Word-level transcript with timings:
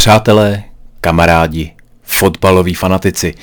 Přátelé, 0.00 0.62
kamarádi, 1.00 1.72
fotbaloví 2.02 2.74
fanatici. 2.74 3.34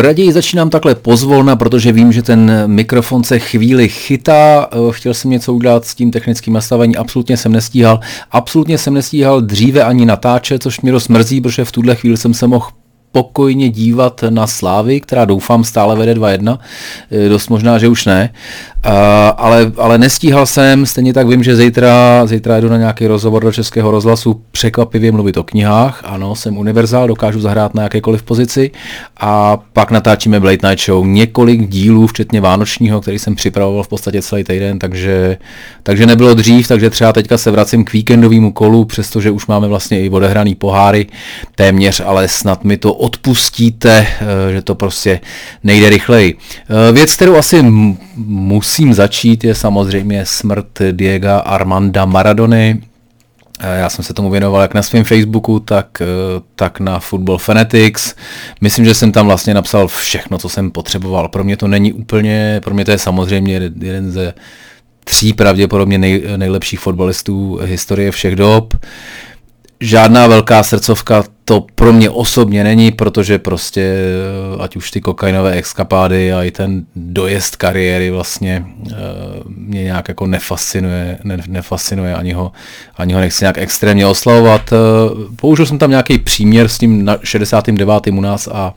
Raději 0.00 0.32
začínám 0.32 0.70
takhle 0.70 0.94
pozvolna, 0.94 1.56
protože 1.56 1.92
vím, 1.92 2.12
že 2.12 2.22
ten 2.22 2.62
mikrofon 2.66 3.24
se 3.24 3.38
chvíli 3.38 3.88
chytá. 3.88 4.68
Chtěl 4.90 5.14
jsem 5.14 5.30
něco 5.30 5.54
udělat 5.54 5.84
s 5.84 5.94
tím 5.94 6.10
technickým 6.10 6.54
nastavením, 6.54 6.96
absolutně 6.98 7.36
jsem 7.36 7.52
nestíhal. 7.52 8.00
Absolutně 8.30 8.78
jsem 8.78 8.94
nestíhal 8.94 9.40
dříve 9.40 9.84
ani 9.84 10.06
natáčet, 10.06 10.62
což 10.62 10.80
mě 10.80 10.92
dost 10.92 11.08
mrzí, 11.08 11.40
protože 11.40 11.64
v 11.64 11.72
tuhle 11.72 11.94
chvíli 11.94 12.16
jsem 12.16 12.34
se 12.34 12.46
mohl 12.46 12.66
spokojně 13.10 13.68
dívat 13.68 14.24
na 14.30 14.46
Slávy, 14.46 15.00
která 15.00 15.24
doufám 15.24 15.64
stále 15.64 15.96
vede 15.96 16.14
2-1, 16.14 16.58
dost 17.28 17.48
možná, 17.48 17.78
že 17.78 17.88
už 17.88 18.04
ne, 18.06 18.32
uh, 18.86 18.92
ale, 19.36 19.72
ale 19.78 19.98
nestíhal 19.98 20.46
jsem, 20.46 20.86
stejně 20.86 21.12
tak 21.12 21.28
vím, 21.28 21.42
že 21.42 21.56
zítra, 21.56 22.26
zítra 22.26 22.60
jdu 22.60 22.68
na 22.68 22.76
nějaký 22.76 23.06
rozhovor 23.06 23.42
do 23.44 23.52
Českého 23.52 23.90
rozhlasu 23.90 24.40
překvapivě 24.50 25.12
mluvit 25.12 25.36
o 25.36 25.42
knihách, 25.42 26.02
ano, 26.04 26.34
jsem 26.34 26.58
univerzál, 26.58 27.08
dokážu 27.08 27.40
zahrát 27.40 27.74
na 27.74 27.82
jakékoliv 27.82 28.22
pozici. 28.22 28.70
A 29.20 29.58
pak 29.72 29.90
natáčíme 29.90 30.40
Blade 30.40 30.68
Night 30.68 30.84
Show, 30.84 31.06
několik 31.06 31.68
dílů, 31.68 32.06
včetně 32.06 32.40
Vánočního, 32.40 33.00
který 33.00 33.18
jsem 33.18 33.34
připravoval 33.34 33.82
v 33.82 33.88
podstatě 33.88 34.22
celý 34.22 34.44
týden, 34.44 34.78
takže, 34.78 35.38
takže 35.82 36.06
nebylo 36.06 36.34
dřív, 36.34 36.68
takže 36.68 36.90
třeba 36.90 37.12
teďka 37.12 37.38
se 37.38 37.50
vracím 37.50 37.84
k 37.84 37.92
víkendovému 37.92 38.52
kolu, 38.52 38.84
přestože 38.84 39.30
už 39.30 39.46
máme 39.46 39.68
vlastně 39.68 40.00
i 40.00 40.10
odehraný 40.10 40.54
poháry 40.54 41.06
téměř, 41.54 42.02
ale 42.06 42.28
snad 42.28 42.64
mi 42.64 42.76
to 42.76 42.94
odpustíte, 42.94 44.06
eh, 44.20 44.52
že 44.52 44.62
to 44.62 44.74
prostě 44.74 45.20
nejde 45.64 45.90
rychleji. 45.90 46.38
Eh, 46.38 46.92
věc, 46.92 47.14
kterou 47.14 47.36
asi 47.36 47.62
musím 48.16 48.75
začít, 48.92 49.44
je 49.44 49.54
samozřejmě 49.54 50.26
smrt 50.26 50.66
Diego 50.92 51.42
Armanda 51.44 52.04
Maradony. 52.04 52.82
Eh, 53.60 53.78
já 53.78 53.88
jsem 53.90 54.04
se 54.04 54.14
tomu 54.14 54.30
věnoval 54.30 54.62
jak 54.62 54.74
na 54.74 54.82
svém 54.82 55.04
Facebooku, 55.04 55.60
tak, 55.60 56.02
tak 56.54 56.80
na 56.80 57.00
Football 57.00 57.38
Fanatics. 57.38 58.14
Myslím, 58.60 58.84
že 58.84 58.94
jsem 58.94 59.12
tam 59.12 59.26
vlastně 59.26 59.54
napsal 59.54 59.88
všechno, 59.88 60.38
co 60.38 60.48
jsem 60.48 60.70
potřeboval. 60.70 61.28
Pro 61.28 61.44
mě 61.44 61.56
to 61.56 61.68
není 61.68 61.92
úplně, 61.92 62.60
pro 62.64 62.74
mě 62.74 62.84
to 62.84 62.90
je 62.90 62.98
samozřejmě 62.98 63.54
jeden 63.80 64.12
ze 64.12 64.34
tří 65.04 65.32
pravděpodobně 65.32 65.98
nej, 65.98 66.22
nejlepších 66.36 66.80
fotbalistů 66.80 67.58
historie 67.62 68.10
všech 68.10 68.36
dob 68.36 68.74
žádná 69.80 70.26
velká 70.26 70.62
srdcovka 70.62 71.24
to 71.48 71.66
pro 71.74 71.92
mě 71.92 72.10
osobně 72.10 72.64
není, 72.64 72.90
protože 72.90 73.38
prostě 73.38 73.80
eh, 73.80 74.62
ať 74.62 74.76
už 74.76 74.90
ty 74.90 75.00
kokainové 75.00 75.52
exkapády 75.52 76.32
a 76.32 76.42
i 76.42 76.50
ten 76.50 76.86
dojezd 76.96 77.56
kariéry 77.56 78.10
vlastně 78.10 78.66
uh, 78.80 78.92
mě 79.46 79.84
nějak 79.84 80.08
jako 80.08 80.26
nefascinuje, 80.26 81.18
ne, 81.24 81.38
nefascinuje, 81.46 82.14
ani 82.14 82.32
ho, 82.32 82.52
ani 82.96 83.14
ho 83.14 83.20
nechci 83.20 83.44
nějak 83.44 83.58
extrémně 83.58 84.06
oslavovat. 84.06 84.72
Uh, 84.72 84.78
použil 85.36 85.66
jsem 85.66 85.78
tam 85.78 85.90
nějaký 85.90 86.18
příměr 86.18 86.68
s 86.68 86.78
tím 86.78 87.04
na 87.04 87.18
69. 87.22 88.06
u 88.06 88.20
nás 88.20 88.48
a 88.52 88.74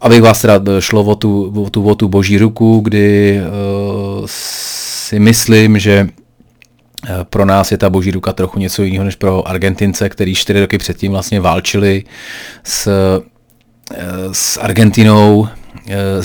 abych 0.00 0.22
vás 0.22 0.40
teda 0.40 0.60
šlo 0.80 1.04
o 1.04 1.14
tu, 1.14 1.52
o 1.66 1.70
tu, 1.70 1.88
o 1.88 1.94
tu 1.94 2.08
boží 2.08 2.38
ruku, 2.38 2.80
kdy 2.84 3.40
si 4.26 5.18
myslím, 5.18 5.78
že 5.78 6.08
Eh, 6.08 6.17
pro 7.24 7.44
nás 7.44 7.72
je 7.72 7.78
ta 7.78 7.90
boží 7.90 8.10
ruka 8.10 8.32
trochu 8.32 8.58
něco 8.58 8.82
jiného 8.82 9.04
než 9.04 9.16
pro 9.16 9.48
Argentince, 9.48 10.08
který 10.08 10.34
čtyři 10.34 10.60
roky 10.60 10.78
předtím 10.78 11.12
vlastně 11.12 11.40
válčili 11.40 12.04
s, 12.64 12.86
eh, 13.94 14.00
s 14.32 14.56
Argentinou, 14.56 15.48
Eh, 15.48 15.57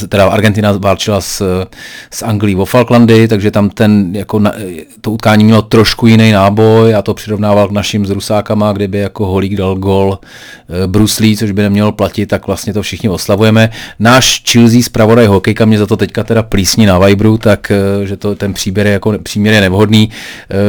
teda 0.08 0.28
Argentina 0.28 0.72
válčila 0.72 1.22
s, 1.22 1.66
s 2.12 2.24
Anglií 2.24 2.56
o 2.56 2.66
Falklandy, 2.66 3.28
takže 3.28 3.52
tam 3.52 3.70
ten, 3.70 4.16
jako 4.16 4.40
na, 4.40 4.54
to 5.02 5.12
utkání 5.12 5.44
mělo 5.44 5.62
trošku 5.62 6.08
jiný 6.08 6.32
náboj, 6.32 6.92
já 6.92 7.02
to 7.02 7.14
přirovnával 7.14 7.68
k 7.68 7.72
našim 7.72 8.06
s 8.06 8.10
Rusákama, 8.10 8.74
kdyby 8.74 8.98
jako 8.98 9.26
Holík 9.26 9.56
dal 9.56 9.76
gol 9.76 10.20
eh, 10.20 10.88
Bruce 10.88 11.24
Lee, 11.24 11.38
což 11.38 11.52
by 11.52 11.62
nemělo 11.62 11.92
platit, 11.92 12.26
tak 12.26 12.48
vlastně 12.48 12.74
to 12.74 12.82
všichni 12.82 13.10
oslavujeme. 13.10 13.70
Náš 14.00 14.44
Chilsea 14.52 14.84
zpravodaj 14.84 15.26
hokejka 15.26 15.66
mě 15.66 15.78
za 15.78 15.86
to 15.86 15.98
teďka 15.98 16.24
teda 16.24 16.44
plísní 16.44 16.86
na 16.86 17.00
Vibru, 17.00 17.38
tak 17.38 17.72
eh, 17.72 18.06
že 18.06 18.18
to 18.18 18.36
ten 18.36 18.54
příběr 18.54 18.88
je, 18.88 18.94
jako, 18.94 19.14
příměr 19.24 19.54
je 19.54 19.62
nevhodný. 19.62 20.10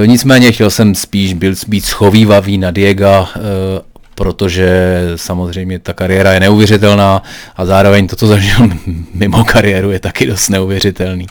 Nicméně 0.07 0.53
chtěl 0.53 0.71
jsem 0.71 0.95
spíš 0.95 1.35
být, 1.35 1.69
být 1.69 1.85
schovývavý 1.85 2.59
na 2.59 2.71
Diega 2.71 3.29
protože 4.15 5.01
samozřejmě 5.17 5.79
ta 5.79 5.93
kariéra 5.93 6.33
je 6.33 6.41
neuvěřitelná 6.41 7.23
a 7.57 7.65
zároveň 7.65 8.07
to, 8.07 8.17
co 8.17 8.27
zažil 8.27 8.69
mimo 9.15 9.45
kariéru, 9.45 9.91
je 9.91 10.01
taky 10.01 10.27
dost 10.27 10.49
neuvěřitelný. 10.49 11.27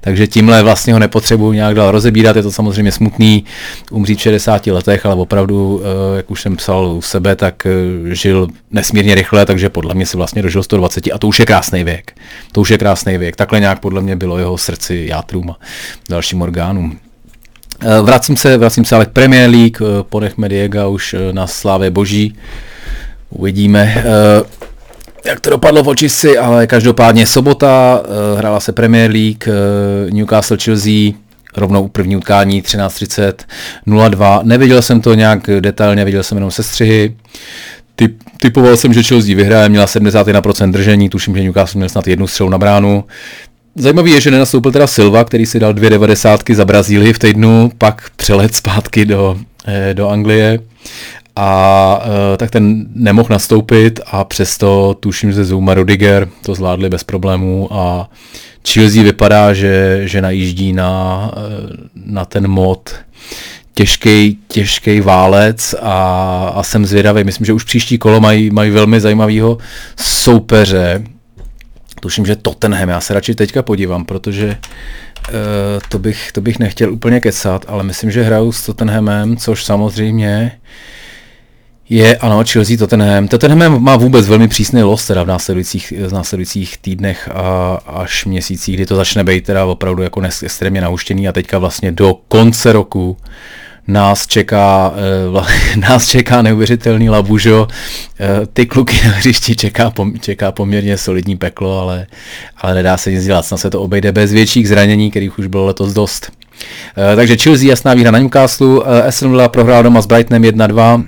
Takže 0.00 0.26
tímhle 0.26 0.62
vlastně 0.62 0.92
ho 0.92 0.98
nepotřebuji 0.98 1.52
nějak 1.52 1.74
dál 1.74 1.90
rozebírat, 1.90 2.36
je 2.36 2.42
to 2.42 2.52
samozřejmě 2.52 2.92
smutný 2.92 3.44
umřít 3.90 4.18
v 4.18 4.22
60 4.22 4.66
letech, 4.66 5.06
ale 5.06 5.14
opravdu, 5.14 5.82
eh, 5.84 6.16
jak 6.16 6.30
už 6.30 6.42
jsem 6.42 6.56
psal 6.56 6.86
u 6.86 7.02
sebe, 7.02 7.36
tak 7.36 7.66
eh, 7.66 8.14
žil 8.14 8.48
nesmírně 8.70 9.14
rychle, 9.14 9.46
takže 9.46 9.68
podle 9.68 9.94
mě 9.94 10.06
si 10.06 10.16
vlastně 10.16 10.42
dožil 10.42 10.62
120 10.62 11.12
a 11.12 11.18
to 11.18 11.26
už 11.26 11.38
je 11.40 11.46
krásný 11.46 11.84
věk. 11.84 12.12
To 12.52 12.60
už 12.60 12.70
je 12.70 12.78
krásný 12.78 13.18
věk. 13.18 13.36
Takhle 13.36 13.60
nějak 13.60 13.80
podle 13.80 14.00
mě 14.02 14.16
bylo 14.16 14.38
jeho 14.38 14.58
srdci, 14.58 15.06
játrům 15.08 15.50
a 15.50 15.58
dalším 16.08 16.42
orgánům. 16.42 16.98
Eh, 17.80 18.02
vracím 18.02 18.36
se, 18.36 18.58
vracím 18.58 18.84
se 18.84 18.94
ale 18.94 19.06
k 19.06 19.10
Premier 19.10 19.50
League, 19.50 19.76
eh, 19.80 20.02
ponechme 20.02 20.48
Diego 20.48 20.90
už 20.90 21.14
eh, 21.14 21.32
na 21.32 21.46
slávě 21.46 21.90
boží. 21.90 22.34
Uvidíme, 23.30 24.04
jak 25.24 25.40
to 25.40 25.50
dopadlo 25.50 25.82
v 25.82 25.88
očisci, 25.88 26.38
ale 26.38 26.66
každopádně 26.66 27.26
sobota, 27.26 28.02
hrála 28.38 28.60
se 28.60 28.72
Premier 28.72 29.10
League, 29.10 29.44
Newcastle 30.10 30.56
Chelsea, 30.64 31.12
rovnou 31.56 31.88
první 31.88 32.16
utkání 32.16 32.62
13.30 32.62 33.32
0-2. 33.86 34.40
Neviděl 34.42 34.82
jsem 34.82 35.00
to 35.00 35.14
nějak 35.14 35.50
detailně, 35.60 36.04
viděl 36.04 36.22
jsem 36.22 36.38
jenom 36.38 36.50
sestřihy. 36.50 37.16
Typ, 37.96 38.22
typoval 38.40 38.76
jsem, 38.76 38.92
že 38.92 39.02
Chelsea 39.02 39.36
vyhraje, 39.36 39.68
měla 39.68 39.86
71% 39.86 40.70
držení, 40.70 41.08
tuším, 41.08 41.36
že 41.36 41.42
Newcastle 41.42 41.78
měl 41.78 41.88
snad 41.88 42.06
jednu 42.08 42.26
střelu 42.26 42.50
na 42.50 42.58
bránu. 42.58 43.04
Zajímavý 43.76 44.10
je, 44.10 44.20
že 44.20 44.30
nenastoupil 44.30 44.72
teda 44.72 44.86
Silva, 44.86 45.24
který 45.24 45.46
si 45.46 45.60
dal 45.60 45.72
dvě 45.72 45.90
devadesátky 45.90 46.54
za 46.54 46.64
Brazílii 46.64 47.12
v 47.12 47.18
týdnu, 47.18 47.70
pak 47.78 48.10
přelet 48.16 48.54
zpátky 48.54 49.04
do, 49.06 49.36
eh, 49.66 49.94
do 49.94 50.08
Anglie. 50.08 50.58
A 51.36 52.00
eh, 52.04 52.36
tak 52.36 52.50
ten 52.50 52.86
nemohl 52.94 53.28
nastoupit 53.30 54.00
a 54.06 54.24
přesto 54.24 54.96
tuším, 55.00 55.32
že 55.32 55.44
Zuma 55.44 55.74
Rudiger 55.74 56.28
to 56.42 56.54
zvládli 56.54 56.88
bez 56.88 57.04
problémů 57.04 57.68
a 57.72 58.10
Chelsea 58.68 59.02
vypadá, 59.02 59.54
že, 59.54 60.02
že 60.04 60.22
najíždí 60.22 60.72
na, 60.72 61.30
eh, 61.36 61.76
na 62.06 62.24
ten 62.24 62.48
mod. 62.48 62.94
Těžký, 63.74 64.38
těžký 64.48 65.00
válec 65.00 65.74
a, 65.82 66.52
a 66.54 66.62
jsem 66.62 66.86
zvědavý. 66.86 67.24
Myslím, 67.24 67.44
že 67.44 67.52
už 67.52 67.64
příští 67.64 67.98
kolo 67.98 68.20
mají, 68.20 68.50
mají 68.50 68.70
velmi 68.70 69.00
zajímavého 69.00 69.58
soupeře 69.96 71.04
tuším, 72.04 72.26
že 72.26 72.36
Tottenham, 72.36 72.88
já 72.88 73.00
se 73.00 73.14
radši 73.14 73.34
teďka 73.34 73.62
podívám, 73.62 74.04
protože 74.04 74.46
uh, 74.46 75.34
to, 75.88 75.98
bych, 75.98 76.32
to 76.32 76.40
bych 76.40 76.58
nechtěl 76.58 76.92
úplně 76.92 77.20
kecat, 77.20 77.64
ale 77.68 77.82
myslím, 77.84 78.10
že 78.10 78.22
hrajou 78.22 78.52
s 78.52 78.66
Tottenhamem, 78.66 79.36
což 79.36 79.64
samozřejmě 79.64 80.52
je, 81.88 82.16
ano, 82.16 82.44
Chelsea 82.44 82.76
Tottenham. 82.76 83.28
Tottenham 83.28 83.82
má 83.82 83.96
vůbec 83.96 84.28
velmi 84.28 84.48
přísný 84.48 84.82
los 84.82 85.06
teda 85.06 85.22
v 85.22 85.26
následujících, 85.26 85.92
v 86.08 86.12
následujících 86.12 86.78
týdnech 86.78 87.28
a 87.34 87.78
až 87.86 88.24
měsících, 88.24 88.74
kdy 88.74 88.86
to 88.86 88.96
začne 88.96 89.24
být 89.24 89.44
teda 89.44 89.64
opravdu 89.64 90.02
jako 90.02 90.22
extrémně 90.42 90.80
nauštěný 90.80 91.28
a 91.28 91.32
teďka 91.32 91.58
vlastně 91.58 91.92
do 91.92 92.14
konce 92.28 92.72
roku 92.72 93.16
nás 93.88 94.26
čeká, 94.26 94.94
uh, 95.30 95.46
nás 95.76 96.08
čeká 96.08 96.42
neuvěřitelný 96.42 97.10
labužo. 97.10 97.62
Uh, 97.62 98.46
ty 98.52 98.66
kluky 98.66 98.96
na 99.04 99.10
hřišti 99.10 99.56
čeká, 99.56 99.92
čeká 100.20 100.52
poměrně 100.52 100.98
solidní 100.98 101.36
peklo, 101.36 101.80
ale, 101.80 102.06
ale 102.56 102.74
nedá 102.74 102.96
se 102.96 103.12
nic 103.12 103.24
dělat. 103.24 103.46
Snad 103.46 103.58
se 103.58 103.70
to 103.70 103.82
obejde 103.82 104.12
bez 104.12 104.32
větších 104.32 104.68
zranění, 104.68 105.10
kterých 105.10 105.38
už 105.38 105.46
bylo 105.46 105.66
letos 105.66 105.92
dost. 105.92 106.32
Uh, 106.32 107.16
takže 107.16 107.36
Chelsea 107.36 107.68
jasná 107.68 107.94
výhra 107.94 108.10
na 108.10 108.18
Newcastle, 108.18 108.84
Aston 109.06 109.30
Villa 109.30 109.48
prohrál 109.48 109.82
doma 109.82 110.02
s 110.02 110.06
Brightonem 110.06 110.42
1-2. 110.42 111.04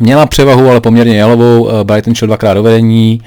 Měla 0.00 0.26
převahu, 0.26 0.70
ale 0.70 0.80
poměrně 0.80 1.18
jalovou. 1.18 1.84
Brighton 1.84 2.14
šel 2.14 2.26
dvakrát 2.26 2.54
do 2.54 2.62
vedení. 2.62 3.20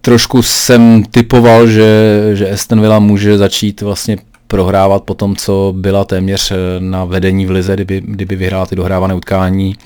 Trošku 0.00 0.42
jsem 0.42 1.04
typoval, 1.10 1.66
že, 1.66 2.20
že 2.32 2.50
Aston 2.50 2.80
Villa 2.80 2.98
může 2.98 3.38
začít 3.38 3.80
vlastně 3.80 4.16
prohrávat 4.46 5.02
po 5.02 5.14
tom, 5.14 5.36
co 5.36 5.74
byla 5.76 6.04
téměř 6.04 6.50
eh, 6.50 6.56
na 6.78 7.04
vedení 7.04 7.46
v 7.46 7.50
lize, 7.50 7.74
kdyby, 7.74 8.02
kdyby 8.04 8.36
vyhrála 8.36 8.66
ty 8.66 8.76
dohrávané 8.76 9.14
utkání. 9.14 9.76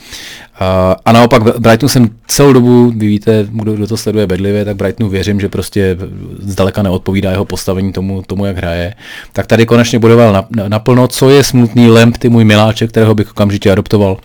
A 1.05 1.12
naopak 1.12 1.58
Brightonu 1.58 1.88
jsem 1.88 2.10
celou 2.26 2.52
dobu, 2.52 2.93
vy 2.96 3.06
víte, 3.06 3.46
kdo, 3.50 3.72
kdo 3.72 3.87
to 3.87 3.96
sleduje 3.96 4.26
bedlivě, 4.26 4.64
tak 4.64 4.76
Brightonu 4.76 5.10
věřím, 5.10 5.40
že 5.40 5.49
prostě 5.49 5.96
zdaleka 6.38 6.82
neodpovídá 6.82 7.31
jeho 7.31 7.44
postavení 7.44 7.93
tomu, 7.93 8.22
tomu 8.22 8.44
jak 8.44 8.56
hraje. 8.56 8.94
Tak 9.32 9.46
tady 9.46 9.66
konečně 9.66 9.99
budoval 9.99 10.46
naplno, 10.69 11.02
na 11.02 11.08
co 11.08 11.31
je 11.31 11.44
smutný 11.44 11.90
Lemp, 11.90 12.16
ty 12.16 12.28
můj 12.28 12.44
miláček, 12.44 12.90
kterého 12.90 13.14
bych 13.14 13.31
okamžitě 13.31 13.72
adoptoval, 13.72 14.16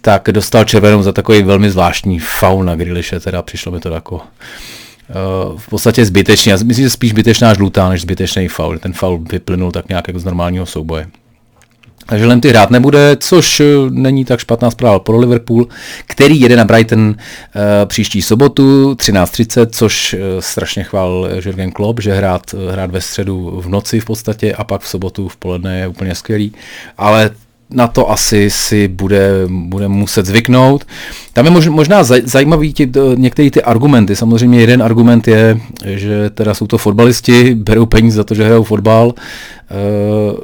tak 0.00 0.28
dostal 0.32 0.64
červenou 0.64 1.02
za 1.02 1.12
takový 1.12 1.42
velmi 1.42 1.70
zvláštní 1.70 2.18
faul 2.18 2.64
na 2.64 2.76
Griliše, 2.76 3.20
teda 3.20 3.42
přišlo 3.42 3.72
mi 3.72 3.80
to 3.80 3.88
jako 3.88 4.20
v 5.56 5.68
podstatě 5.68 6.04
zbytečný. 6.04 6.50
Já 6.50 6.56
myslím, 6.64 6.84
že 6.86 6.90
spíš 6.90 7.10
zbytečná 7.10 7.54
žlutá 7.54 7.88
než 7.88 8.02
zbytečný 8.02 8.48
faul. 8.48 8.78
Ten 8.78 8.92
faul 8.92 9.24
vyplynul 9.32 9.72
tak 9.72 9.88
nějak 9.88 10.08
jako 10.08 10.20
z 10.20 10.24
normálního 10.24 10.66
souboje. 10.66 11.06
Takže 12.06 12.26
Lemty 12.26 12.48
hrát 12.48 12.70
nebude, 12.70 13.16
což 13.20 13.62
není 13.90 14.24
tak 14.24 14.40
špatná 14.40 14.70
zpráva 14.70 14.98
pro 14.98 15.18
Liverpool, 15.18 15.66
který 16.06 16.40
jede 16.40 16.56
na 16.56 16.64
Brighton 16.64 17.08
uh, 17.08 17.14
příští 17.86 18.22
sobotu 18.22 18.94
13.30, 18.94 19.66
což 19.72 20.16
strašně 20.40 20.84
chvál 20.84 21.28
Jürgen 21.44 21.72
Klopp, 21.72 22.00
že 22.00 22.12
hrát, 22.12 22.54
hrát 22.72 22.90
ve 22.90 23.00
středu 23.00 23.60
v 23.60 23.68
noci 23.68 24.00
v 24.00 24.04
podstatě 24.04 24.54
a 24.54 24.64
pak 24.64 24.80
v 24.80 24.88
sobotu 24.88 25.28
v 25.28 25.36
poledne 25.36 25.78
je 25.78 25.88
úplně 25.88 26.14
skvělý. 26.14 26.52
Ale 26.98 27.30
na 27.72 27.86
to 27.86 28.10
asi 28.10 28.50
si 28.50 28.88
bude, 28.88 29.30
bude 29.48 29.88
muset 29.88 30.26
zvyknout. 30.26 30.84
Tam 31.32 31.44
je 31.46 31.70
možná 31.70 32.02
zajímavý 32.04 32.72
ti, 32.72 32.92
některé 33.14 33.50
ty 33.50 33.62
argumenty. 33.62 34.16
Samozřejmě 34.16 34.60
jeden 34.60 34.82
argument 34.82 35.28
je, 35.28 35.60
že 35.84 36.30
teda 36.30 36.54
jsou 36.54 36.66
to 36.66 36.78
fotbalisti, 36.78 37.54
berou 37.54 37.86
peníze 37.86 38.16
za 38.16 38.24
to, 38.24 38.34
že 38.34 38.44
hrajou 38.44 38.62
fotbal. 38.62 39.14
Eh, 39.70 40.36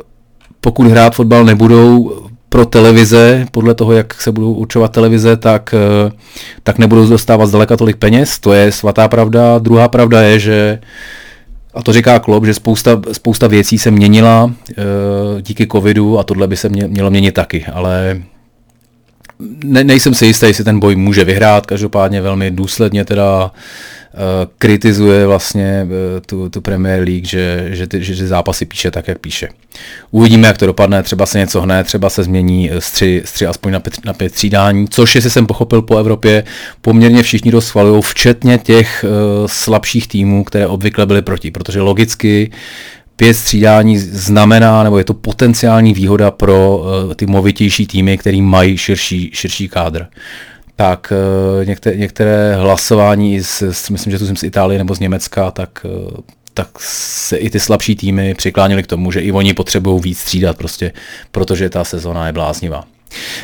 pokud 0.61 0.87
hrát 0.87 1.15
fotbal 1.15 1.45
nebudou 1.45 2.13
pro 2.49 2.67
televize, 2.67 3.47
podle 3.51 3.75
toho, 3.75 3.93
jak 3.93 4.23
se 4.23 4.33
budou 4.33 4.53
určovat 4.53 4.93
televize, 4.93 5.37
tak, 5.37 5.75
eh, 5.75 6.13
tak 6.63 6.79
nebudou 6.79 7.09
dostávat 7.09 7.47
zdaleka 7.47 7.77
tolik 7.77 7.97
peněz. 7.97 8.39
To 8.39 8.53
je 8.53 8.73
svatá 8.73 9.09
pravda. 9.09 9.59
Druhá 9.59 9.89
pravda 9.89 10.23
je, 10.23 10.39
že 10.39 10.79
a 11.77 11.83
to 11.83 11.93
říká 11.93 12.19
Klopp, 12.19 12.47
že 12.47 12.55
spousta, 12.55 13.03
spousta 13.13 13.47
věcí 13.47 13.79
se 13.79 13.91
měnila 13.91 14.53
e, 14.71 15.43
díky 15.43 15.67
covidu 15.67 16.19
a 16.19 16.23
tohle 16.23 16.49
by 16.49 16.57
se 16.57 16.69
mě, 16.69 16.89
mělo 16.89 17.11
měnit 17.11 17.33
taky, 17.33 17.67
ale 17.73 18.23
ne, 19.65 19.85
nejsem 19.85 20.15
si 20.15 20.27
jistý, 20.27 20.47
jestli 20.47 20.65
ten 20.65 20.81
boj 20.81 20.97
může 20.97 21.25
vyhrát, 21.25 21.67
každopádně 21.67 22.23
velmi 22.23 22.51
důsledně 22.51 23.05
teda 23.05 23.51
kritizuje 24.59 25.27
vlastně 25.27 25.87
eh, 26.17 26.21
tu, 26.21 26.51
tu 26.51 26.61
Premier 26.61 27.03
League, 27.09 27.27
že, 27.27 27.69
že, 27.71 27.87
ty, 27.87 28.05
že 28.05 28.17
ty 28.17 28.27
zápasy 28.27 28.67
píše 28.67 28.91
tak, 28.91 29.09
jak 29.09 29.19
píše. 29.19 29.49
Uvidíme, 30.11 30.49
jak 30.49 30.59
to 30.59 30.67
dopadne, 30.67 31.03
třeba 31.03 31.27
se 31.27 31.39
něco 31.39 31.61
hne, 31.61 31.85
třeba 31.85 32.11
se 32.11 32.23
změní 32.23 32.71
z 32.79 32.91
tři, 32.91 33.23
z 33.25 33.33
tři 33.33 33.47
aspoň 33.47 33.73
na 33.73 33.81
pět, 33.81 34.05
na 34.05 34.13
pět 34.13 34.33
třídání, 34.33 34.89
což 34.89 35.15
jestli 35.15 35.31
jsem 35.31 35.47
pochopil 35.47 35.83
po 35.83 35.99
Evropě, 35.99 36.45
poměrně 36.81 37.23
všichni 37.23 37.53
schvalují, 37.59 38.03
včetně 38.03 38.59
těch 38.59 39.05
uh, 39.05 39.47
slabších 39.47 40.09
týmů, 40.09 40.45
které 40.45 40.67
obvykle 40.67 41.07
byly 41.07 41.23
proti, 41.23 41.51
protože 41.51 41.81
logicky 41.81 42.51
pět 43.17 43.35
střídání 43.35 43.99
znamená, 43.99 44.83
nebo 44.83 44.99
je 44.99 45.05
to 45.05 45.15
potenciální 45.15 45.95
výhoda 45.95 46.31
pro 46.31 46.79
uh, 46.79 47.15
ty 47.15 47.27
movitější 47.27 47.87
týmy, 47.87 48.19
který 48.19 48.43
mají 48.43 48.79
širší, 48.79 49.31
širší 49.35 49.69
kádr 49.69 50.07
tak 50.77 51.13
eh, 51.13 51.65
některé, 51.65 51.97
některé 51.97 52.57
hlasování, 52.57 53.41
z, 53.41 53.91
myslím, 53.91 54.11
že 54.11 54.19
to 54.19 54.27
jsem 54.27 54.37
z 54.37 54.43
Itálie 54.43 54.79
nebo 54.79 54.95
z 54.95 55.01
Německa, 55.01 55.51
tak, 55.51 55.87
eh, 55.87 56.21
tak 56.55 56.69
se 56.81 57.37
i 57.37 57.51
ty 57.51 57.61
slabší 57.61 57.97
týmy 57.97 58.35
přikláněly 58.35 58.83
k 58.83 58.87
tomu, 58.87 59.13
že 59.13 59.21
i 59.21 59.33
oni 59.33 59.55
potřebují 59.55 60.03
víc 60.03 60.19
střídat, 60.19 60.57
prostě, 60.57 60.93
protože 61.33 61.71
ta 61.71 61.85
sezona 61.85 62.27
je 62.27 62.33
bláznivá. 62.33 62.85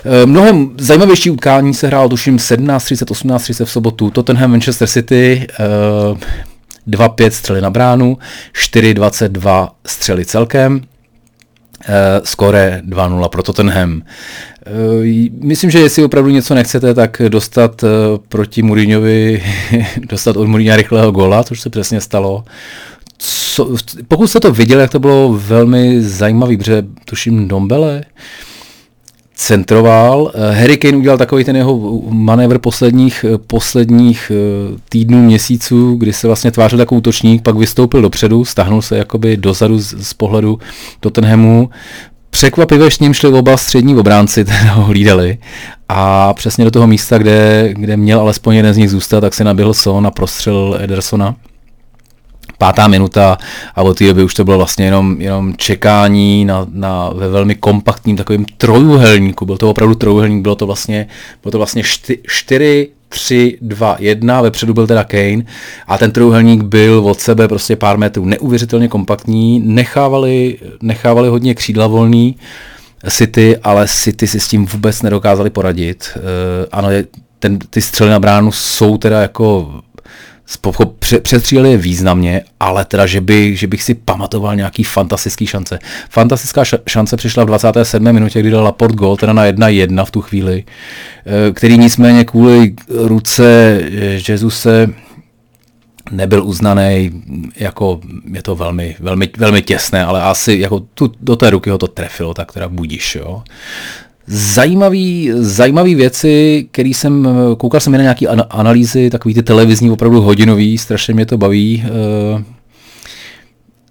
Eh, 0.05 0.27
mnohem 0.27 0.71
zajímavější 0.79 1.31
utkání 1.31 1.75
se 1.75 1.87
hrál 1.87 2.09
tuším 2.09 2.39
17.30, 2.39 3.11
18.30 3.11 3.65
v 3.65 3.71
sobotu. 3.71 4.11
Tottenham 4.11 4.51
Manchester 4.51 4.89
City, 4.89 5.47
2-5 6.87 7.31
střely 7.31 7.61
na 7.61 7.71
bránu, 7.71 8.19
4-22 8.53 9.69
střely 9.87 10.25
celkem. 10.25 10.83
Uh, 11.89 12.25
skore 12.25 12.83
2-0 12.89 13.29
pro 13.29 13.43
Tottenham. 13.43 13.93
Uh, 13.93 15.05
myslím, 15.43 15.71
že 15.71 15.79
jestli 15.79 16.05
opravdu 16.05 16.31
něco 16.31 16.55
nechcete, 16.55 16.95
tak 16.95 17.23
dostat 17.29 17.83
uh, 17.83 17.89
proti 18.29 18.63
Mourinhovi, 18.63 19.43
dostat 20.09 20.37
od 20.37 20.49
Mourinha 20.49 20.77
rychlého 20.77 21.11
gola, 21.13 21.45
což 21.45 21.61
se 21.61 21.71
přesně 21.71 22.01
stalo. 22.01 22.45
Co, 23.19 23.77
pokud 24.09 24.29
jste 24.29 24.41
to 24.41 24.53
viděli, 24.53 24.81
jak 24.81 24.91
to 24.91 24.99
bylo 24.99 25.33
velmi 25.33 26.03
zajímavý, 26.03 26.57
protože 26.57 26.85
tuším 27.05 27.49
Dombele, 27.49 28.03
uh, 28.05 28.52
centroval. 29.35 30.33
Eh, 30.35 30.53
Harry 30.53 30.77
Kane 30.77 30.97
udělal 30.97 31.19
takový 31.19 31.45
ten 31.45 31.57
jeho 31.57 32.03
manévr 32.09 32.59
posledních, 32.59 33.25
eh, 33.29 33.39
posledních 33.39 34.33
eh, 34.35 34.79
týdnů, 34.89 35.23
měsíců, 35.23 35.95
kdy 35.95 36.13
se 36.13 36.27
vlastně 36.27 36.51
tvářil 36.51 36.81
jako 36.81 36.95
útočník, 36.95 37.43
pak 37.43 37.57
vystoupil 37.57 38.03
dopředu, 38.03 38.45
stahnul 38.45 38.83
se 38.83 38.97
jakoby 38.97 39.37
dozadu 39.37 39.79
z, 39.79 40.09
z 40.09 40.15
pohledu 40.15 40.59
Tottenhamu. 41.01 41.71
Překvapivě 42.31 42.91
s 42.91 43.01
ním 43.01 43.15
šli 43.15 43.29
oba 43.29 43.57
střední 43.57 43.97
obránci, 43.97 44.45
teda 44.45 44.73
ho 44.73 44.85
hlídali 44.85 45.39
a 45.89 46.35
přesně 46.35 46.65
do 46.65 46.71
toho 46.71 46.87
místa, 46.87 47.19
kde, 47.19 47.69
kde 47.73 47.97
měl 47.97 48.21
alespoň 48.21 48.57
jeden 48.57 48.75
z 48.75 48.77
nich 48.77 48.91
zůstat, 48.91 49.21
tak 49.21 49.35
se 49.35 49.45
naběhl 49.45 49.75
Son 49.75 50.07
a 50.07 50.11
prostřel 50.11 50.79
Edersona 50.81 51.37
pátá 52.63 52.89
minuta 52.89 53.39
a 53.75 53.83
od 53.83 53.99
té 53.99 54.07
doby 54.07 54.23
už 54.25 54.35
to 54.35 54.45
bylo 54.45 54.57
vlastně 54.57 54.85
jenom, 54.85 55.21
jenom 55.21 55.55
čekání 55.57 56.45
na, 56.45 56.67
na, 56.71 57.11
ve 57.15 57.29
velmi 57.29 57.55
kompaktním 57.55 58.17
takovým 58.17 58.45
trojuhelníku. 58.57 59.47
Byl 59.47 59.57
to 59.57 59.71
opravdu 59.71 59.95
trojuhelník, 59.95 60.43
bylo 60.43 60.55
to 60.55 60.67
vlastně, 60.67 61.07
bylo 61.43 61.53
to 61.53 61.59
vlastně 61.59 61.83
4, 62.27 62.89
3, 63.09 63.59
2, 63.61 63.97
1, 63.99 64.41
vepředu 64.41 64.75
byl 64.75 64.87
teda 64.87 65.05
Kane 65.05 65.43
a 65.87 65.99
ten 65.99 66.11
trojuhelník 66.11 66.63
byl 66.63 66.99
od 66.99 67.21
sebe 67.21 67.49
prostě 67.49 67.77
pár 67.77 67.99
metrů 67.99 68.25
neuvěřitelně 68.25 68.89
kompaktní, 68.89 69.61
nechávali, 69.65 70.59
nechávali 70.83 71.29
hodně 71.29 71.55
křídla 71.55 71.87
volný 71.87 72.37
City, 73.11 73.57
ale 73.57 73.89
City 73.89 74.27
si 74.27 74.41
s 74.41 74.49
tím 74.49 74.67
vůbec 74.67 75.03
nedokázali 75.03 75.51
poradit. 75.51 76.11
Uh, 76.17 76.23
ano, 76.73 76.89
ten, 77.39 77.59
ty 77.59 77.83
střely 77.83 78.11
na 78.11 78.21
bránu 78.21 78.53
jsou 78.53 78.99
teda 78.99 79.23
jako 79.23 79.75
přestříleli 81.23 81.71
je 81.71 81.77
významně, 81.77 82.43
ale 82.61 82.85
teda, 82.85 83.07
že, 83.07 83.21
by, 83.21 83.57
že 83.57 83.67
bych 83.67 83.83
si 83.83 83.95
pamatoval 83.95 84.57
nějaký 84.57 84.85
fantastický 84.85 85.47
šance. 85.47 85.79
Fantastická 86.11 86.63
šance 86.89 87.17
přišla 87.17 87.45
v 87.45 87.47
27. 87.47 88.13
minutě, 88.13 88.41
kdy 88.41 88.51
dal 88.51 88.65
Laport 88.65 88.95
gol, 88.95 89.17
teda 89.17 89.33
na 89.33 89.47
1-1 89.47 90.05
v 90.05 90.11
tu 90.11 90.21
chvíli, 90.21 90.65
eh, 90.67 91.53
který 91.53 91.79
nicméně 91.79 92.25
kvůli 92.25 92.75
ruce 92.89 93.81
Jezuse 94.29 94.89
nebyl 96.11 96.45
uznaný, 96.45 97.23
jako 97.57 98.01
je 98.33 98.43
to 98.43 98.57
velmi, 98.57 98.97
velmi, 99.01 99.31
velmi 99.37 99.63
těsné, 99.63 100.05
ale 100.05 100.23
asi 100.23 100.59
jako 100.61 100.81
tu, 100.81 101.13
do 101.21 101.37
té 101.37 101.51
ruky 101.51 101.71
ho 101.71 101.79
to 101.79 101.89
trefilo, 101.89 102.35
tak 102.35 102.53
teda 102.53 102.69
budíš, 102.69 103.15
jo. 103.15 103.43
Zajímavý, 104.35 105.31
zajímavý 105.35 105.95
věci, 105.95 106.67
který 106.71 106.95
jsem, 106.95 107.29
koukal 107.59 107.81
jsem 107.81 107.93
na 107.93 108.03
nějaký 108.03 108.29
analýzy, 108.29 109.11
takový 109.11 109.35
ty 109.35 109.43
televizní, 109.43 109.91
opravdu 109.91 110.21
hodinový, 110.21 110.79
strašně 110.79 111.15
mě 111.15 111.27
to 111.27 111.39
baví. 111.39 111.85
Eh, 111.87 112.45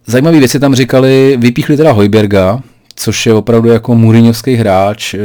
zajímavé 0.05 0.39
věci 0.39 0.59
tam 0.59 0.75
říkali, 0.75 1.38
vypíchli 1.39 1.77
teda 1.77 1.91
Hojberga, 1.91 2.61
což 2.95 3.25
je 3.25 3.33
opravdu 3.33 3.69
jako 3.69 3.95
Mourinhovský 3.95 4.55
hráč, 4.55 5.13
eh, 5.13 5.17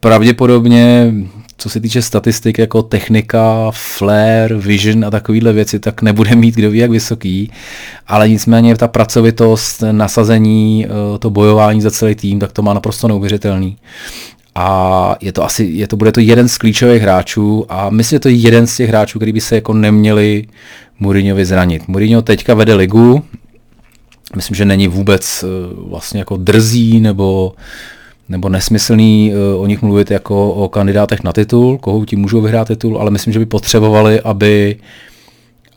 pravděpodobně 0.00 1.14
co 1.58 1.68
se 1.70 1.80
týče 1.80 2.02
statistik 2.02 2.58
jako 2.58 2.82
technika, 2.82 3.70
flair, 3.70 4.54
vision 4.54 5.04
a 5.04 5.10
takovéhle 5.10 5.52
věci, 5.52 5.78
tak 5.78 6.02
nebude 6.02 6.36
mít 6.36 6.54
kdo 6.54 6.70
ví 6.70 6.78
jak 6.78 6.90
vysoký, 6.90 7.52
ale 8.06 8.28
nicméně 8.28 8.76
ta 8.76 8.88
pracovitost, 8.88 9.82
nasazení, 9.92 10.86
eh, 10.86 11.18
to 11.18 11.30
bojování 11.30 11.80
za 11.80 11.90
celý 11.90 12.14
tým, 12.14 12.38
tak 12.38 12.52
to 12.52 12.62
má 12.62 12.74
naprosto 12.74 13.08
neuvěřitelný. 13.08 13.76
A 14.54 15.16
je 15.20 15.32
to 15.32 15.44
asi, 15.44 15.64
je 15.64 15.86
to, 15.86 15.96
bude 15.96 16.12
to 16.12 16.20
jeden 16.20 16.48
z 16.48 16.58
klíčových 16.58 17.02
hráčů 17.02 17.66
a 17.68 17.90
myslím, 17.90 18.16
že 18.16 18.20
to 18.20 18.28
je 18.28 18.34
jeden 18.34 18.66
z 18.66 18.76
těch 18.76 18.88
hráčů, 18.88 19.18
který 19.18 19.32
by 19.32 19.40
se 19.40 19.54
jako 19.54 19.72
neměli 19.72 20.46
Mourinhovi 21.00 21.44
zranit. 21.44 21.88
Mourinho 21.88 22.22
teďka 22.22 22.54
vede 22.54 22.74
ligu, 22.74 23.24
myslím, 24.36 24.54
že 24.54 24.64
není 24.64 24.88
vůbec 24.88 25.44
eh, 25.44 25.46
vlastně 25.88 26.18
jako 26.18 26.36
drzí 26.36 27.00
nebo 27.00 27.52
nebo 28.28 28.48
nesmyslný 28.48 29.32
uh, 29.32 29.62
o 29.62 29.66
nich 29.66 29.82
mluvit 29.82 30.10
jako 30.10 30.52
o 30.52 30.68
kandidátech 30.68 31.22
na 31.22 31.32
titul, 31.32 31.78
koho 31.78 32.04
ti 32.04 32.16
můžou 32.16 32.40
vyhrát 32.40 32.68
titul, 32.68 32.98
ale 32.98 33.10
myslím, 33.10 33.32
že 33.32 33.38
by 33.38 33.46
potřebovali, 33.46 34.20
aby, 34.20 34.76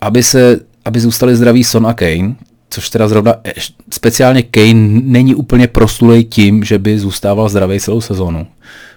aby 0.01 0.23
se 0.23 0.59
aby 0.85 0.99
zůstali 0.99 1.35
zdraví 1.35 1.63
Son 1.63 1.87
a 1.87 1.93
Kane, 1.93 2.35
což 2.69 2.89
teda 2.89 3.07
zrovna 3.07 3.35
eh, 3.43 3.53
speciálně 3.89 4.43
Kane 4.43 5.01
není 5.03 5.35
úplně 5.35 5.67
prostulej 5.67 6.23
tím, 6.23 6.63
že 6.63 6.79
by 6.79 6.99
zůstával 6.99 7.49
zdravý 7.49 7.79
celou 7.79 8.01
sezónu. 8.01 8.47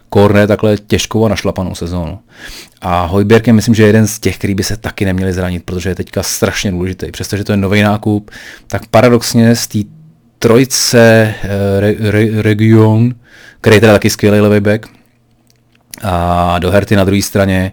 Korne 0.08 0.46
takhle 0.46 0.76
těžkou 0.86 1.26
a 1.26 1.28
našlapanou 1.28 1.74
sezónu. 1.74 2.18
A 2.80 3.04
Hojbjerg 3.04 3.46
je 3.46 3.52
myslím, 3.52 3.74
že 3.74 3.82
je 3.82 3.86
jeden 3.86 4.06
z 4.06 4.18
těch, 4.18 4.38
který 4.38 4.54
by 4.54 4.64
se 4.64 4.76
taky 4.76 5.04
neměli 5.04 5.32
zranit, 5.32 5.62
protože 5.64 5.88
je 5.88 5.94
teďka 5.94 6.22
strašně 6.22 6.70
důležitý. 6.70 7.10
Přestože 7.10 7.44
to 7.44 7.52
je 7.52 7.56
nový 7.56 7.82
nákup, 7.82 8.30
tak 8.66 8.86
paradoxně 8.86 9.56
z 9.56 9.66
té 9.66 9.78
trojce 10.44 11.34
eh, 11.42 11.80
re, 11.80 11.94
re, 11.98 12.42
region, 12.42 13.14
který 13.60 13.76
je 13.76 13.80
teda 13.80 13.92
taky 13.92 14.10
skvělý 14.10 14.40
levý 14.40 14.60
back, 14.60 14.86
a 16.02 16.58
do 16.58 16.70
Herty 16.70 16.96
na 16.96 17.04
druhé 17.04 17.22
straně, 17.22 17.72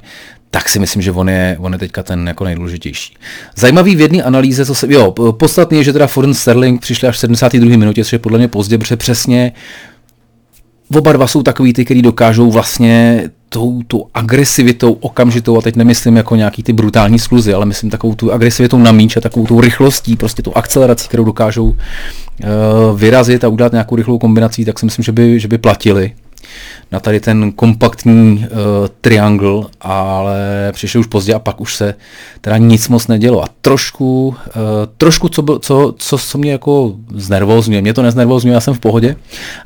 tak 0.51 0.69
si 0.69 0.79
myslím, 0.79 1.01
že 1.01 1.11
on 1.11 1.29
je, 1.29 1.57
on 1.59 1.73
je 1.73 1.79
teďka 1.79 2.03
ten 2.03 2.27
jako 2.27 2.43
nejdůležitější. 2.43 3.17
Zajímavý 3.55 3.95
v 3.95 4.01
jedné 4.01 4.23
analýze, 4.23 4.65
co 4.65 4.75
se, 4.75 4.93
jo, 4.93 5.11
podstatný 5.31 5.77
je, 5.77 5.83
že 5.83 5.93
teda 5.93 6.07
Foreign 6.07 6.33
Sterling 6.33 6.81
přišli 6.81 7.07
až 7.07 7.15
v 7.15 7.19
72. 7.19 7.77
minutě, 7.77 8.03
což 8.03 8.13
je 8.13 8.19
podle 8.19 8.37
mě 8.37 8.47
pozdě, 8.47 8.77
protože 8.77 8.97
přesně 8.97 9.51
oba 10.95 11.11
dva 11.11 11.27
jsou 11.27 11.43
takový 11.43 11.73
ty, 11.73 11.85
kteří 11.85 12.01
dokážou 12.01 12.51
vlastně 12.51 13.29
tou, 13.53 13.83
tou 13.87 14.07
agresivitou 14.13 14.93
okamžitou, 14.93 15.57
a 15.57 15.61
teď 15.61 15.75
nemyslím 15.75 16.17
jako 16.17 16.35
nějaký 16.35 16.63
ty 16.63 16.73
brutální 16.73 17.19
skluzy, 17.19 17.53
ale 17.53 17.65
myslím 17.65 17.89
takovou 17.89 18.15
tu 18.15 18.33
agresivitou 18.33 18.77
na 18.77 18.91
míč 18.91 19.17
a 19.17 19.21
takovou 19.21 19.47
tu 19.47 19.61
rychlostí, 19.61 20.15
prostě 20.15 20.41
tu 20.41 20.57
akcelerací, 20.57 21.07
kterou 21.07 21.23
dokážou 21.23 21.65
uh, 21.65 21.75
vyrazit 22.99 23.43
a 23.43 23.47
udělat 23.47 23.71
nějakou 23.71 23.95
rychlou 23.95 24.19
kombinací, 24.19 24.65
tak 24.65 24.79
si 24.79 24.85
myslím, 24.85 25.03
že 25.03 25.11
by, 25.11 25.39
že 25.39 25.47
by 25.47 25.57
platili 25.57 26.11
na 26.91 26.99
tady 26.99 27.19
ten 27.19 27.51
kompaktní 27.51 28.37
uh, 28.37 28.47
triangl, 29.01 29.67
ale 29.81 30.69
přišel 30.71 31.01
už 31.01 31.07
pozdě 31.07 31.33
a 31.33 31.39
pak 31.39 31.61
už 31.61 31.75
se 31.75 31.95
teda 32.41 32.57
nic 32.57 32.87
moc 32.87 33.07
nedělo. 33.07 33.43
A 33.43 33.47
trošku, 33.61 34.27
uh, 34.27 34.33
trošku 34.97 35.29
co, 35.29 35.43
co, 35.59 35.93
co, 35.97 36.17
co 36.17 36.37
mě 36.37 36.51
jako 36.51 36.95
znervozňuje, 37.15 37.81
mě 37.81 37.93
to 37.93 38.01
neznervozňuje, 38.01 38.53
já 38.53 38.59
jsem 38.59 38.73
v 38.73 38.79
pohodě, 38.79 39.15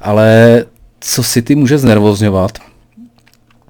ale 0.01 0.63
co 0.99 1.23
si 1.23 1.41
ty 1.41 1.55
může 1.55 1.77
znervozňovat, 1.77 2.51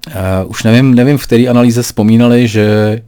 Uh, 0.06 0.50
už 0.50 0.62
nevím, 0.62 0.94
nevím, 0.94 1.18
v 1.18 1.26
které 1.26 1.46
analýze 1.48 1.82
vzpomínali, 1.82 2.48
že 2.48 2.98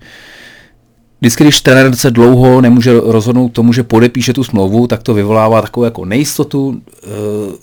vždycky, 1.21 1.45
když 1.45 1.61
trenér 1.61 1.97
se 1.97 2.11
dlouho 2.11 2.61
nemůže 2.61 3.00
rozhodnout 3.05 3.49
tomu, 3.49 3.73
že 3.73 3.83
podepíše 3.83 4.33
tu 4.33 4.45
smlouvu, 4.45 4.87
tak 4.87 5.02
to 5.02 5.14
vyvolává 5.14 5.62
takovou 5.62 5.85
jako 5.85 6.05
nejistotu. 6.05 6.69
Uh, 6.69 6.75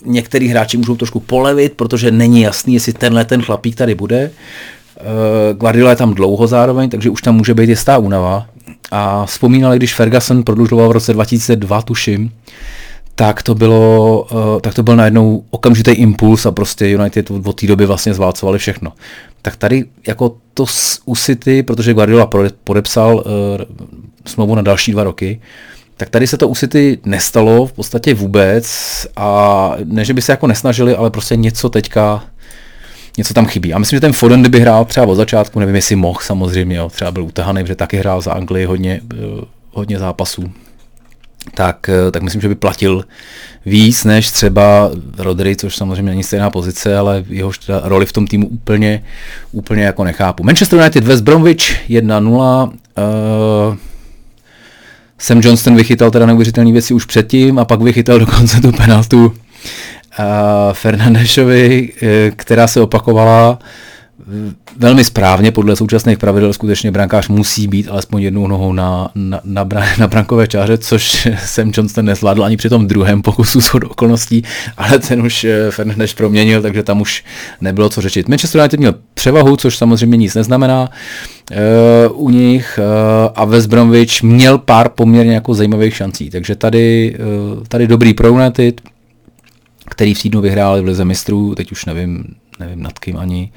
některý 0.04 0.48
hráči 0.48 0.76
můžou 0.76 0.96
trošku 0.96 1.20
polevit, 1.20 1.72
protože 1.72 2.10
není 2.10 2.40
jasný, 2.40 2.74
jestli 2.74 2.92
tenhle 2.92 3.24
ten 3.24 3.42
chlapík 3.42 3.76
tady 3.76 3.94
bude. 3.94 4.30
Uh, 5.00 5.58
Guardiola 5.58 5.90
je 5.90 5.96
tam 5.96 6.14
dlouho 6.14 6.46
zároveň, 6.46 6.90
takže 6.90 7.10
už 7.10 7.22
tam 7.22 7.34
může 7.34 7.54
být 7.54 7.68
jistá 7.68 7.98
únava. 7.98 8.46
A 8.90 9.26
vzpomínali, 9.26 9.76
když 9.76 9.94
Ferguson 9.94 10.42
prodlužoval 10.42 10.88
v 10.88 10.92
roce 10.92 11.12
2002, 11.12 11.82
tuším, 11.82 12.30
tak 13.18 13.42
to 13.42 13.54
bylo, 13.54 14.26
uh, 14.30 14.60
tak 14.60 14.74
to 14.74 14.82
byl 14.82 14.96
najednou 14.96 15.44
okamžitý 15.50 15.90
impuls 15.90 16.46
a 16.46 16.52
prostě 16.52 16.86
United 16.88 17.30
od 17.44 17.60
té 17.60 17.66
doby 17.66 17.86
vlastně 17.86 18.14
zválcovali 18.14 18.58
všechno. 18.58 18.92
Tak 19.42 19.56
tady 19.56 19.84
jako 20.06 20.36
to 20.54 20.64
u 21.04 21.16
City, 21.16 21.62
protože 21.62 21.94
Guardiola 21.94 22.30
podepsal 22.64 23.16
uh, 23.16 23.22
smlouvu 24.26 24.54
na 24.54 24.62
další 24.62 24.92
dva 24.92 25.04
roky, 25.04 25.40
tak 25.96 26.10
tady 26.10 26.26
se 26.26 26.38
to 26.38 26.48
u 26.48 26.54
City 26.54 26.98
nestalo 27.04 27.66
v 27.66 27.72
podstatě 27.72 28.14
vůbec 28.14 28.66
a 29.16 29.72
ne, 29.84 30.04
že 30.04 30.14
by 30.14 30.22
se 30.22 30.32
jako 30.32 30.46
nesnažili, 30.46 30.96
ale 30.96 31.10
prostě 31.10 31.36
něco 31.36 31.68
teďka, 31.68 32.24
něco 33.18 33.34
tam 33.34 33.46
chybí. 33.46 33.74
A 33.74 33.78
myslím, 33.78 33.96
že 33.96 34.00
ten 34.00 34.12
Foden, 34.12 34.40
kdyby 34.40 34.60
hrál 34.60 34.84
třeba 34.84 35.06
od 35.06 35.14
začátku, 35.14 35.60
nevím, 35.60 35.74
jestli 35.74 35.96
mohl 35.96 36.20
samozřejmě, 36.22 36.76
jo, 36.76 36.88
třeba 36.88 37.10
byl 37.10 37.24
utahaný, 37.24 37.62
protože 37.62 37.74
taky 37.74 37.96
hrál 37.96 38.20
za 38.20 38.32
Anglii 38.32 38.64
hodně, 38.64 39.00
uh, 39.14 39.44
hodně 39.72 39.98
zápasů 39.98 40.52
tak, 41.54 41.88
eh, 41.88 42.10
tak 42.10 42.22
myslím, 42.22 42.42
že 42.42 42.48
by 42.48 42.54
platil 42.54 43.04
víc 43.66 44.04
než 44.04 44.30
třeba 44.30 44.90
Rodry, 45.18 45.56
což 45.56 45.76
samozřejmě 45.76 46.10
není 46.10 46.22
stejná 46.22 46.50
pozice, 46.50 46.98
ale 46.98 47.24
jeho 47.28 47.50
roli 47.82 48.06
v 48.06 48.12
tom 48.12 48.26
týmu 48.26 48.46
úplně, 48.46 49.02
úplně 49.52 49.84
jako 49.84 50.04
nechápu. 50.04 50.44
Manchester 50.44 50.78
United 50.78 51.04
West 51.04 51.22
Bromwich 51.22 51.90
1-0. 51.90 52.64
Uh, 52.66 52.72
eh, 53.74 53.78
Sam 55.18 55.40
Johnston 55.44 55.76
vychytal 55.76 56.10
teda 56.10 56.26
neuvěřitelné 56.26 56.72
věci 56.72 56.94
už 56.94 57.04
předtím 57.04 57.58
a 57.58 57.64
pak 57.64 57.80
vychytal 57.80 58.18
dokonce 58.18 58.60
tu 58.60 58.72
penaltu 58.72 59.26
uh, 59.26 59.34
Fernandešovi, 60.72 61.92
která 62.36 62.66
se 62.66 62.80
opakovala 62.80 63.50
uh, 63.50 63.56
velmi 64.76 65.04
správně 65.04 65.52
podle 65.52 65.76
současných 65.76 66.18
pravidel 66.18 66.52
skutečně 66.52 66.90
brankář 66.90 67.28
musí 67.28 67.68
být 67.68 67.88
alespoň 67.88 68.22
jednou 68.22 68.46
nohou 68.46 68.72
na, 68.72 69.10
na, 69.14 69.40
na, 69.44 69.66
na 69.98 70.06
brankové 70.06 70.46
čáře, 70.46 70.78
což 70.78 71.28
jsem 71.44 71.72
Johnston 71.74 72.04
nezvládl 72.04 72.44
ani 72.44 72.56
při 72.56 72.68
tom 72.68 72.86
druhém 72.86 73.22
pokusu 73.22 73.60
s 73.60 73.74
okolností, 73.74 74.42
ale 74.76 74.98
ten 74.98 75.22
už 75.22 75.44
eh, 75.44 75.70
Fernandes 75.70 76.14
proměnil, 76.14 76.62
takže 76.62 76.82
tam 76.82 77.00
už 77.00 77.24
nebylo 77.60 77.88
co 77.88 78.00
řečit. 78.00 78.28
Manchester 78.28 78.60
United 78.60 78.80
měl 78.80 78.94
převahu, 79.14 79.56
což 79.56 79.76
samozřejmě 79.76 80.16
nic 80.16 80.34
neznamená 80.34 80.90
uh, 82.10 82.26
u 82.26 82.30
nich 82.30 82.78
uh, 82.78 83.32
a 83.34 83.44
West 83.44 83.66
Bromwich 83.66 84.22
měl 84.22 84.58
pár 84.58 84.88
poměrně 84.88 85.34
jako 85.34 85.54
zajímavých 85.54 85.96
šancí, 85.96 86.30
takže 86.30 86.54
tady, 86.54 87.16
uh, 87.56 87.64
tady 87.68 87.86
dobrý 87.86 88.14
pro 88.14 88.28
United, 88.28 88.80
který 89.90 90.14
v 90.14 90.22
týdnu 90.22 90.40
vyhráli 90.40 90.82
v 90.82 90.84
Lize 90.84 91.04
mistrů, 91.04 91.54
teď 91.54 91.72
už 91.72 91.84
nevím, 91.84 92.24
nevím 92.60 92.82
nad 92.82 92.98
kým 92.98 93.16
ani, 93.16 93.52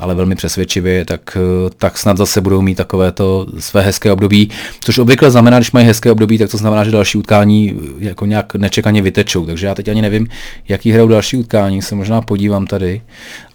ale 0.00 0.14
velmi 0.14 0.34
přesvědčivě, 0.34 1.04
tak, 1.04 1.36
tak 1.76 1.98
snad 1.98 2.16
zase 2.16 2.40
budou 2.40 2.62
mít 2.62 2.74
takovéto 2.74 3.46
své 3.58 3.82
hezké 3.82 4.12
období, 4.12 4.50
což 4.80 4.98
obvykle 4.98 5.30
znamená, 5.30 5.58
když 5.58 5.72
mají 5.72 5.86
hezké 5.86 6.12
období, 6.12 6.38
tak 6.38 6.50
to 6.50 6.56
znamená, 6.56 6.84
že 6.84 6.90
další 6.90 7.18
utkání 7.18 7.80
jako 7.98 8.26
nějak 8.26 8.54
nečekaně 8.54 9.02
vytečou, 9.02 9.46
takže 9.46 9.66
já 9.66 9.74
teď 9.74 9.88
ani 9.88 10.02
nevím, 10.02 10.28
jaký 10.68 10.92
hrajou 10.92 11.08
další 11.08 11.36
utkání, 11.36 11.82
se 11.82 11.94
možná 11.94 12.20
podívám 12.20 12.66
tady. 12.66 13.02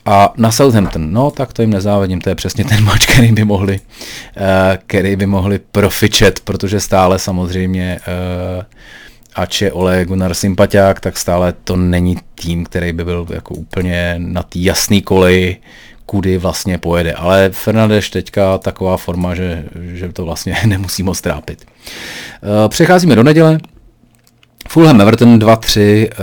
A 0.05 0.33
na 0.37 0.51
Southampton, 0.51 1.13
no 1.13 1.31
tak 1.31 1.53
to 1.53 1.61
jim 1.61 1.71
nezávidím, 1.71 2.21
to 2.21 2.29
je 2.29 2.35
přesně 2.35 2.65
ten 2.65 2.83
mač, 2.83 3.05
který 3.05 3.31
by 3.31 3.43
mohli, 3.43 3.79
uh, 3.79 4.43
který 4.87 5.15
by 5.15 5.25
mohli 5.25 5.59
profičet, 5.71 6.39
protože 6.39 6.79
stále 6.79 7.19
samozřejmě 7.19 7.99
ač 9.35 9.61
je 9.61 9.71
Ole 9.71 10.05
Gunnar 10.05 10.33
sympatiák, 10.33 10.99
tak 10.99 11.17
stále 11.17 11.53
to 11.63 11.75
není 11.75 12.17
tým, 12.35 12.65
který 12.65 12.93
by 12.93 13.05
byl 13.05 13.27
jako 13.29 13.53
úplně 13.53 14.15
na 14.17 14.43
té 14.43 14.59
jasný 14.59 15.01
koleji, 15.01 15.57
kudy 16.05 16.37
vlastně 16.37 16.77
pojede. 16.77 17.13
Ale 17.13 17.49
Fernandeš 17.53 18.09
teďka 18.09 18.57
taková 18.57 18.97
forma, 18.97 19.35
že, 19.35 19.65
že 19.81 20.13
to 20.13 20.25
vlastně 20.25 20.55
nemusí 20.65 21.03
moc 21.03 21.21
trápit. 21.21 21.65
Eh, 21.65 22.69
přecházíme 22.69 23.15
do 23.15 23.23
neděle. 23.23 23.59
Fulham 24.69 25.01
Everton 25.01 25.39
2-3. 25.39 26.09
Eh, 26.11 26.15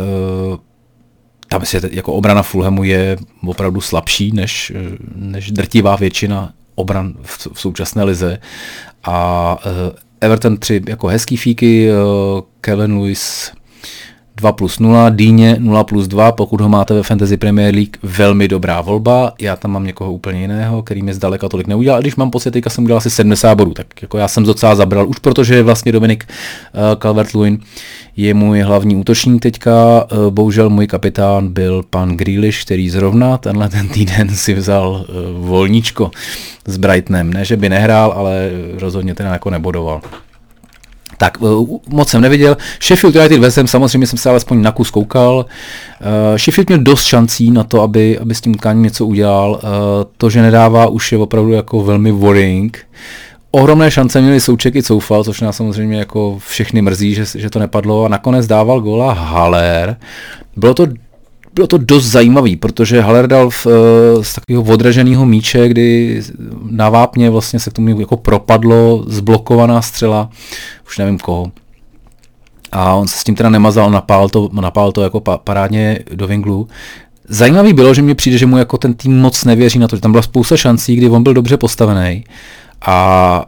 tam 1.48 1.64
si 1.64 1.80
jako 1.90 2.12
obrana 2.12 2.42
Fulhamu 2.42 2.84
je 2.84 3.16
opravdu 3.46 3.80
slabší 3.80 4.32
než, 4.32 4.72
než 5.14 5.50
drtivá 5.50 5.96
většina 5.96 6.52
obran 6.74 7.14
v, 7.22 7.48
současné 7.54 8.04
lize. 8.04 8.38
A 9.04 9.56
eh, 9.66 9.92
Everton 10.20 10.56
3 10.56 10.82
jako 10.88 11.06
hezký 11.06 11.36
fíky, 11.36 11.88
Kevin 12.60 12.96
Lewis 12.96 13.52
2 14.36 14.52
plus 14.52 14.78
0, 14.78 15.10
Dýně 15.10 15.56
0 15.58 15.84
plus 15.84 16.08
2, 16.08 16.32
pokud 16.32 16.60
ho 16.60 16.68
máte 16.68 16.94
ve 16.94 17.02
Fantasy 17.02 17.36
Premier 17.36 17.74
League, 17.74 17.96
velmi 18.02 18.48
dobrá 18.48 18.80
volba. 18.80 19.32
Já 19.40 19.56
tam 19.56 19.70
mám 19.70 19.84
někoho 19.84 20.12
úplně 20.12 20.40
jiného, 20.40 20.82
který 20.82 21.02
mi 21.02 21.14
zdaleka 21.14 21.48
tolik 21.48 21.66
neudělal. 21.66 21.98
A 21.98 22.00
když 22.00 22.16
mám 22.16 22.30
pocit, 22.30 22.50
teďka 22.50 22.70
jsem 22.70 22.84
udělal 22.84 22.98
asi 22.98 23.10
70 23.10 23.54
bodů, 23.54 23.74
tak 23.74 24.02
jako 24.02 24.18
já 24.18 24.28
jsem 24.28 24.44
docela 24.44 24.74
zabral, 24.74 25.08
už 25.08 25.18
protože 25.18 25.62
vlastně 25.62 25.92
Dominik 25.92 26.24
uh, 26.24 26.80
Calvert-Lewin 26.98 27.58
je 28.16 28.34
můj 28.34 28.60
hlavní 28.60 28.96
útočník 28.96 29.42
teďka. 29.42 30.06
Uh, 30.12 30.30
bohužel 30.30 30.70
můj 30.70 30.86
kapitán 30.86 31.48
byl 31.48 31.82
pan 31.90 32.16
Grealish, 32.16 32.64
který 32.64 32.90
zrovna 32.90 33.38
tenhle 33.38 33.68
ten 33.68 33.88
týden 33.88 34.28
si 34.28 34.54
vzal 34.54 34.90
uh, 34.90 35.46
volníčko 35.46 36.10
s 36.66 36.76
Brightonem. 36.76 37.32
Ne, 37.32 37.44
že 37.44 37.56
by 37.56 37.68
nehrál, 37.68 38.12
ale 38.16 38.50
rozhodně 38.78 39.14
ten 39.14 39.26
jako 39.26 39.50
nebodoval. 39.50 40.00
Tak 41.19 41.38
eh, 41.42 41.78
moc 41.88 42.09
jsem 42.09 42.21
neviděl. 42.21 42.57
Sheffield 42.83 43.16
United 43.16 43.38
West 43.40 43.57
Ham, 43.57 43.66
samozřejmě 43.66 44.07
jsem 44.07 44.19
se 44.19 44.31
alespoň 44.31 44.62
na 44.62 44.73
kus 44.73 44.90
koukal. 44.90 45.37
Uh, 46.00 46.37
Sheffield 46.37 46.69
měl 46.69 46.78
dost 46.78 47.04
šancí 47.04 47.50
na 47.50 47.64
to, 47.64 47.83
aby, 47.83 48.19
aby 48.19 48.35
s 48.35 48.40
tím 48.40 48.52
utkáním 48.52 48.83
něco 48.83 49.07
udělal. 49.07 49.50
Uh, 49.50 49.61
to, 50.16 50.31
že 50.31 50.42
nedává, 50.42 50.87
už 50.87 51.12
je 51.12 51.19
opravdu 51.19 51.52
jako 51.52 51.83
velmi 51.83 52.12
worrying. 52.12 52.78
Ohromné 53.50 53.90
šance 53.90 54.21
měli 54.21 54.40
Souček 54.40 54.76
i 54.76 54.83
Coufal, 54.83 55.25
což 55.25 55.40
nás 55.40 55.57
samozřejmě 55.57 55.99
jako 55.99 56.38
všechny 56.47 56.83
mrzí, 56.83 57.14
že, 57.14 57.25
že 57.35 57.50
to 57.50 57.59
nepadlo 57.59 58.04
a 58.04 58.09
nakonec 58.09 58.47
dával 58.47 58.81
góla 58.81 59.12
Haller. 59.12 59.97
Bylo 60.57 60.75
to 60.75 60.87
bylo 61.54 61.66
to 61.66 61.78
dost 61.78 62.04
zajímavý, 62.04 62.56
protože 62.56 63.00
Haller 63.00 63.26
dal 63.26 63.50
v, 63.50 63.66
eh, 63.66 64.25
z 64.25 64.35
takového 64.35 64.62
odraženého 64.62 65.26
míče, 65.26 65.68
kdy 65.68 66.23
na 66.71 66.88
vápně 66.88 67.30
vlastně 67.30 67.61
se 67.61 67.71
k 67.71 67.73
tomu 67.73 68.00
jako 68.00 68.16
propadlo 68.16 69.04
zblokovaná 69.06 69.82
střela, 69.82 70.30
už 70.87 70.99
nevím 70.99 71.18
koho. 71.18 71.52
A 72.73 72.94
on 72.94 73.09
se 73.09 73.18
s 73.18 73.25
tím 73.25 73.35
teda 73.35 73.49
nemazal, 73.49 73.90
napál 73.90 74.28
to, 74.28 74.49
napál 74.52 74.92
to 74.92 75.02
jako 75.02 75.21
pa, 75.21 75.38
parádně 75.38 75.99
do 76.14 76.26
vinglu. 76.26 76.68
Zajímavý 77.28 77.73
bylo, 77.73 77.94
že 77.94 78.02
mi 78.02 78.14
přijde, 78.14 78.38
že 78.38 78.47
mu 78.47 78.59
jako 78.59 78.78
ten 78.78 78.94
tým 78.94 79.21
moc 79.21 79.44
nevěří 79.44 79.78
na 79.78 79.88
to, 79.88 79.97
že 79.97 80.02
tam 80.02 80.12
byla 80.12 80.23
spousta 80.23 80.56
šancí, 80.56 80.97
kdy 80.97 81.09
on 81.09 81.23
byl 81.23 81.35
dobře 81.35 81.56
postavený 81.56 82.25
a 82.87 83.47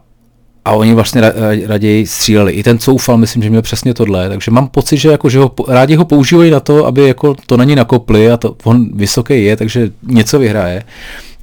a 0.65 0.73
oni 0.73 0.95
vlastně 0.95 1.23
raději 1.67 2.07
stříleli. 2.07 2.53
I 2.53 2.63
ten 2.63 2.79
Coufal, 2.79 3.17
myslím, 3.17 3.43
že 3.43 3.51
měl 3.51 3.63
přesně 3.63 3.95
tohle, 3.95 4.29
takže 4.29 4.51
mám 4.51 4.69
pocit, 4.69 4.97
že, 4.97 5.09
jako, 5.09 5.29
že 5.29 5.39
ho, 5.39 5.51
rádi 5.69 5.95
ho 5.95 6.05
používají 6.05 6.51
na 6.51 6.61
to, 6.61 6.87
aby 6.87 7.09
jako 7.09 7.35
to 7.47 7.57
na 7.57 7.65
ní 7.65 7.77
nakopli 7.77 8.31
a 8.31 8.37
to 8.37 8.57
on 8.65 8.89
vysoký 8.97 9.45
je, 9.45 9.57
takže 9.57 9.91
něco 10.03 10.39
vyhraje. 10.39 10.85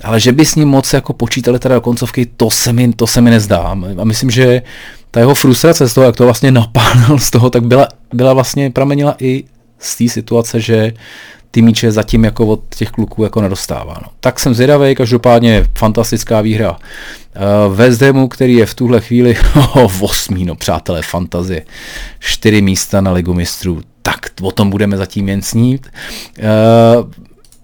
Ale 0.04 0.20
že 0.20 0.32
by 0.32 0.46
s 0.46 0.56
ním 0.56 0.68
moc 0.68 0.94
jako 0.94 1.14
počítali 1.14 1.60
teda 1.60 1.76
do 1.76 1.82
koncovky, 1.82 2.26
to 2.38 2.50
se 2.50 2.74
mi, 2.74 2.94
to 2.94 3.08
se 3.08 3.22
mi 3.22 3.30
nezdá. 3.30 3.78
A 3.98 4.04
myslím, 4.04 4.30
že 4.30 4.62
ta 5.12 5.20
jeho 5.20 5.36
frustrace 5.36 5.90
z 5.90 5.94
toho, 5.94 6.06
jak 6.06 6.16
to 6.16 6.24
vlastně 6.24 6.52
napálil 6.52 7.20
z 7.20 7.30
toho, 7.30 7.50
tak 7.50 7.64
byla, 7.64 7.88
byla 8.14 8.34
vlastně 8.34 8.72
pramenila 8.72 9.16
i 9.20 9.44
z 9.80 9.98
té 9.98 10.10
situace, 10.10 10.60
že 10.60 10.94
ty 11.52 11.62
míče 11.62 11.92
zatím 11.92 12.24
jako 12.24 12.48
od 12.48 12.62
těch 12.76 12.90
kluků 12.90 13.24
jako 13.24 13.42
nedostává. 13.42 13.94
No. 14.02 14.08
Tak 14.20 14.40
jsem 14.40 14.54
zvědavý, 14.54 14.96
každopádně 14.96 15.66
fantastická 15.78 16.42
výhra 16.42 16.72
uh, 16.72 17.76
West 17.76 18.02
Hamu, 18.02 18.28
který 18.28 18.54
je 18.54 18.66
v 18.66 18.76
tuhle 18.76 19.02
chvíli 19.02 19.36
v 19.88 20.04
osmí, 20.04 20.46
no 20.46 20.56
přátelé, 20.56 21.02
fantazie. 21.02 21.66
Čtyři 22.20 22.62
místa 22.62 23.02
na 23.02 23.12
ligu 23.12 23.34
mistrů, 23.34 23.82
tak 24.02 24.20
o 24.42 24.52
tom 24.52 24.70
budeme 24.70 24.98
zatím 24.98 25.30
jen 25.30 25.42
snít. 25.42 25.88
Uh, 26.40 27.10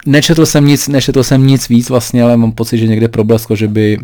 nečetl 0.05 0.45
jsem 0.45 0.65
nic, 0.65 0.87
nečetl 0.87 1.23
jsem 1.23 1.47
nic 1.47 1.69
víc 1.69 1.89
vlastně, 1.89 2.23
ale 2.23 2.37
mám 2.37 2.51
pocit, 2.51 2.77
že 2.77 2.87
někde 2.87 3.07
problesko, 3.07 3.55
že 3.55 3.67
by 3.67 3.97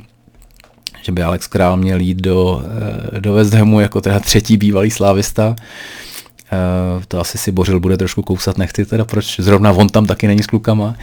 že 1.05 1.11
by 1.11 1.23
Alex 1.23 1.47
Král 1.47 1.77
měl 1.77 1.99
jít 1.99 2.17
do, 2.17 2.63
eh, 3.15 3.19
do 3.19 3.33
West 3.33 3.53
Hamu 3.53 3.79
jako 3.79 4.01
teda 4.01 4.19
třetí 4.19 4.57
bývalý 4.57 4.91
slávista. 4.91 5.47
Uh, 5.49 5.55
to 7.07 7.19
asi 7.19 7.37
si 7.37 7.51
Bořil 7.51 7.79
bude 7.79 7.97
trošku 7.97 8.21
kousat 8.21 8.57
nechty, 8.57 8.85
teda 8.85 9.05
proč 9.05 9.39
zrovna 9.39 9.71
on 9.71 9.89
tam 9.89 10.05
taky 10.05 10.27
není 10.27 10.43
s 10.43 10.47
klukama, 10.47 10.85
uh, 10.85 10.93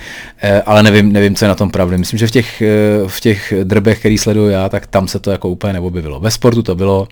ale 0.66 0.82
nevím, 0.82 1.12
nevím, 1.12 1.34
co 1.34 1.44
je 1.44 1.48
na 1.48 1.54
tom 1.54 1.70
pravdy. 1.70 1.98
Myslím, 1.98 2.18
že 2.18 2.26
v 2.26 2.30
těch, 2.30 2.62
uh, 3.02 3.08
v 3.08 3.20
těch 3.20 3.54
drbech, 3.64 3.98
který 3.98 4.18
sleduju 4.18 4.48
já, 4.48 4.68
tak 4.68 4.86
tam 4.86 5.08
se 5.08 5.18
to 5.18 5.30
jako 5.30 5.48
úplně 5.48 5.72
neobjevilo. 5.72 6.20
Ve 6.20 6.30
sportu 6.30 6.62
to 6.62 6.74
bylo, 6.74 7.08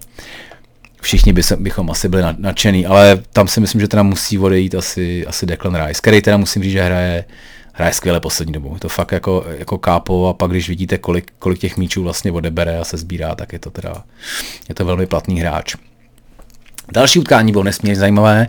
všichni 1.00 1.32
by 1.32 1.42
se, 1.42 1.56
bychom 1.56 1.90
asi 1.90 2.08
byli 2.08 2.22
nadšený, 2.38 2.86
ale 2.86 3.18
tam 3.32 3.48
si 3.48 3.60
myslím, 3.60 3.80
že 3.80 3.88
teda 3.88 4.02
musí 4.02 4.38
odejít 4.38 4.74
asi, 4.74 5.26
asi 5.26 5.46
Declan 5.46 5.86
Rice, 5.86 6.00
který 6.02 6.22
teda 6.22 6.36
musím 6.36 6.62
říct, 6.62 6.72
že 6.72 6.82
hraje, 6.82 7.24
hraje 7.72 7.92
skvěle 7.92 8.20
poslední 8.20 8.52
dobu. 8.52 8.70
Je 8.74 8.80
to 8.80 8.88
fakt 8.88 9.12
jako, 9.12 9.44
jako 9.58 9.78
kápo 9.78 10.28
a 10.28 10.34
pak 10.34 10.50
když 10.50 10.68
vidíte, 10.68 10.98
kolik, 10.98 11.32
kolik 11.38 11.58
těch 11.58 11.76
míčů 11.76 12.02
vlastně 12.02 12.32
odebere 12.32 12.78
a 12.78 12.84
se 12.84 12.96
sbírá, 12.96 13.34
tak 13.34 13.52
je 13.52 13.58
to 13.58 13.70
teda 13.70 14.04
je 14.68 14.74
to 14.74 14.84
velmi 14.84 15.06
platný 15.06 15.40
hráč. 15.40 15.74
Další 16.92 17.18
utkání 17.18 17.52
bylo 17.52 17.64
nesmírně 17.64 17.96
zajímavé. 17.96 18.46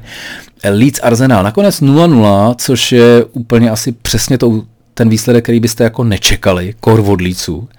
Leeds 0.69 0.99
Arsenal 1.03 1.43
nakonec 1.43 1.81
0-0, 1.81 2.55
což 2.57 2.91
je 2.91 3.25
úplně 3.25 3.69
asi 3.69 3.91
přesně 3.91 4.37
to, 4.37 4.63
ten 4.93 5.09
výsledek, 5.09 5.43
který 5.43 5.59
byste 5.59 5.83
jako 5.83 6.03
nečekali, 6.03 6.73
kor 6.79 7.03
od 7.07 7.21
Leedsu. 7.21 7.69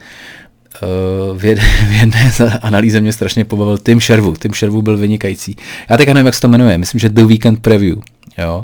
Eh, 0.82 1.38
v 1.38 1.44
jedné, 1.44 1.64
v 1.88 2.00
jedné 2.00 2.32
analýze 2.62 3.00
mě 3.00 3.12
strašně 3.12 3.44
pobavil 3.44 3.78
Tim 3.78 4.00
Sherwood. 4.00 4.38
Tim 4.38 4.52
Sherwood 4.54 4.84
byl 4.84 4.96
vynikající. 4.96 5.56
Já 5.90 5.96
teď 5.96 6.08
nevím, 6.08 6.26
jak 6.26 6.34
se 6.34 6.40
to 6.40 6.48
jmenuje. 6.48 6.78
Myslím, 6.78 6.98
že 6.98 7.08
The 7.08 7.24
Weekend 7.24 7.62
Preview. 7.62 7.98
Jo. 8.38 8.62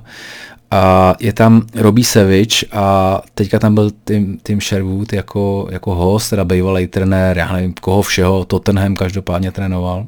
A 0.70 1.14
je 1.20 1.32
tam 1.32 1.62
Robbie 1.74 2.04
Savage 2.04 2.66
a 2.72 3.20
teďka 3.34 3.58
tam 3.58 3.74
byl 3.74 3.90
Tim, 4.04 4.38
Tim 4.42 4.60
Sherwood 4.60 5.12
jako, 5.12 5.68
jako 5.70 5.94
host, 5.94 6.30
teda 6.30 6.44
bývalý 6.44 6.86
trenér, 6.86 7.38
já 7.38 7.52
nevím 7.52 7.74
koho 7.80 8.02
všeho, 8.02 8.44
Tottenham 8.44 8.96
každopádně 8.96 9.52
trénoval. 9.52 10.06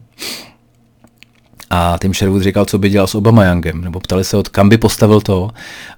A 1.70 1.98
Tim 2.00 2.14
Sherwood 2.14 2.42
říkal, 2.42 2.64
co 2.64 2.78
by 2.78 2.90
dělal 2.90 3.06
s 3.06 3.14
Obama 3.14 3.44
Youngem, 3.44 3.80
nebo 3.80 4.00
ptali 4.00 4.24
se, 4.24 4.36
od 4.36 4.48
kam 4.48 4.68
by 4.68 4.78
postavil 4.78 5.20
to. 5.20 5.50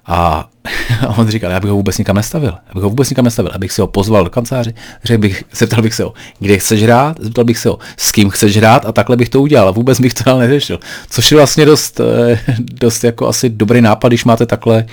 A, 0.05 0.49
on 1.17 1.27
říkal, 1.27 1.51
já 1.51 1.59
bych 1.59 1.69
ho 1.69 1.75
vůbec 1.75 1.97
nikam 1.97 2.15
nestavil. 2.15 2.49
Já 2.67 2.73
bych 2.73 2.83
ho 2.83 2.89
vůbec 2.89 3.09
nikam 3.09 3.25
nestavil. 3.25 3.51
Abych 3.55 3.71
si 3.71 3.81
ho 3.81 3.87
pozval 3.87 4.23
do 4.23 4.29
kanceláře, 4.29 4.73
řekl 5.03 5.21
bych, 5.21 5.43
zeptal 5.55 5.81
bych 5.81 5.93
se 5.93 6.03
ho, 6.03 6.13
kde 6.39 6.57
chceš 6.57 6.83
hrát, 6.83 7.17
zeptal 7.19 7.43
bych 7.43 7.57
se 7.57 7.69
ho, 7.69 7.79
s 7.97 8.11
kým 8.11 8.29
chceš 8.29 8.57
hrát 8.57 8.85
a 8.85 8.91
takhle 8.91 9.17
bych 9.17 9.29
to 9.29 9.41
udělal. 9.41 9.67
A 9.67 9.71
vůbec 9.71 9.99
bych 9.99 10.13
to 10.13 10.23
dál 10.23 10.39
neřešil. 10.39 10.79
Což 11.09 11.31
je 11.31 11.37
vlastně 11.37 11.65
dost, 11.65 11.99
eh, 11.99 12.39
dost 12.59 13.03
jako 13.03 13.27
asi 13.27 13.49
dobrý 13.49 13.81
nápad, 13.81 14.07
když 14.07 14.25
máte 14.25 14.45
takhle 14.45 14.85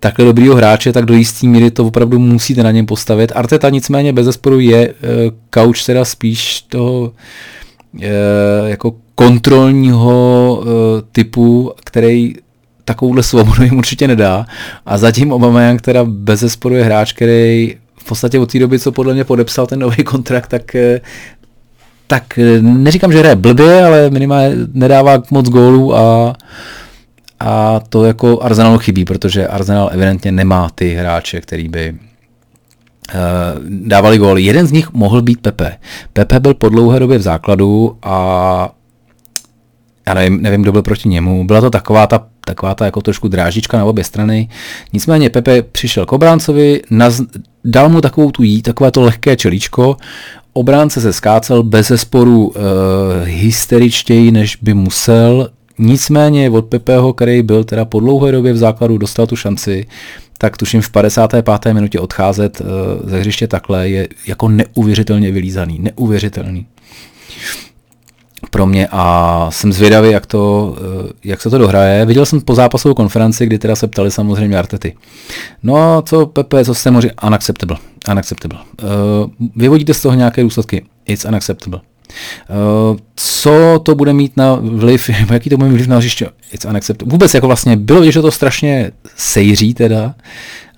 takhle 0.00 0.24
dobrýho 0.24 0.54
hráče, 0.54 0.92
tak 0.92 1.04
do 1.04 1.14
jistý 1.14 1.48
míry 1.48 1.70
to 1.70 1.86
opravdu 1.86 2.18
musíte 2.18 2.62
na 2.62 2.70
něm 2.70 2.86
postavit. 2.86 3.32
Arteta 3.34 3.70
nicméně 3.70 4.12
bez 4.12 4.24
zesporu 4.24 4.60
je 4.60 4.88
uh, 4.88 4.94
couch 5.54 5.86
teda 5.86 6.04
spíš 6.04 6.60
toho 6.60 7.00
uh, 7.00 8.02
jako 8.66 8.94
kontrolního 9.16 10.58
uh, 10.60 10.66
typu, 11.12 11.72
který 11.84 12.34
takovouhle 12.84 13.22
svobodu 13.22 13.62
jim 13.62 13.78
určitě 13.78 14.08
nedá. 14.08 14.46
A 14.86 14.98
zatím 14.98 15.32
Obama, 15.32 15.76
která 15.76 16.04
bez 16.04 16.58
je 16.70 16.84
hráč, 16.84 17.12
který 17.12 17.76
v 17.98 18.04
podstatě 18.08 18.38
od 18.38 18.52
té 18.52 18.58
doby, 18.58 18.78
co 18.78 18.92
podle 18.92 19.14
mě 19.14 19.24
podepsal 19.24 19.66
ten 19.66 19.78
nový 19.78 20.04
kontrakt, 20.04 20.48
tak 20.48 20.74
eh, 20.74 21.00
tak 22.06 22.38
eh, 22.38 22.62
neříkám, 22.62 23.12
že 23.12 23.18
hraje 23.18 23.36
blbě, 23.36 23.84
ale 23.84 24.10
minimálně 24.10 24.56
nedává 24.72 25.22
moc 25.30 25.48
gólů 25.48 25.96
a, 25.96 26.34
a 27.40 27.80
to 27.88 28.04
jako 28.04 28.42
Arsenalu 28.42 28.78
chybí, 28.78 29.04
protože 29.04 29.48
Arsenal 29.48 29.90
evidentně 29.92 30.32
nemá 30.32 30.68
ty 30.74 30.94
hráče, 30.94 31.40
který 31.40 31.68
by 31.68 31.94
uh, 31.94 33.18
dávali 33.68 34.18
góly. 34.18 34.42
Jeden 34.42 34.66
z 34.66 34.72
nich 34.72 34.92
mohl 34.92 35.22
být 35.22 35.40
Pepe. 35.40 35.76
Pepe 36.12 36.40
byl 36.40 36.54
po 36.54 36.68
dlouhé 36.68 36.98
době 37.00 37.18
v 37.18 37.22
základu 37.22 37.96
a 38.02 38.70
já 40.08 40.14
nevím, 40.14 40.42
nevím, 40.42 40.62
kdo 40.62 40.72
byl 40.72 40.82
proti 40.82 41.08
němu. 41.08 41.46
Byla 41.46 41.60
to 41.60 41.70
taková 41.70 42.06
ta, 42.06 42.26
taková 42.44 42.74
ta 42.74 42.84
jako 42.84 43.00
trošku 43.00 43.28
drážička 43.28 43.78
na 43.78 43.84
obě 43.84 44.04
strany. 44.04 44.48
Nicméně 44.92 45.30
Pepe 45.30 45.62
přišel 45.62 46.06
k 46.06 46.12
obráncovi, 46.12 46.82
naz, 46.90 47.22
dal 47.64 47.88
mu 47.88 48.00
takovou 48.00 48.30
tu 48.30 48.42
jí, 48.42 48.62
takové 48.62 48.90
to 48.90 49.00
lehké 49.00 49.36
čelíčko, 49.36 49.96
obránce 50.52 51.00
se 51.00 51.12
skácel 51.12 51.62
bez 51.62 51.88
zesporu 51.88 52.46
uh, 52.46 52.54
hysteričtěji, 53.24 54.30
než 54.30 54.56
by 54.62 54.74
musel. 54.74 55.48
Nicméně 55.78 56.50
od 56.50 56.64
Pepeho, 56.64 57.12
který 57.12 57.42
byl 57.42 57.64
teda 57.64 57.84
po 57.84 58.00
dlouhé 58.00 58.32
době 58.32 58.52
v 58.52 58.56
základu, 58.56 58.98
dostal 58.98 59.26
tu 59.26 59.36
šanci, 59.36 59.86
tak 60.38 60.56
tuším 60.56 60.80
v 60.80 60.90
55. 60.90 61.74
minutě 61.74 62.00
odcházet 62.00 62.60
uh, 62.60 62.66
ze 63.10 63.20
hřiště 63.20 63.48
takhle 63.48 63.88
je 63.88 64.08
jako 64.26 64.48
neuvěřitelně 64.48 65.32
vylízaný, 65.32 65.78
neuvěřitelný 65.78 66.66
pro 68.50 68.66
mě 68.66 68.88
a 68.90 69.46
jsem 69.50 69.72
zvědavý, 69.72 70.10
jak, 70.10 70.26
to, 70.26 70.76
eh, 71.08 71.12
jak 71.24 71.42
se 71.42 71.50
to 71.50 71.58
dohraje. 71.58 72.06
Viděl 72.06 72.26
jsem 72.26 72.40
po 72.40 72.54
zápasovou 72.54 72.94
konferenci, 72.94 73.46
kdy 73.46 73.58
teda 73.58 73.76
se 73.76 73.86
ptali 73.86 74.10
samozřejmě 74.10 74.58
Artety. 74.58 74.94
No 75.62 76.02
co 76.02 76.26
Pepe, 76.26 76.64
co 76.64 76.74
jste 76.74 76.90
možná 76.90 77.10
unacceptable. 77.26 77.76
unacceptable. 78.10 78.58
Uh, 78.82 79.46
vyvodíte 79.56 79.94
z 79.94 80.02
toho 80.02 80.14
nějaké 80.14 80.42
důsledky? 80.42 80.84
It's 81.06 81.24
unacceptable. 81.24 81.80
Uh, 82.90 82.96
co 83.16 83.80
to 83.82 83.94
bude 83.94 84.12
mít 84.12 84.36
na 84.36 84.54
vliv, 84.54 85.10
jaký 85.32 85.50
to 85.50 85.56
bude 85.56 85.68
mít 85.68 85.76
vliv 85.76 85.88
na 85.88 85.96
hřiště? 85.96 86.28
It's 86.52 86.64
unacceptable. 86.64 87.12
Vůbec 87.12 87.34
jako 87.34 87.46
vlastně 87.46 87.76
bylo 87.76 88.10
že 88.10 88.22
to 88.22 88.30
strašně 88.30 88.90
sejří 89.16 89.74
teda, 89.74 90.14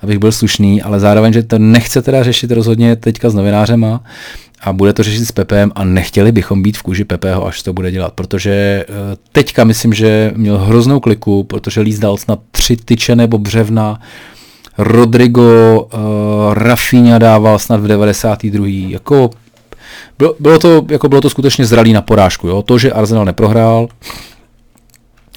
abych 0.01 0.19
byl 0.19 0.33
slušný, 0.33 0.83
ale 0.83 1.01
zároveň, 1.01 1.33
že 1.33 1.43
to 1.43 1.59
nechce 1.59 2.03
teda 2.03 2.23
řešit 2.23 2.51
rozhodně 2.51 2.97
teďka 2.97 3.31
s 3.31 3.35
novinářema, 3.35 4.01
a 4.61 4.73
bude 4.73 4.93
to 4.93 5.03
řešit 5.03 5.25
s 5.25 5.33
Pepem 5.33 5.73
a 5.75 5.85
nechtěli 5.85 6.33
bychom 6.33 6.63
být 6.63 6.79
v 6.79 6.83
kůži 6.83 7.05
Pepeho, 7.05 7.47
až 7.47 7.63
to 7.63 7.73
bude 7.73 7.91
dělat, 7.91 8.13
protože 8.13 8.51
eh, 8.53 8.85
teďka 9.33 9.65
myslím, 9.65 9.95
že 9.95 10.33
měl 10.37 10.59
hroznou 10.59 11.01
kliku, 11.01 11.45
protože 11.45 11.81
Líz 11.81 11.99
dal 11.99 12.17
snad 12.17 12.41
tři 12.51 12.77
tyče 12.77 13.17
nebo 13.17 13.39
břevna, 13.39 14.01
Rodrigo 14.79 15.81
uh, 15.81 16.55
Rafinha 16.55 17.19
dával 17.19 17.59
snad 17.59 17.81
v 17.81 17.89
92. 17.89 18.67
Jako 18.69 19.31
bylo, 20.19 20.35
bylo, 20.41 20.59
to, 20.59 20.85
jako 20.91 21.09
bylo 21.09 21.21
to 21.21 21.31
skutečně 21.31 21.67
zralý 21.67 21.93
na 21.93 22.03
porážku. 22.03 22.49
Jo? 22.49 22.63
To, 22.63 22.79
že 22.79 22.93
Arsenal 22.93 23.25
neprohrál, 23.25 23.89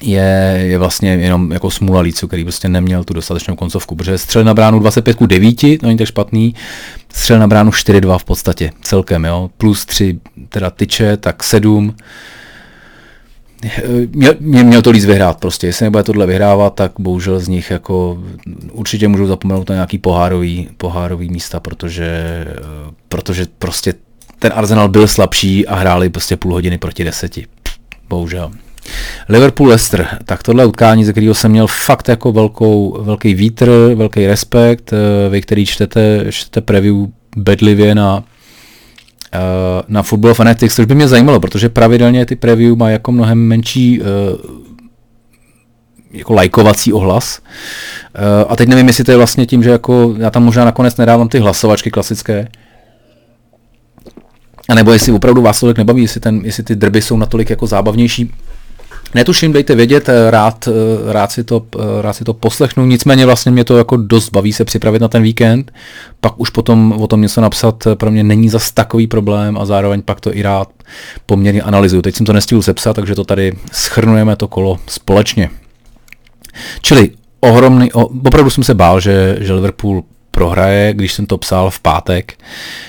je, 0.02 0.58
je 0.62 0.78
vlastně 0.78 1.10
jenom 1.10 1.52
jako 1.52 1.70
smůla 1.70 2.00
Lícu, 2.00 2.26
který 2.26 2.44
prostě 2.44 2.68
neměl 2.68 3.04
tu 3.04 3.14
dostatečnou 3.14 3.56
koncovku, 3.56 3.96
protože 3.96 4.18
střel 4.18 4.44
na 4.44 4.54
bránu 4.54 4.78
25 4.78 5.16
ku 5.16 5.26
9, 5.26 5.60
to 5.60 5.86
není 5.86 5.98
tak 5.98 6.08
špatný, 6.08 6.54
střel 7.12 7.38
na 7.38 7.46
bránu 7.46 7.70
4-2 7.70 8.18
v 8.18 8.24
podstatě 8.24 8.70
celkem, 8.82 9.24
jo, 9.24 9.50
plus 9.58 9.86
3 9.86 10.20
teda 10.48 10.70
tyče, 10.70 11.16
tak 11.16 11.44
7, 11.44 11.94
Měl, 14.10 14.34
měl 14.40 14.82
to 14.82 14.90
líc 14.90 15.04
vyhrát 15.04 15.38
prostě, 15.38 15.66
jestli 15.66 15.84
nebude 15.84 16.02
tohle 16.02 16.26
vyhrávat, 16.26 16.74
tak 16.74 16.92
bohužel 16.98 17.40
z 17.40 17.48
nich 17.48 17.70
jako 17.70 18.18
určitě 18.72 19.08
můžou 19.08 19.26
zapomenout 19.26 19.68
na 19.68 19.74
nějaký 19.74 19.98
pohárový, 19.98 20.68
pohárový 20.76 21.30
místa, 21.30 21.60
protože, 21.60 22.44
protože 23.08 23.46
prostě 23.58 23.94
ten 24.38 24.52
Arsenal 24.54 24.88
byl 24.88 25.08
slabší 25.08 25.66
a 25.66 25.74
hráli 25.74 26.08
prostě 26.10 26.36
půl 26.36 26.52
hodiny 26.52 26.78
proti 26.78 27.04
deseti. 27.04 27.46
Bohužel. 28.08 28.50
Liverpool 29.28 29.68
Leicester, 29.68 30.08
tak 30.24 30.42
tohle 30.42 30.66
utkání, 30.66 31.04
ze 31.04 31.12
kterého 31.12 31.34
jsem 31.34 31.50
měl 31.50 31.66
fakt 31.66 32.08
jako 32.08 32.32
velkou, 32.32 33.02
velký 33.02 33.34
vítr, 33.34 33.70
velký 33.94 34.26
respekt, 34.26 34.92
eh, 34.92 35.28
vy, 35.28 35.40
který 35.40 35.66
čtete, 35.66 36.24
čtete 36.30 36.60
preview 36.60 36.96
bedlivě 37.36 37.94
na, 37.94 38.24
eh, 39.32 39.38
na 39.88 40.02
Football 40.02 40.34
Fanatics, 40.34 40.76
což 40.76 40.86
by 40.86 40.94
mě 40.94 41.08
zajímalo, 41.08 41.40
protože 41.40 41.68
pravidelně 41.68 42.26
ty 42.26 42.36
preview 42.36 42.76
má 42.76 42.90
jako 42.90 43.12
mnohem 43.12 43.38
menší 43.38 44.00
eh, 44.02 44.04
jako 46.12 46.32
lajkovací 46.32 46.92
ohlas. 46.92 47.40
A 48.48 48.56
teď 48.56 48.68
nevím, 48.68 48.86
jestli 48.86 49.04
to 49.04 49.10
je 49.10 49.16
vlastně 49.16 49.46
tím, 49.46 49.62
že 49.62 49.70
jako 49.70 50.14
já 50.18 50.30
tam 50.30 50.44
možná 50.44 50.64
nakonec 50.64 50.96
nedávám 50.96 51.28
ty 51.28 51.38
hlasovačky 51.38 51.90
klasické, 51.90 52.48
a 54.68 54.74
nebo 54.74 54.92
jestli 54.92 55.12
opravdu 55.12 55.42
vás 55.42 55.60
tolik 55.60 55.78
nebaví, 55.78 56.02
jestli, 56.02 56.20
ten, 56.20 56.40
jestli 56.44 56.62
ty 56.62 56.76
drby 56.76 57.02
jsou 57.02 57.16
natolik 57.16 57.50
jako 57.50 57.66
zábavnější, 57.66 58.30
Netuším, 59.14 59.52
dejte 59.52 59.74
vědět, 59.74 60.08
eh, 60.08 60.30
rád, 60.30 60.68
eh, 60.68 61.12
rád, 61.12 61.32
si 61.32 61.44
to, 61.44 61.62
eh, 61.78 62.02
rád 62.02 62.12
si 62.12 62.24
to 62.24 62.34
poslechnu, 62.34 62.86
nicméně 62.86 63.26
vlastně 63.26 63.52
mě 63.52 63.64
to 63.64 63.78
jako 63.78 63.96
dost 63.96 64.30
baví 64.30 64.52
se 64.52 64.64
připravit 64.64 65.02
na 65.02 65.08
ten 65.08 65.22
víkend, 65.22 65.72
pak 66.20 66.40
už 66.40 66.50
potom 66.50 66.92
o 66.92 67.06
tom 67.06 67.20
něco 67.20 67.40
napsat 67.40 67.86
pro 67.94 68.10
mě 68.10 68.24
není 68.24 68.48
zas 68.48 68.70
takový 68.70 69.06
problém 69.06 69.58
a 69.58 69.64
zároveň 69.64 70.02
pak 70.02 70.20
to 70.20 70.36
i 70.36 70.42
rád 70.42 70.68
poměrně 71.26 71.62
analyzuju. 71.62 72.02
Teď 72.02 72.14
jsem 72.14 72.26
to 72.26 72.32
nestihl 72.32 72.62
sepsat, 72.62 72.96
takže 72.96 73.14
to 73.14 73.24
tady 73.24 73.52
schrnujeme 73.72 74.36
to 74.36 74.48
kolo 74.48 74.78
společně. 74.88 75.50
Čili 76.82 77.10
ohromný, 77.40 77.92
opravdu 77.92 78.50
jsem 78.50 78.64
se 78.64 78.74
bál, 78.74 79.00
že, 79.00 79.36
že 79.40 79.52
Liverpool 79.52 80.02
prohraje, 80.32 80.94
když 80.94 81.12
jsem 81.12 81.26
to 81.26 81.38
psal 81.38 81.70
v 81.70 81.80
pátek. 81.80 82.34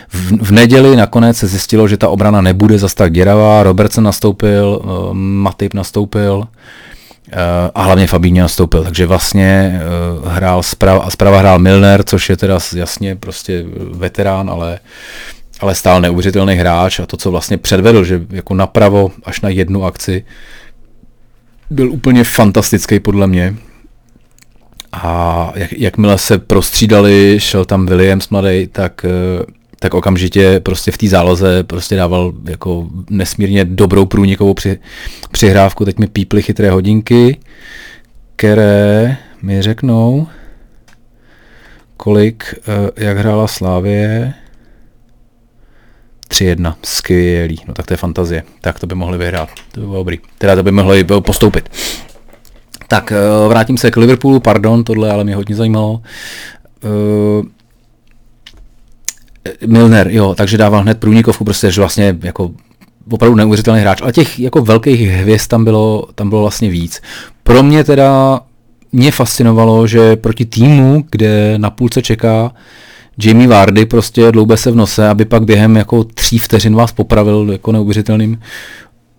V, 0.07 0.47
v 0.47 0.51
neděli 0.51 0.95
nakonec 0.95 1.37
se 1.37 1.47
zjistilo, 1.47 1.87
že 1.87 1.97
ta 1.97 2.09
obrana 2.09 2.41
nebude 2.41 2.79
zas 2.79 2.93
tak 2.93 3.13
děravá. 3.13 3.63
Robertson 3.63 4.03
nastoupil, 4.03 4.81
uh, 4.83 5.13
Matip 5.13 5.73
nastoupil. 5.73 6.35
Uh, 6.37 7.39
a 7.75 7.83
hlavně 7.83 8.07
Fabíně 8.07 8.41
nastoupil, 8.41 8.83
takže 8.83 9.05
vlastně 9.05 9.81
hrál 10.25 10.63
zprava, 10.63 11.03
a 11.03 11.09
zprava 11.09 11.39
hrál 11.39 11.59
Milner, 11.59 12.03
což 12.03 12.29
je 12.29 12.37
teda 12.37 12.59
jasně 12.75 13.15
prostě 13.15 13.65
veterán, 13.91 14.49
ale 14.49 14.79
ale 15.59 15.75
stál 15.75 16.01
neuvěřitelný 16.01 16.55
hráč 16.55 16.99
a 16.99 17.05
to, 17.05 17.17
co 17.17 17.31
vlastně 17.31 17.57
předvedl, 17.57 18.03
že 18.03 18.21
jako 18.29 18.53
napravo 18.53 19.11
až 19.23 19.41
na 19.41 19.49
jednu 19.49 19.85
akci 19.85 20.25
byl 21.69 21.91
úplně 21.91 22.23
fantastický 22.23 22.99
podle 22.99 23.27
mě. 23.27 23.55
A 24.93 25.51
jak, 25.55 25.71
jakmile 25.73 26.17
se 26.17 26.39
prostřídali, 26.39 27.35
šel 27.39 27.65
tam 27.65 27.85
Williams 27.85 28.29
mladý, 28.29 28.67
tak, 28.67 29.05
eh, 29.05 29.45
tak 29.79 29.93
okamžitě 29.93 30.59
prostě 30.59 30.91
v 30.91 30.97
té 30.97 31.07
záloze 31.07 31.63
prostě 31.63 31.95
dával 31.95 32.33
jako 32.45 32.87
nesmírně 33.09 33.65
dobrou 33.65 34.05
průnikovou 34.05 34.53
při, 34.53 34.79
přihrávku. 35.31 35.85
Teď 35.85 35.97
mi 35.97 36.07
píply 36.07 36.41
chytré 36.41 36.71
hodinky, 36.71 37.39
které 38.35 39.17
mi 39.41 39.61
řeknou, 39.61 40.27
kolik, 41.97 42.55
eh, 42.67 43.05
jak 43.05 43.17
hrála 43.17 43.47
Slávě. 43.47 44.33
3-1, 46.27 46.75
skvělý, 46.83 47.57
no 47.67 47.73
tak 47.73 47.85
to 47.85 47.93
je 47.93 47.97
fantazie, 47.97 48.43
tak 48.61 48.79
to 48.79 48.87
by 48.87 48.95
mohli 48.95 49.17
vyhrát, 49.17 49.49
to 49.71 49.79
by 49.79 49.85
bylo 49.85 49.97
dobrý, 49.97 50.19
teda 50.37 50.55
to 50.55 50.63
by 50.63 50.71
mohli 50.71 51.03
postoupit. 51.03 51.69
Tak 52.93 53.11
eh, 53.11 53.47
vrátím 53.47 53.77
se 53.77 53.91
k 53.91 53.97
Liverpoolu, 53.97 54.39
pardon, 54.39 54.83
tohle 54.83 55.11
ale 55.11 55.23
mě 55.23 55.35
hodně 55.35 55.55
zajímalo. 55.55 56.01
Uh, 56.83 57.45
Milner, 59.65 60.07
jo, 60.11 60.35
takže 60.37 60.57
dával 60.57 60.81
hned 60.81 60.99
průnikovku, 60.99 61.43
prostě 61.43 61.71
že 61.71 61.81
vlastně 61.81 62.17
jako 62.23 62.51
opravdu 63.11 63.35
neuvěřitelný 63.35 63.81
hráč, 63.81 64.01
ale 64.01 64.11
těch 64.11 64.39
jako 64.39 64.61
velkých 64.61 65.01
hvězd 65.09 65.49
tam 65.49 65.63
bylo, 65.63 66.07
tam 66.15 66.29
bylo 66.29 66.41
vlastně 66.41 66.69
víc. 66.69 67.01
Pro 67.43 67.63
mě 67.63 67.83
teda 67.83 68.39
mě 68.91 69.11
fascinovalo, 69.11 69.87
že 69.87 70.15
proti 70.15 70.45
týmu, 70.45 71.03
kde 71.11 71.53
na 71.57 71.69
půlce 71.69 72.01
čeká 72.01 72.51
Jamie 73.17 73.47
Vardy 73.47 73.85
prostě 73.85 74.31
dloube 74.31 74.57
se 74.57 74.71
v 74.71 74.75
nose, 74.75 75.09
aby 75.09 75.25
pak 75.25 75.43
během 75.43 75.75
jako 75.75 76.03
tří 76.03 76.37
vteřin 76.37 76.75
vás 76.75 76.91
popravil 76.91 77.49
jako 77.51 77.71
neuvěřitelným 77.71 78.39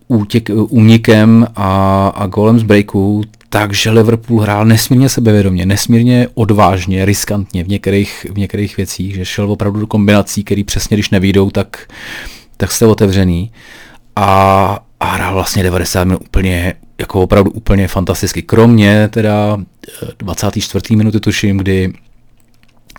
útěk, 0.07 0.49
únikem 0.69 1.47
a, 1.55 2.07
a 2.15 2.27
golem 2.27 2.59
z 2.59 2.63
breaku, 2.63 3.23
takže 3.57 3.91
Liverpool 3.91 4.39
hrál 4.39 4.65
nesmírně 4.65 5.09
sebevědomě, 5.09 5.65
nesmírně 5.65 6.27
odvážně, 6.33 7.05
riskantně 7.05 7.63
v 7.63 7.67
některých, 7.67 8.25
v 8.33 8.37
některých 8.37 8.77
věcích, 8.77 9.15
že 9.15 9.25
šel 9.25 9.51
opravdu 9.51 9.79
do 9.79 9.87
kombinací, 9.87 10.43
které 10.43 10.63
přesně 10.63 10.97
když 10.97 11.09
nevídou, 11.09 11.49
tak, 11.49 11.87
tak 12.57 12.71
jste 12.71 12.85
otevřený. 12.85 13.51
A, 14.15 14.79
a 14.99 15.05
hrál 15.05 15.33
vlastně 15.33 15.63
90 15.63 16.03
minut 16.03 16.21
úplně, 16.21 16.73
jako 16.97 17.21
opravdu 17.21 17.51
úplně 17.51 17.87
fantasticky. 17.87 18.41
Kromě 18.41 19.09
teda 19.09 19.57
24. 20.17 20.93
Eh, 20.93 20.97
minuty 20.97 21.19
tuším, 21.19 21.57
kdy 21.57 21.93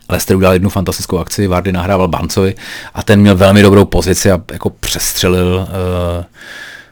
Lester 0.09 0.37
udělal 0.37 0.53
jednu 0.53 0.71
fantastickou 0.71 1.19
akci, 1.19 1.47
Vardy 1.47 1.73
nahrával 1.73 2.09
Bancovi 2.09 2.55
a 2.95 3.03
ten 3.03 3.21
měl 3.21 3.37
velmi 3.37 3.63
dobrou 3.63 3.85
pozici 3.85 4.31
a 4.31 4.41
jako 4.53 4.71
přestřelil. 4.71 5.69
Uh, 6.19 6.25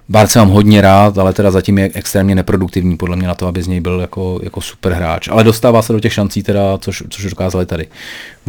Barce 0.09 0.38
mám 0.38 0.49
hodně 0.49 0.81
rád, 0.81 1.19
ale 1.19 1.33
teda 1.33 1.51
zatím 1.51 1.79
je 1.79 1.90
extrémně 1.95 2.35
neproduktivní 2.35 2.97
podle 2.97 3.17
mě 3.17 3.29
na 3.29 3.35
to, 3.35 3.47
aby 3.47 3.62
z 3.62 3.67
něj 3.67 3.81
byl 3.81 4.01
jako, 4.01 4.40
jako 4.43 4.61
super 4.61 4.93
hráč. 4.93 5.29
Ale 5.29 5.45
dostává 5.45 5.83
se 5.83 5.93
do 5.93 6.01
těch 6.01 6.12
šancí 6.12 6.43
teda, 6.43 6.79
což, 6.79 7.03
což 7.11 7.25
dokázali 7.25 7.67
tady. 7.67 7.87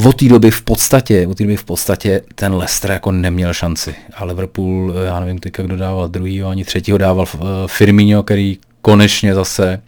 Od 0.05 0.15
té 0.15 0.25
doby 0.25 0.51
v 0.51 0.61
podstatě, 0.61 1.27
od 1.27 1.37
té 1.37 1.43
doby 1.43 1.57
v 1.57 1.63
podstatě 1.63 2.21
ten 2.35 2.53
Leicester 2.53 2.91
jako 2.91 3.11
neměl 3.11 3.53
šanci. 3.53 3.95
A 4.15 4.25
Liverpool, 4.25 4.93
já 5.05 5.19
nevím 5.19 5.39
teďka, 5.39 5.63
kdo 5.63 5.77
dával 5.77 6.07
druhýho, 6.07 6.49
ani 6.49 6.65
třetího 6.65 6.97
dával 6.97 7.25
uh, 7.33 7.47
Firmino, 7.67 8.23
který 8.23 8.57
konečně 8.81 9.35
zase 9.35 9.81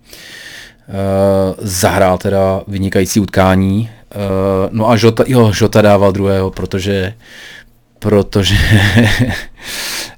uh, 0.87 1.55
zahrál 1.57 2.17
teda 2.17 2.61
vynikající 2.67 3.19
utkání. 3.19 3.89
Uh, 4.15 4.69
no 4.71 4.89
a 4.89 4.97
Žota, 4.97 5.23
jo, 5.27 5.51
Žota 5.51 5.81
dával 5.81 6.11
druhého, 6.11 6.51
protože 6.51 7.13
protože 7.99 8.55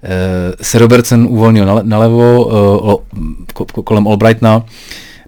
se 0.61 0.79
Robertson 0.79 1.27
uvolnil 1.29 1.81
nalevo 1.83 2.45
uh, 2.45 3.83
kolem 3.83 4.07
Albrightna, 4.07 4.65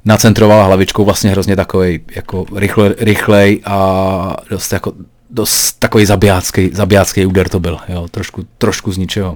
nacentroval 0.06 0.66
hlavičkou 0.66 1.06
vlastně 1.06 1.32
hrozně 1.32 1.56
takový 1.56 2.00
jako 2.16 2.46
rychle, 2.56 2.96
rychlej 3.00 3.62
a 3.66 4.36
dost 4.50 4.74
jako 4.74 4.94
dost 5.30 5.80
takový 5.80 6.06
zabijácký, 6.06 6.70
zabijácký 6.74 7.26
úder 7.26 7.50
to 7.50 7.60
byl, 7.60 7.78
jo, 7.90 8.08
trošku, 8.12 8.46
trošku 8.58 8.92
z 8.92 8.98
ničeho. 8.98 9.32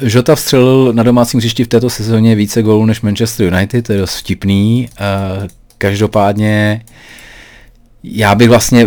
Uh, 0.00 0.08
Žota 0.08 0.34
vstřelil 0.34 0.92
na 0.92 1.02
domácím 1.02 1.40
hřišti 1.40 1.64
v 1.64 1.68
této 1.68 1.90
sezóně 1.90 2.34
více 2.34 2.62
gólů 2.62 2.86
než 2.86 3.00
Manchester 3.00 3.54
United, 3.54 3.86
to 3.86 3.92
je 3.92 3.98
dost 3.98 4.16
vtipný. 4.16 4.88
Uh, 5.00 5.48
každopádně 5.78 6.84
já 8.02 8.34
bych 8.34 8.48
vlastně, 8.48 8.86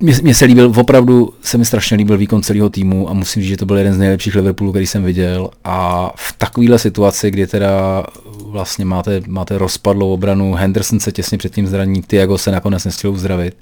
mně 0.00 0.34
se 0.34 0.44
líbil, 0.44 0.72
opravdu 0.76 1.34
se 1.42 1.58
mi 1.58 1.64
strašně 1.64 1.96
líbil 1.96 2.18
výkon 2.18 2.42
celého 2.42 2.70
týmu 2.70 3.10
a 3.10 3.12
musím 3.12 3.42
říct, 3.42 3.50
že 3.50 3.56
to 3.56 3.66
byl 3.66 3.78
jeden 3.78 3.94
z 3.94 3.98
nejlepších 3.98 4.34
Liverpoolů, 4.34 4.72
který 4.72 4.86
jsem 4.86 5.04
viděl 5.04 5.50
a 5.64 6.10
v 6.16 6.34
takovéhle 6.38 6.78
situaci, 6.78 7.30
kdy 7.30 7.46
teda 7.46 8.04
vlastně 8.44 8.84
máte, 8.84 9.22
máte 9.26 9.58
rozpadlou 9.58 10.12
obranu, 10.12 10.54
Henderson 10.54 11.00
se 11.00 11.12
těsně 11.12 11.38
předtím 11.38 11.66
zraní, 11.66 12.02
Tiago 12.02 12.38
se 12.38 12.50
nakonec 12.50 12.84
nestihl 12.84 13.12
uzdravit 13.12 13.56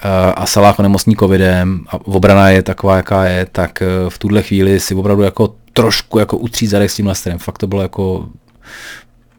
eh, 0.00 0.32
a 0.32 0.46
Salah 0.46 0.78
onemocní 0.78 1.16
covidem 1.16 1.84
a 1.88 2.06
obrana 2.06 2.48
je 2.48 2.62
taková, 2.62 2.96
jaká 2.96 3.24
je, 3.24 3.46
tak 3.52 3.82
eh, 3.82 3.86
v 4.08 4.18
tuhle 4.18 4.42
chvíli 4.42 4.80
si 4.80 4.94
opravdu 4.94 5.22
jako 5.22 5.54
trošku 5.72 6.18
jako 6.18 6.36
utří 6.36 6.66
zadek 6.66 6.90
s 6.90 6.96
tím 6.96 7.06
Lesterem. 7.06 7.38
Fakt 7.38 7.58
to 7.58 7.66
bylo 7.66 7.82
jako 7.82 8.28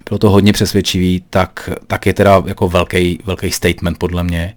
bylo 0.10 0.18
to 0.18 0.30
hodně 0.30 0.54
přesvědčivý, 0.54 1.24
tak, 1.30 1.70
tak 1.88 2.06
je 2.06 2.14
teda 2.14 2.44
jako 2.46 2.70
velký, 2.70 3.20
velký 3.26 3.52
statement 3.52 3.98
podle 3.98 4.24
mě. 4.24 4.56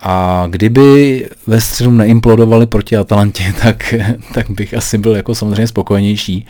A 0.00 0.44
kdyby 0.50 1.26
ve 1.46 1.60
středu 1.60 1.90
neimplodovali 1.90 2.66
proti 2.66 2.96
Atalantě, 2.96 3.54
tak, 3.62 3.94
tak 4.34 4.50
bych 4.50 4.74
asi 4.74 4.98
byl 4.98 5.16
jako 5.16 5.34
samozřejmě 5.34 5.66
spokojenější. 5.66 6.46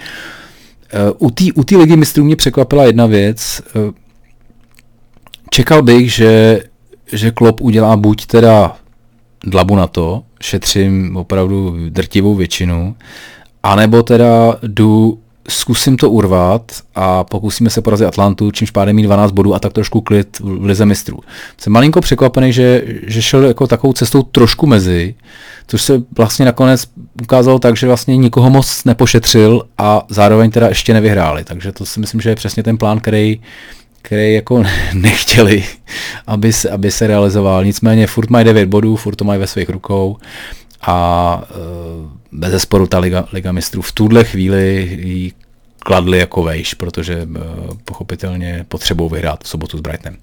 Eh, 0.93 1.13
u 1.19 1.31
té 1.31 1.45
u 1.55 1.79
ligy 1.79 1.97
mistrů 1.97 2.25
mě 2.25 2.37
překvapila 2.37 2.85
jedna 2.85 3.07
věc. 3.07 3.63
Eh, 3.69 3.93
čekal 5.51 5.83
bych, 5.83 6.13
že, 6.13 6.61
že 7.13 7.31
Klopp 7.31 7.61
udělá 7.61 7.97
buď 7.97 8.27
teda 8.27 8.77
dlabu 9.45 9.77
na 9.77 9.87
to, 9.87 10.23
šetřím 10.41 11.17
opravdu 11.17 11.77
drtivou 11.89 12.35
většinu, 12.35 12.97
anebo 13.63 14.03
teda 14.03 14.57
jdu 14.63 15.19
zkusím 15.49 15.97
to 15.97 16.11
urvat 16.11 16.73
a 16.95 17.25
pokusíme 17.25 17.71
se 17.71 17.83
porazit 17.83 18.07
Atlantu, 18.07 18.51
čímž 18.51 18.71
pádem 18.71 18.97
mít 18.97 19.03
12 19.03 19.33
bodů 19.33 19.55
a 19.55 19.59
tak 19.59 19.73
trošku 19.73 20.01
klid 20.01 20.39
v 20.41 20.65
lize 20.65 20.87
mistrů. 20.87 21.19
Jsem 21.59 21.73
malinko 21.73 22.01
překvapený, 22.01 22.53
že, 22.53 22.83
že 23.07 23.23
šel 23.23 23.45
jako 23.45 23.67
takovou 23.67 23.93
cestou 23.93 24.23
trošku 24.23 24.67
mezi, 24.67 25.15
což 25.67 25.83
se 25.83 26.03
vlastně 26.17 26.45
nakonec 26.45 26.89
ukázalo 27.23 27.59
tak, 27.59 27.77
že 27.77 27.87
vlastně 27.87 28.17
nikoho 28.17 28.51
moc 28.51 28.85
nepošetřil 28.85 29.63
a 29.79 30.07
zároveň 30.09 30.51
teda 30.51 30.69
ještě 30.69 30.95
nevyhráli. 30.95 31.45
Takže 31.45 31.73
to 31.73 31.87
si 31.87 32.01
myslím, 32.01 32.21
že 32.21 32.31
je 32.31 32.37
přesně 32.37 32.63
ten 32.63 32.79
plán, 32.79 33.01
který, 33.01 33.41
který 34.03 34.35
jako 34.35 34.63
nechtěli, 34.95 35.65
aby 36.27 36.53
se, 36.53 36.71
aby 36.71 36.91
se 36.91 37.07
realizoval. 37.07 37.65
Nicméně 37.65 38.07
furt 38.07 38.31
mají 38.31 38.45
9 38.45 38.69
bodů, 38.69 38.97
furt 38.97 39.15
to 39.15 39.25
mají 39.25 39.41
ve 39.41 39.47
svých 39.47 39.69
rukou 39.69 40.17
a 40.83 41.43
uh, 41.51 42.11
bez 42.33 42.51
zesporu 42.51 42.87
ta 42.87 42.99
Liga, 42.99 43.25
Liga 43.33 43.53
mistrů 43.53 43.83
v 43.83 43.93
tuhle 43.93 44.25
chvíli 44.25 44.99
ji 45.03 45.33
kladli 45.79 46.19
jako 46.19 46.43
vejš, 46.43 46.75
protože 46.75 47.23
uh, 47.23 47.43
pochopitelně 47.85 48.65
potřebou 48.69 49.09
vyhrát 49.09 49.45
v 49.45 49.49
sobotu 49.49 49.79
s 49.79 49.81
Brightonem. 49.81 50.19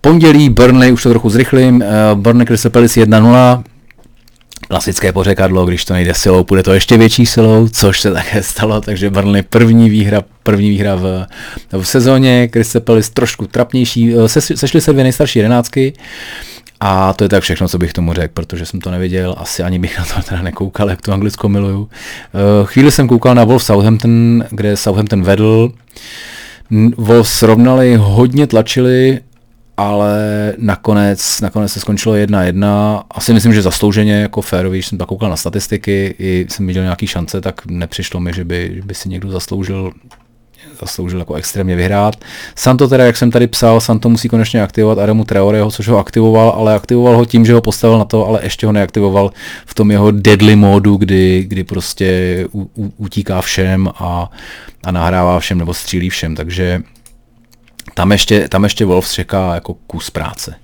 Pondělí 0.00 0.50
Burnley, 0.50 0.92
už 0.92 1.02
to 1.02 1.10
trochu 1.10 1.30
zrychlím, 1.30 1.76
uh, 1.76 2.20
Burnley 2.20 2.46
Crystal 2.46 2.70
Palace 2.70 3.00
1-0, 3.00 3.62
klasické 4.68 5.12
pořekadlo, 5.12 5.66
když 5.66 5.84
to 5.84 5.94
nejde 5.94 6.14
silou, 6.14 6.44
půjde 6.44 6.62
to 6.62 6.72
ještě 6.72 6.96
větší 6.96 7.26
silou, 7.26 7.68
což 7.68 8.00
se 8.00 8.12
také 8.12 8.42
stalo, 8.42 8.80
takže 8.80 9.10
Burnley 9.10 9.42
první 9.42 9.90
výhra, 9.90 10.22
první 10.42 10.70
výhra 10.70 10.94
v, 10.94 11.26
v 11.72 11.84
sezóně, 11.84 12.48
Crystal 12.52 12.82
Palace 12.82 13.10
trošku 13.14 13.46
trapnější, 13.46 14.12
se, 14.26 14.40
sešly 14.40 14.80
se 14.80 14.92
dvě 14.92 15.04
nejstarší 15.04 15.38
jedenáctky, 15.38 15.92
a 16.80 17.12
to 17.12 17.24
je 17.24 17.28
tak 17.28 17.42
všechno, 17.42 17.68
co 17.68 17.78
bych 17.78 17.92
tomu 17.92 18.12
řekl, 18.12 18.34
protože 18.34 18.66
jsem 18.66 18.80
to 18.80 18.90
neviděl, 18.90 19.34
asi 19.38 19.62
ani 19.62 19.78
bych 19.78 19.98
na 19.98 20.04
to 20.04 20.22
teda 20.28 20.42
nekoukal, 20.42 20.90
jak 20.90 21.02
tu 21.02 21.12
anglickou 21.12 21.48
miluju. 21.48 21.80
Uh, 21.80 21.88
chvíli 22.64 22.92
jsem 22.92 23.08
koukal 23.08 23.34
na 23.34 23.44
Wolf 23.44 23.64
Southampton, 23.64 24.44
kde 24.50 24.76
Southampton 24.76 25.22
vedl. 25.22 25.72
Wolf 26.96 27.28
srovnali, 27.28 27.96
hodně 27.96 28.46
tlačili, 28.46 29.20
ale 29.76 30.54
nakonec, 30.58 31.40
nakonec 31.40 31.72
se 31.72 31.80
skončilo 31.80 32.14
1-1. 32.14 33.02
Asi 33.10 33.32
myslím, 33.32 33.52
že 33.52 33.62
zaslouženě 33.62 34.12
jako 34.12 34.40
férový, 34.40 34.78
když 34.78 34.86
jsem 34.86 34.98
pak 34.98 35.08
koukal 35.08 35.30
na 35.30 35.36
statistiky, 35.36 36.14
i 36.18 36.46
jsem 36.48 36.66
viděl 36.66 36.82
nějaký 36.82 37.06
šance, 37.06 37.40
tak 37.40 37.66
nepřišlo 37.66 38.20
mi, 38.20 38.32
že 38.32 38.44
by, 38.44 38.72
že 38.74 38.82
by 38.82 38.94
si 38.94 39.08
někdo 39.08 39.30
zasloužil 39.30 39.92
zasloužil 40.80 41.18
jako 41.18 41.34
extrémně 41.34 41.76
vyhrát. 41.76 42.16
Santo 42.56 42.88
teda, 42.88 43.04
jak 43.04 43.16
jsem 43.16 43.30
tady 43.30 43.46
psal, 43.46 43.80
Santo 43.80 44.08
musí 44.08 44.28
konečně 44.28 44.62
aktivovat 44.62 44.98
Adamu 44.98 45.24
Traoreho, 45.24 45.70
což 45.70 45.88
ho 45.88 45.98
aktivoval, 45.98 46.50
ale 46.50 46.74
aktivoval 46.74 47.16
ho 47.16 47.24
tím, 47.24 47.46
že 47.46 47.54
ho 47.54 47.60
postavil 47.60 47.98
na 47.98 48.04
to, 48.04 48.26
ale 48.26 48.40
ještě 48.42 48.66
ho 48.66 48.72
neaktivoval 48.72 49.32
v 49.66 49.74
tom 49.74 49.90
jeho 49.90 50.10
deadly 50.10 50.56
módu, 50.56 50.96
kdy, 50.96 51.44
kdy 51.48 51.64
prostě 51.64 52.44
u, 52.52 52.70
u, 52.74 52.92
utíká 52.96 53.40
všem 53.40 53.88
a, 53.98 54.30
a 54.84 54.90
nahrává 54.90 55.40
všem 55.40 55.58
nebo 55.58 55.74
střílí 55.74 56.10
všem, 56.10 56.36
takže 56.36 56.82
tam 57.94 58.12
ještě, 58.12 58.48
tam 58.48 58.64
ještě 58.64 58.84
Wolves 58.84 59.12
čeká 59.12 59.54
jako 59.54 59.74
kus 59.74 60.10
práce. 60.10 60.54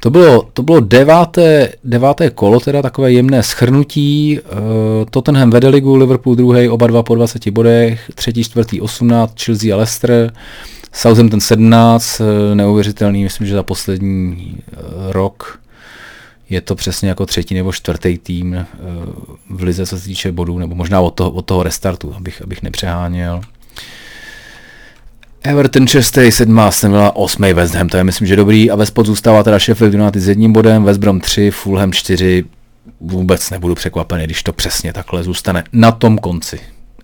To 0.00 0.10
bylo, 0.10 0.48
to 0.52 0.62
bylo 0.62 0.80
deváté, 0.80 1.72
deváté 1.84 2.30
kolo, 2.30 2.60
teda 2.60 2.82
takové 2.82 3.12
jemné 3.12 3.42
schrnutí. 3.42 4.40
Uh, 4.40 4.58
Tottenham 5.10 5.50
vede 5.50 5.68
ligu, 5.68 5.96
Liverpool 5.96 6.34
druhý, 6.34 6.68
oba 6.68 6.86
dva 6.86 7.02
po 7.02 7.14
20 7.14 7.48
bodech, 7.48 8.10
třetí, 8.14 8.44
čtvrtý 8.44 8.80
18, 8.80 9.42
Chelsea 9.44 9.74
a 9.74 9.76
Leicester, 9.76 10.32
Southampton 10.92 11.40
17, 11.40 12.20
eh, 12.20 12.54
neuvěřitelný, 12.54 13.22
myslím, 13.22 13.46
že 13.46 13.54
za 13.54 13.62
poslední 13.62 14.56
uh, 14.72 15.12
rok 15.12 15.60
je 16.50 16.60
to 16.60 16.74
přesně 16.74 17.08
jako 17.08 17.26
třetí 17.26 17.54
nebo 17.54 17.72
čtvrtý 17.72 18.18
tým 18.18 18.66
v 19.50 19.62
lize, 19.62 19.86
co 19.86 19.98
se 19.98 20.04
týče 20.04 20.32
bodů, 20.32 20.58
nebo 20.58 20.74
možná 20.74 21.00
od 21.00 21.10
toho, 21.10 21.30
od 21.30 21.42
toho 21.42 21.62
restartu, 21.62 22.14
abych, 22.16 22.42
abych 22.42 22.62
nepřeháněl. 22.62 23.40
Everton 25.42 25.86
6. 25.86 26.18
7. 26.30 26.58
Aston 26.58 26.92
Villa 26.92 27.16
8. 27.16 27.54
West 27.54 27.74
Ham, 27.74 27.88
to 27.88 27.96
je 27.96 28.04
myslím, 28.04 28.26
že 28.26 28.36
dobrý 28.36 28.70
a 28.70 28.76
ve 28.76 28.86
spod 28.86 29.06
zůstává 29.06 29.42
teda 29.42 29.58
Sheffield 29.58 29.94
United 29.94 30.22
s 30.22 30.28
jedním 30.28 30.52
bodem, 30.52 30.84
West 30.84 31.00
Brom 31.00 31.20
3, 31.20 31.50
Fulham 31.50 31.92
4, 31.92 32.44
vůbec 33.00 33.50
nebudu 33.50 33.74
překvapený, 33.74 34.24
když 34.24 34.42
to 34.42 34.52
přesně 34.52 34.92
takhle 34.92 35.22
zůstane 35.22 35.64
na 35.72 35.92
tom 35.92 36.18
konci. 36.18 36.60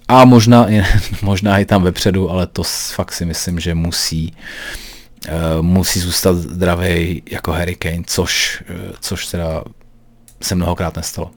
A 0.08 0.24
možná, 0.24 0.66
možná 1.22 1.58
i 1.58 1.64
tam 1.64 1.82
vepředu, 1.82 2.30
ale 2.30 2.46
to 2.46 2.62
fakt 2.94 3.12
si 3.12 3.24
myslím, 3.24 3.60
že 3.60 3.74
musí, 3.74 4.36
uh, 5.28 5.62
musí 5.62 6.00
zůstat 6.00 6.36
zdravý 6.36 7.22
jako 7.30 7.52
Harry 7.52 7.74
Kane, 7.74 8.02
což, 8.06 8.62
uh, 8.70 8.76
což 9.00 9.26
teda 9.26 9.64
se 10.42 10.54
mnohokrát 10.54 10.96
nestalo. 10.96 11.30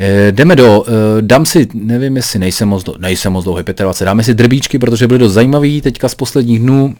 E, 0.00 0.32
jdeme 0.32 0.56
do, 0.56 0.84
e, 0.88 1.22
dám 1.22 1.46
si, 1.46 1.68
nevím 1.74 2.16
jestli 2.16 2.38
nejsem 2.38 2.68
moc, 2.68 2.84
do, 2.84 2.94
nejsem 2.98 3.32
moc 3.32 3.44
dlouhý, 3.44 3.64
25, 3.76 4.06
dáme 4.06 4.22
si 4.22 4.34
drbíčky, 4.34 4.78
protože 4.78 5.06
byly 5.06 5.18
dost 5.18 5.32
zajímavý 5.32 5.80
teďka 5.80 6.08
z 6.08 6.14
posledních 6.14 6.58
dnů. 6.58 6.94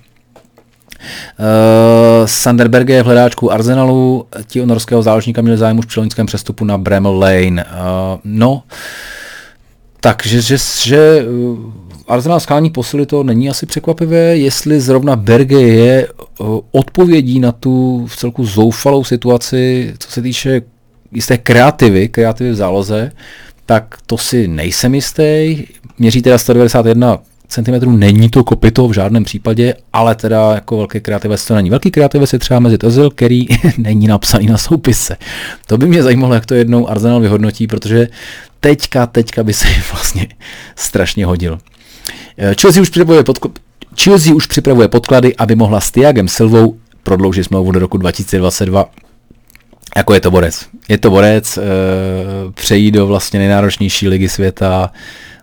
Uh, 1.39 2.27
Sanderberge 2.27 3.03
v 3.03 3.07
hledáčku 3.07 3.53
Arsenalu, 3.53 4.27
ti 4.47 4.67
norského 4.67 5.03
záložníka 5.03 5.43
měli 5.43 5.59
zájem 5.59 5.79
už 5.79 5.87
při 5.87 6.01
loňském 6.01 6.27
přestupu 6.27 6.65
na 6.65 6.79
Bramall 6.79 7.19
Lane. 7.19 7.65
Uh, 7.65 7.71
no, 8.25 8.63
takže 10.01 10.43
že, 10.43 10.57
že 10.83 11.25
Arsenal 12.09 12.41
skání 12.41 12.71
posily 12.71 13.07
to 13.07 13.23
není 13.23 13.51
asi 13.51 13.67
překvapivé, 13.67 14.37
jestli 14.37 14.81
zrovna 14.81 15.17
Berge 15.17 15.61
je 15.61 16.09
odpovědí 16.73 17.41
na 17.41 17.53
tu 17.53 18.07
v 18.07 18.17
celku 18.17 18.47
zoufalou 18.47 19.05
situaci, 19.05 19.95
co 19.99 20.11
se 20.11 20.23
týče 20.23 20.63
jisté 21.13 21.39
kreativy, 21.39 22.09
kreativy 22.09 22.51
v 22.51 22.55
záloze, 22.55 23.13
tak 23.67 23.95
to 24.07 24.19
si 24.19 24.49
nejsem 24.49 24.95
jistý. 24.95 25.57
Měří 25.99 26.23
teda 26.23 26.39
191 26.39 27.19
cm, 27.49 27.99
není 27.99 28.29
to 28.29 28.45
kopito 28.45 28.89
v 28.89 28.93
žádném 28.93 29.25
případě, 29.25 29.75
ale 29.93 30.15
teda 30.15 30.55
jako 30.55 30.77
velký 30.77 31.01
kreativec 31.01 31.47
to 31.47 31.55
není. 31.55 31.71
Velký 31.71 31.91
kreativec 31.91 32.33
je 32.33 32.39
třeba 32.39 32.61
mezi 32.61 32.79
Ozil, 32.79 33.11
který 33.11 33.47
není 33.79 34.07
napsaný 34.07 34.47
na 34.47 34.59
soupise. 34.59 35.17
To 35.67 35.79
by 35.79 35.87
mě 35.87 36.03
zajímalo, 36.03 36.35
jak 36.35 36.47
to 36.47 36.55
jednou 36.55 36.89
Arsenal 36.89 37.21
vyhodnotí, 37.21 37.67
protože 37.67 38.09
teďka, 38.61 39.07
teďka 39.07 39.43
by 39.43 39.53
se 39.53 39.67
vlastně 39.93 40.29
strašně 40.77 41.27
hodil. 41.27 41.59
Eh, 42.39 42.55
Chelsea 42.61 42.83
už 42.83 42.89
připravuje, 42.89 43.23
podko- 43.23 43.53
Chelsea 44.01 44.35
už 44.35 44.47
připravuje 44.47 44.89
podklady, 44.89 45.37
aby 45.37 45.55
mohla 45.55 45.81
s 45.81 45.91
Tiagem 45.91 46.29
Silvou 46.29 46.77
prodloužit 47.03 47.45
smlouvu 47.45 47.73
do 47.73 47.79
roku 47.79 47.99
2022 47.99 48.91
jako 49.97 50.15
je 50.15 50.21
to 50.21 50.31
borec. 50.31 50.67
Je 50.89 50.99
to 50.99 51.11
borec, 51.11 51.59
e, 51.59 51.63
přejít 52.55 52.91
do 52.91 53.07
vlastně 53.07 53.39
nejnáročnější 53.39 54.09
ligy 54.09 54.29
světa, 54.29 54.93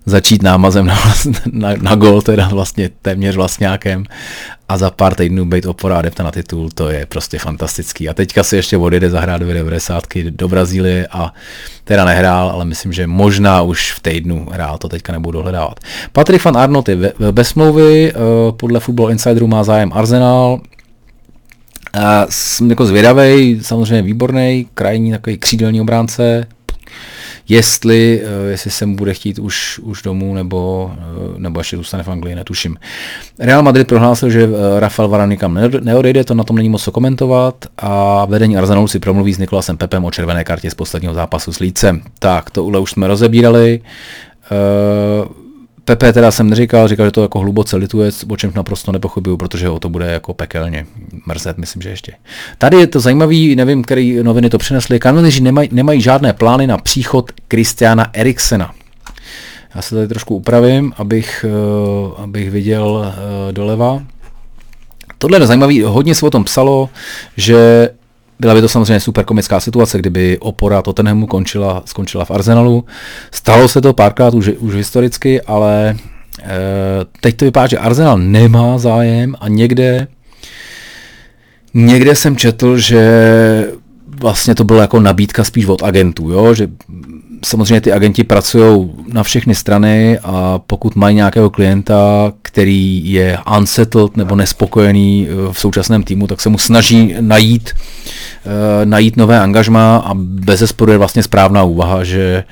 začít 0.05 0.43
námazem 0.43 0.85
na, 0.85 0.95
na, 1.51 1.69
na 1.81 1.95
gol, 1.95 2.21
teda 2.21 2.47
vlastně 2.47 2.89
téměř 3.01 3.35
vlastňákem 3.35 4.03
a 4.69 4.77
za 4.77 4.91
pár 4.91 5.15
týdnů 5.15 5.45
být 5.45 5.65
opora 5.65 5.97
adepta 5.97 6.23
na 6.23 6.31
titul, 6.31 6.69
to 6.73 6.89
je 6.89 7.05
prostě 7.05 7.39
fantastický. 7.39 8.09
A 8.09 8.13
teďka 8.13 8.43
si 8.43 8.55
ještě 8.55 8.77
odjede 8.77 9.09
zahrát 9.09 9.41
dvě 9.41 9.53
90 9.53 10.03
do 10.29 10.47
Brazílie 10.47 11.07
a 11.11 11.33
teda 11.83 12.05
nehrál, 12.05 12.49
ale 12.49 12.65
myslím, 12.65 12.93
že 12.93 13.07
možná 13.07 13.61
už 13.61 13.91
v 13.91 13.99
týdnu 13.99 14.47
hrál, 14.51 14.77
to 14.77 14.89
teďka 14.89 15.13
nebudu 15.13 15.31
dohledávat. 15.31 15.79
Patrik 16.11 16.45
van 16.45 16.57
Arnott 16.57 16.89
je 16.89 17.13
bez 17.31 17.47
smlouvy, 17.47 18.11
eh, 18.11 18.13
podle 18.51 18.79
Football 18.79 19.11
Insideru 19.11 19.47
má 19.47 19.63
zájem 19.63 19.91
Arsenal, 19.93 20.59
a 21.93 22.25
jsem 22.29 22.69
jako 22.69 22.85
zvědavý, 22.85 23.59
samozřejmě 23.61 24.01
výborný, 24.01 24.67
krajní 24.73 25.11
takový 25.11 25.37
křídelní 25.37 25.81
obránce, 25.81 26.47
jestli, 27.49 28.21
eh, 28.23 28.49
jestli 28.49 28.71
se 28.71 28.85
mu 28.85 28.95
bude 28.95 29.13
chtít 29.13 29.39
už, 29.39 29.79
už 29.79 30.01
domů, 30.01 30.33
nebo, 30.33 30.91
eh, 30.93 31.39
nebo 31.39 31.59
ještě 31.59 31.77
zůstane 31.77 32.03
v 32.03 32.07
Anglii, 32.07 32.35
netuším. 32.35 32.77
Real 33.39 33.63
Madrid 33.63 33.87
prohlásil, 33.87 34.29
že 34.29 34.43
eh, 34.43 34.79
Rafael 34.79 35.09
Varane 35.09 35.29
nikam 35.29 35.59
neodejde, 35.81 36.23
to 36.23 36.33
na 36.33 36.43
tom 36.43 36.55
není 36.55 36.69
moc 36.69 36.83
co 36.83 36.91
komentovat 36.91 37.65
a 37.77 38.25
vedení 38.25 38.57
Arsenalu 38.57 38.87
si 38.87 38.99
promluví 38.99 39.33
s 39.33 39.37
Nikolasem 39.37 39.77
Pepem 39.77 40.05
o 40.05 40.11
červené 40.11 40.43
kartě 40.43 40.71
z 40.71 40.75
posledního 40.75 41.13
zápasu 41.13 41.53
s 41.53 41.59
Lícem. 41.59 42.01
Tak, 42.19 42.49
to 42.49 42.63
už 42.63 42.91
jsme 42.91 43.07
rozebírali. 43.07 43.81
Uh, 44.51 45.46
Pepe 45.87 46.13
teda 46.13 46.31
jsem 46.31 46.49
neříkal, 46.49 46.87
říkal, 46.87 47.05
že 47.05 47.11
to 47.11 47.21
jako 47.21 47.39
hluboce 47.39 47.77
lituje, 47.77 48.11
o 48.29 48.37
čem 48.37 48.51
naprosto 48.55 48.91
nepochybuju, 48.91 49.37
protože 49.37 49.69
o 49.69 49.79
to 49.79 49.89
bude 49.89 50.05
jako 50.05 50.33
pekelně 50.33 50.85
mrzet, 51.25 51.57
myslím, 51.57 51.81
že 51.81 51.89
ještě. 51.89 52.13
Tady 52.57 52.77
je 52.77 52.87
to 52.87 52.99
zajímavý, 52.99 53.55
nevím, 53.55 53.83
který 53.83 54.23
noviny 54.23 54.49
to 54.49 54.57
přinesly. 54.57 54.99
Kanoniři 54.99 55.41
nemají, 55.41 55.69
nemají 55.71 56.01
žádné 56.01 56.33
plány 56.33 56.67
na 56.67 56.77
příchod 56.77 57.31
Kristiana 57.47 58.09
Eriksena. 58.13 58.73
Já 59.75 59.81
se 59.81 59.95
tady 59.95 60.07
trošku 60.07 60.35
upravím, 60.35 60.93
abych, 60.97 61.45
uh, 62.07 62.23
abych 62.23 62.51
viděl 62.51 62.85
uh, 62.87 63.53
doleva. 63.53 64.03
Tohle 65.17 65.39
je 65.39 65.47
zajímavý, 65.47 65.81
hodně 65.81 66.15
se 66.15 66.25
o 66.25 66.29
tom 66.29 66.43
psalo, 66.43 66.89
že 67.37 67.89
byla 68.39 68.53
by 68.53 68.61
to 68.61 68.69
samozřejmě 68.69 68.99
super 68.99 69.25
komická 69.25 69.59
situace, 69.59 69.97
kdyby 69.97 70.37
opora 70.39 70.81
Tottenhamu 70.81 71.27
končila, 71.27 71.81
skončila 71.85 72.25
v 72.25 72.31
Arsenalu. 72.31 72.85
Stalo 73.31 73.67
se 73.67 73.81
to 73.81 73.93
párkrát 73.93 74.33
už, 74.33 74.51
už 74.59 74.73
historicky, 74.73 75.41
ale 75.41 75.89
e, 75.89 75.95
teď 77.21 77.35
to 77.35 77.45
vypadá, 77.45 77.67
že 77.67 77.77
Arsenal 77.77 78.17
nemá 78.17 78.77
zájem 78.77 79.35
a 79.39 79.47
někde 79.47 80.07
někde 81.73 82.15
jsem 82.15 82.37
četl, 82.37 82.77
že 82.77 83.01
vlastně 84.07 84.55
to 84.55 84.63
byla 84.63 84.81
jako 84.81 84.99
nabídka 84.99 85.43
spíš 85.43 85.65
od 85.65 85.83
agentů, 85.83 86.31
jo? 86.31 86.53
že 86.53 86.67
samozřejmě 87.45 87.81
ty 87.81 87.91
agenti 87.91 88.23
pracují 88.23 88.91
na 89.13 89.23
všechny 89.23 89.55
strany 89.55 90.19
a 90.23 90.59
pokud 90.67 90.95
mají 90.95 91.15
nějakého 91.15 91.49
klienta, 91.49 92.33
který 92.41 93.11
je 93.11 93.37
unsettled 93.57 94.17
nebo 94.17 94.35
nespokojený 94.35 95.27
eh, 95.29 95.53
v 95.53 95.59
současném 95.59 96.03
týmu, 96.03 96.27
tak 96.27 96.41
se 96.41 96.49
mu 96.49 96.57
snaží 96.57 97.15
najít, 97.19 97.71
uh, 98.45 98.51
najít 98.85 99.17
nové 99.17 99.39
angažma 99.39 99.97
a 99.97 100.11
bez 100.13 100.59
zesporu 100.59 100.91
je 100.91 100.97
vlastně 100.97 101.23
správná 101.23 101.63
úvaha, 101.63 102.03
že 102.03 102.43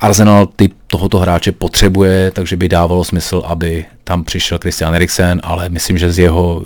Arsenal 0.00 0.46
typ 0.46 0.74
tohoto 0.86 1.18
hráče 1.18 1.52
potřebuje, 1.52 2.30
takže 2.30 2.56
by 2.56 2.68
dávalo 2.68 3.04
smysl, 3.04 3.42
aby 3.46 3.84
tam 4.04 4.24
přišel 4.24 4.58
Christian 4.58 4.94
Eriksen, 4.94 5.40
ale 5.44 5.68
myslím, 5.68 5.98
že 5.98 6.12
z 6.12 6.18
jeho 6.18 6.62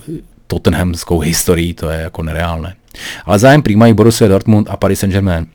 tottenhamskou 0.47 1.19
historií 1.19 1.75
to 1.75 1.89
je 1.89 2.01
jako 2.01 2.23
nereálné. 2.23 2.75
Ale 3.25 3.39
zájem 3.39 3.63
přijímají 3.63 3.95
Borussia 3.95 4.29
Dortmund 4.29 4.71
a 4.71 4.77
Paris 4.77 5.01
Saint-Germain 5.01 5.47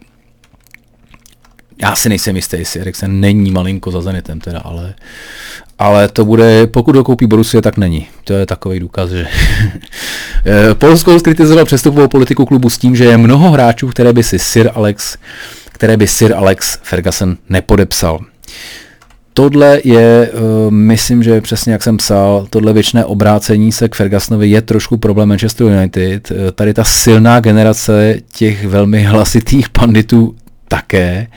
já 1.82 1.96
si 1.96 2.10
nejsem 2.10 2.36
jistý, 2.36 2.58
jestli 2.58 2.80
Eriksen 2.80 3.20
není 3.20 3.52
malinko 3.52 3.92
za 3.92 4.02
Zenitem 4.02 4.40
teda, 4.40 4.60
ale, 4.60 4.94
ale 5.80 6.08
to 6.08 6.26
bude, 6.26 6.68
pokud 6.68 6.96
ho 6.96 7.04
koupí 7.04 7.28
Borussia, 7.28 7.62
tak 7.62 7.78
není. 7.78 8.08
To 8.24 8.34
je 8.34 8.46
takový 8.46 8.80
důkaz, 8.80 9.10
že 9.10 9.28
eh, 10.46 10.76
Polsko 10.76 11.20
skritizoval 11.20 11.66
přestupovou 11.66 12.08
politiku 12.08 12.46
klubu 12.46 12.70
s 12.70 12.78
tím, 12.78 12.96
že 12.96 13.06
je 13.06 13.18
mnoho 13.18 13.52
hráčů, 13.52 13.88
které 13.88 14.14
by 14.14 14.24
si 14.24 14.40
Sir 14.40 14.70
Alex, 14.74 15.18
které 15.72 15.98
by 15.98 16.08
Sir 16.08 16.34
Alex 16.34 16.80
Ferguson 16.84 17.38
nepodepsal. 17.50 18.20
Tohle 19.34 19.82
je, 19.84 20.32
uh, 20.34 20.72
myslím, 20.72 21.24
že 21.24 21.42
přesně 21.42 21.74
jak 21.74 21.84
jsem 21.84 21.98
psal, 21.98 22.48
tohle 22.50 22.74
věčné 22.74 23.06
obrácení 23.06 23.72
se 23.72 23.90
k 23.90 23.96
Fergusonovi 23.96 24.50
je 24.50 24.62
trošku 24.62 24.98
problém 24.98 25.30
Manchester 25.30 25.68
United. 25.68 26.32
Uh, 26.32 26.38
tady 26.56 26.74
ta 26.74 26.84
silná 26.84 27.40
generace 27.40 28.16
těch 28.34 28.66
velmi 28.68 29.04
hlasitých 29.04 29.70
panditů 29.70 30.36
také. 30.68 31.28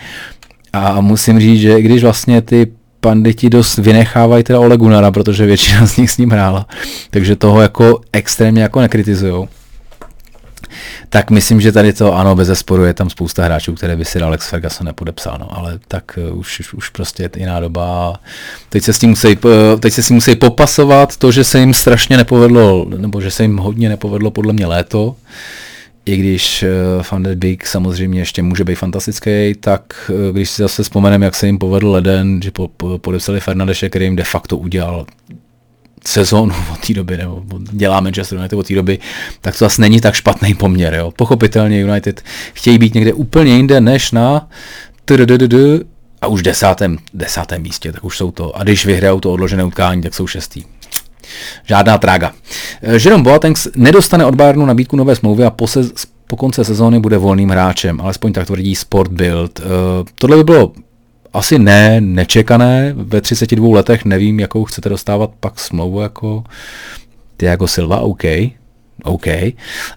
A 0.72 1.00
musím 1.00 1.40
říct, 1.40 1.60
že 1.60 1.82
když 1.82 2.02
vlastně 2.02 2.42
ty 2.42 2.72
panditi 3.00 3.50
dost 3.50 3.78
vynechávají 3.78 4.44
teda 4.44 4.60
Ole 4.60 4.76
Gunnara, 4.76 5.10
protože 5.10 5.46
většina 5.46 5.86
z 5.86 5.96
nich 5.96 6.10
s 6.10 6.18
ním 6.18 6.30
hrála, 6.30 6.66
takže 7.10 7.36
toho 7.36 7.60
jako 7.60 8.00
extrémně 8.12 8.62
jako 8.62 8.80
nekritizujou. 8.80 9.48
tak 11.08 11.30
myslím, 11.30 11.60
že 11.60 11.72
tady 11.72 11.92
to 11.92 12.14
ano, 12.14 12.36
bez 12.36 12.48
zesporu 12.48 12.84
je 12.84 12.94
tam 12.94 13.10
spousta 13.10 13.44
hráčů, 13.44 13.74
které 13.74 13.96
by 13.96 14.04
si 14.04 14.20
Alex 14.20 14.48
Ferguson 14.48 14.86
nepodepsal, 14.86 15.36
no, 15.40 15.58
ale 15.58 15.78
tak 15.88 16.18
uh, 16.30 16.38
už, 16.38 16.72
už 16.74 16.88
prostě 16.88 17.22
je 17.22 17.30
jiná 17.36 17.60
doba. 17.60 18.14
Teď 18.68 18.82
se 18.82 18.92
s 18.92 18.98
tím 18.98 19.10
musí, 19.10 19.36
uh, 19.36 19.50
teď 19.80 19.92
se 19.92 20.02
s 20.02 20.08
tím 20.08 20.14
musí 20.14 20.36
popasovat 20.36 21.16
to, 21.16 21.32
že 21.32 21.44
se 21.44 21.58
jim 21.58 21.74
strašně 21.74 22.16
nepovedlo, 22.16 22.86
nebo 22.96 23.20
že 23.20 23.30
se 23.30 23.42
jim 23.42 23.56
hodně 23.56 23.88
nepovedlo 23.88 24.30
podle 24.30 24.52
mě 24.52 24.66
léto, 24.66 25.14
i 26.06 26.16
když 26.16 26.64
Van 27.12 27.22
der 27.22 27.34
Beek 27.34 27.66
samozřejmě 27.66 28.20
ještě 28.20 28.42
může 28.42 28.64
být 28.64 28.74
fantastický, 28.74 29.54
tak 29.60 30.10
uh, 30.10 30.34
když 30.34 30.50
si 30.50 30.62
zase 30.62 30.82
vzpomeneme, 30.82 31.24
jak 31.24 31.34
se 31.34 31.46
jim 31.46 31.58
povedl 31.58 31.90
leden, 31.90 32.42
že 32.42 32.50
po, 32.50 32.68
po, 32.68 32.98
podepsali 32.98 33.40
Fernandeše, 33.40 33.88
který 33.88 34.04
jim 34.04 34.16
de 34.16 34.24
facto 34.24 34.56
udělal 34.56 35.06
sezónu 36.06 36.54
od 36.72 36.86
té 36.86 36.94
doby, 36.94 37.16
nebo 37.16 37.42
dělá 37.72 38.00
Manchester 38.00 38.38
United 38.38 38.58
od 38.58 38.66
té 38.66 38.74
doby, 38.74 38.98
tak 39.40 39.58
to 39.58 39.64
zase 39.64 39.80
není 39.82 40.00
tak 40.00 40.14
špatný 40.14 40.54
poměr. 40.54 40.94
Jo. 40.94 41.10
Pochopitelně 41.10 41.80
United 41.80 42.22
chtějí 42.52 42.78
být 42.78 42.94
někde 42.94 43.12
úplně 43.12 43.56
jinde 43.56 43.80
než 43.80 44.12
na 44.12 44.48
a 46.20 46.26
už 46.26 46.42
desátém, 46.42 46.98
desátém 47.14 47.62
místě, 47.62 47.92
tak 47.92 48.04
už 48.04 48.16
jsou 48.16 48.30
to. 48.30 48.56
A 48.56 48.62
když 48.62 48.86
vyhrajou 48.86 49.20
to 49.20 49.32
odložené 49.32 49.64
utkání, 49.64 50.02
tak 50.02 50.14
jsou 50.14 50.26
šestý. 50.26 50.64
Žádná 51.64 51.98
trága. 51.98 52.32
Jerome 52.82 53.24
Boateng 53.24 53.58
nedostane 53.76 54.24
od 54.24 54.34
Bayernu 54.34 54.66
nabídku 54.66 54.96
nové 54.96 55.16
smlouvy 55.16 55.44
a 55.44 55.50
po, 55.50 55.66
se, 55.66 55.80
po 56.26 56.36
konce 56.36 56.64
sezóny 56.64 57.00
bude 57.00 57.18
volným 57.18 57.50
hráčem, 57.50 58.00
alespoň 58.00 58.32
tak 58.32 58.46
tvrdí 58.46 58.74
Sport 58.74 59.12
Build. 59.12 59.60
Uh, 59.60 59.66
tohle 60.14 60.36
by 60.36 60.44
bylo 60.44 60.72
asi 61.32 61.58
ne, 61.58 62.00
nečekané. 62.00 62.92
Ve 62.96 63.20
32 63.20 63.76
letech 63.76 64.04
nevím, 64.04 64.40
jakou 64.40 64.64
chcete 64.64 64.88
dostávat 64.88 65.30
pak 65.40 65.60
smlouvu 65.60 66.00
jako 66.00 66.44
Tiago 67.36 67.68
Silva, 67.68 68.00
OK, 68.00 68.24
OK, 69.04 69.26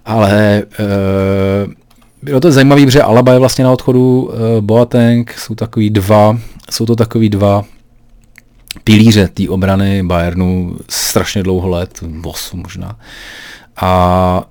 ale 0.05 0.63
uh, 0.79 1.73
bylo 2.21 2.39
to 2.39 2.51
zajímavé, 2.51 2.91
že 2.91 3.01
Alaba 3.01 3.33
je 3.33 3.39
vlastně 3.39 3.63
na 3.63 3.71
odchodu, 3.71 4.21
uh, 4.21 4.61
Boateng, 4.61 5.33
jsou 5.37 5.55
takový 5.55 5.89
dva, 5.89 6.37
jsou 6.71 6.85
to 6.85 6.95
takový 6.95 7.29
dva 7.29 7.63
pilíře 8.83 9.27
té 9.27 9.49
obrany 9.49 10.03
Bayernu 10.03 10.77
strašně 10.89 11.43
dlouho 11.43 11.69
let, 11.69 11.99
8 12.23 12.59
možná. 12.59 12.97
A 13.81 14.43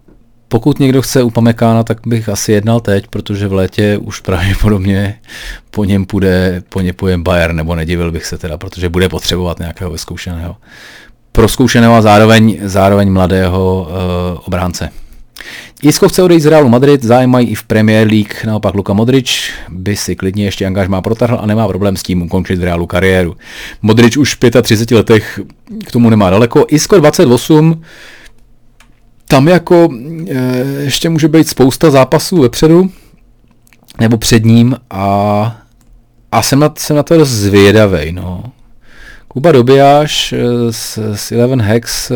pokud 0.48 0.78
někdo 0.78 1.02
chce 1.02 1.22
Upamekána, 1.22 1.82
tak 1.84 1.98
bych 2.06 2.28
asi 2.28 2.52
jednal 2.52 2.80
teď, 2.80 3.06
protože 3.06 3.48
v 3.48 3.52
létě 3.52 3.98
už 3.98 4.20
pravděpodobně 4.20 5.20
po 5.70 5.84
něm 5.84 6.06
půjde, 6.06 6.62
po 6.68 6.80
ně 6.80 6.92
pojem 6.92 7.22
Bayern, 7.22 7.56
nebo 7.56 7.74
nedivil 7.74 8.12
bych 8.12 8.26
se 8.26 8.38
teda, 8.38 8.58
protože 8.58 8.88
bude 8.88 9.08
potřebovat 9.08 9.58
nějakého 9.58 9.90
vyzkoušeného, 9.90 10.56
proskoušeného 11.32 11.94
a 11.94 12.02
zároveň, 12.02 12.58
zároveň 12.62 13.12
mladého 13.12 13.88
uh, 13.90 14.40
obránce. 14.44 14.90
Isko 15.82 16.08
chce 16.08 16.22
odejít 16.22 16.40
z 16.40 16.46
Realu 16.46 16.68
Madrid, 16.68 17.02
zájem 17.02 17.30
mají 17.30 17.48
i 17.48 17.54
v 17.54 17.62
Premier 17.62 18.08
League, 18.08 18.44
naopak 18.46 18.74
Luka 18.74 18.92
Modrič 18.92 19.52
by 19.68 19.96
si 19.96 20.16
klidně 20.16 20.44
ještě 20.44 20.66
angažmá 20.66 21.02
protahl 21.02 21.38
a 21.40 21.46
nemá 21.46 21.68
problém 21.68 21.96
s 21.96 22.02
tím 22.02 22.22
ukončit 22.22 22.58
v 22.58 22.62
Realu 22.62 22.86
kariéru. 22.86 23.36
Modrič 23.82 24.16
už 24.16 24.34
v 24.34 24.50
35 24.62 24.96
letech 24.96 25.40
k 25.86 25.92
tomu 25.92 26.10
nemá 26.10 26.30
daleko. 26.30 26.66
Isko 26.68 26.98
28 26.98 27.82
tam 29.28 29.48
jako 29.48 29.88
e, 30.28 30.34
ještě 30.82 31.08
může 31.08 31.28
být 31.28 31.48
spousta 31.48 31.90
zápasů 31.90 32.42
vepředu, 32.42 32.90
nebo 34.00 34.16
před 34.18 34.44
ním 34.44 34.76
a, 34.90 35.56
a 36.32 36.42
jsem, 36.42 36.58
na, 36.58 36.72
jsem 36.78 36.96
na 36.96 37.02
to 37.02 37.18
dost 37.18 37.30
zvědavej, 37.30 38.12
no. 38.12 38.44
Kuba 39.34 39.52
Dobijáš 39.52 40.34
z, 40.70 40.98
z 41.14 41.32
Eleven 41.32 41.62
Hex, 41.62 42.12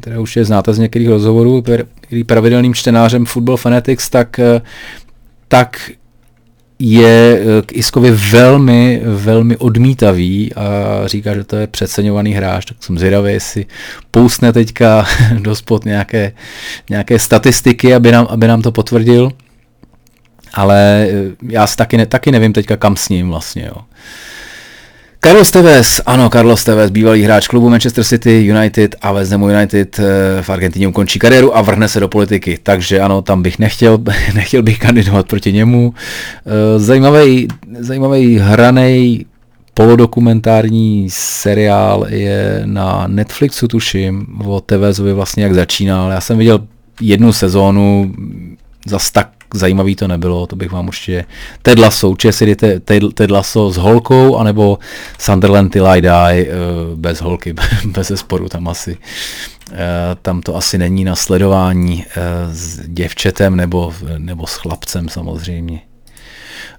které 0.00 0.18
už 0.18 0.36
je 0.36 0.44
znáte 0.44 0.74
z 0.74 0.78
některých 0.78 1.08
rozhovorů, 1.08 1.62
který 2.00 2.24
pravidelným 2.24 2.74
čtenářem 2.74 3.26
Football 3.26 3.56
Fanatics, 3.56 4.10
tak, 4.10 4.40
tak 5.48 5.90
je 6.78 7.40
eh, 7.40 7.62
k 7.62 7.72
Iskovi 7.72 8.10
velmi, 8.10 9.02
velmi 9.04 9.56
odmítavý 9.56 10.54
a 10.54 10.62
říká, 11.06 11.34
že 11.34 11.44
to 11.44 11.56
je 11.56 11.66
přeceňovaný 11.66 12.32
hráč, 12.32 12.64
tak 12.64 12.76
jsem 12.84 12.98
zvědavý, 12.98 13.32
jestli 13.32 13.66
pousne 14.10 14.52
teďka 14.52 15.06
do 15.40 15.54
spod 15.54 15.84
nějaké, 15.84 16.32
nějaké 16.90 17.18
statistiky, 17.18 17.94
aby 17.94 18.12
nám, 18.12 18.26
aby 18.30 18.48
nám 18.48 18.62
to 18.62 18.72
potvrdil. 18.72 19.32
Ale 20.54 21.06
eh, 21.10 21.36
já 21.48 21.66
taky, 21.66 21.96
ne, 21.96 22.06
taky 22.06 22.32
nevím 22.32 22.52
teďka 22.52 22.76
kam 22.76 22.96
s 22.96 23.08
ním 23.08 23.28
vlastně. 23.28 23.66
Jo. 23.66 23.82
Carlos 25.26 25.50
Tevez, 25.50 26.00
ano, 26.06 26.30
Carlos 26.30 26.64
Tevez, 26.64 26.90
bývalý 26.90 27.22
hráč 27.22 27.48
klubu 27.48 27.68
Manchester 27.68 28.04
City, 28.04 28.46
United 28.50 28.94
a 29.02 29.12
West 29.12 29.32
Ham 29.32 29.42
United 29.42 29.98
eh, 29.98 30.42
v 30.42 30.50
Argentině 30.50 30.88
ukončí 30.88 31.18
kariéru 31.18 31.56
a 31.56 31.62
vrhne 31.62 31.88
se 31.88 32.00
do 32.00 32.08
politiky. 32.08 32.58
Takže 32.62 33.00
ano, 33.00 33.22
tam 33.22 33.42
bych 33.42 33.58
nechtěl, 33.58 33.98
nechtěl 34.34 34.62
bych 34.62 34.78
kandidovat 34.78 35.26
proti 35.26 35.52
němu. 35.52 35.94
Eh, 36.46 36.78
zajímavý, 36.78 37.48
zajímavý 37.78 38.38
hranej 38.38 39.24
polodokumentární 39.74 41.06
seriál 41.10 42.06
je 42.08 42.62
na 42.64 43.04
Netflixu, 43.06 43.68
tuším, 43.68 44.26
o 44.44 44.60
Tevezovi 44.60 45.12
vlastně 45.12 45.42
jak 45.42 45.54
začínal. 45.54 46.10
Já 46.10 46.20
jsem 46.20 46.38
viděl 46.38 46.60
jednu 47.00 47.32
sezónu, 47.32 48.14
zas 48.86 49.10
tak 49.10 49.35
zajímavý 49.54 49.96
to 49.96 50.08
nebylo, 50.08 50.46
to 50.46 50.56
bych 50.56 50.72
vám 50.72 50.88
určitě... 50.88 51.24
Ted 51.62 51.78
Lasso, 51.78 52.10
určitě 52.10 52.32
si 52.32 52.46
jdete 52.46 52.80
Ted, 53.14 53.30
Lasso 53.30 53.70
s 53.70 53.76
holkou, 53.76 54.36
anebo 54.36 54.78
Sunderland 55.18 55.72
Till 55.72 55.86
I 55.88 56.02
Die 56.02 56.46
uh, 56.46 56.98
bez 56.98 57.20
holky, 57.20 57.54
bez 57.84 58.12
sporu 58.14 58.48
tam 58.48 58.68
asi. 58.68 58.96
Uh, 59.70 59.76
tam 60.22 60.40
to 60.40 60.56
asi 60.56 60.78
není 60.78 61.04
na 61.04 61.16
sledování 61.16 61.96
uh, 61.96 62.52
s 62.52 62.80
děvčetem 62.86 63.56
nebo, 63.56 63.94
nebo 64.18 64.46
s 64.46 64.54
chlapcem 64.54 65.08
samozřejmě. 65.08 65.80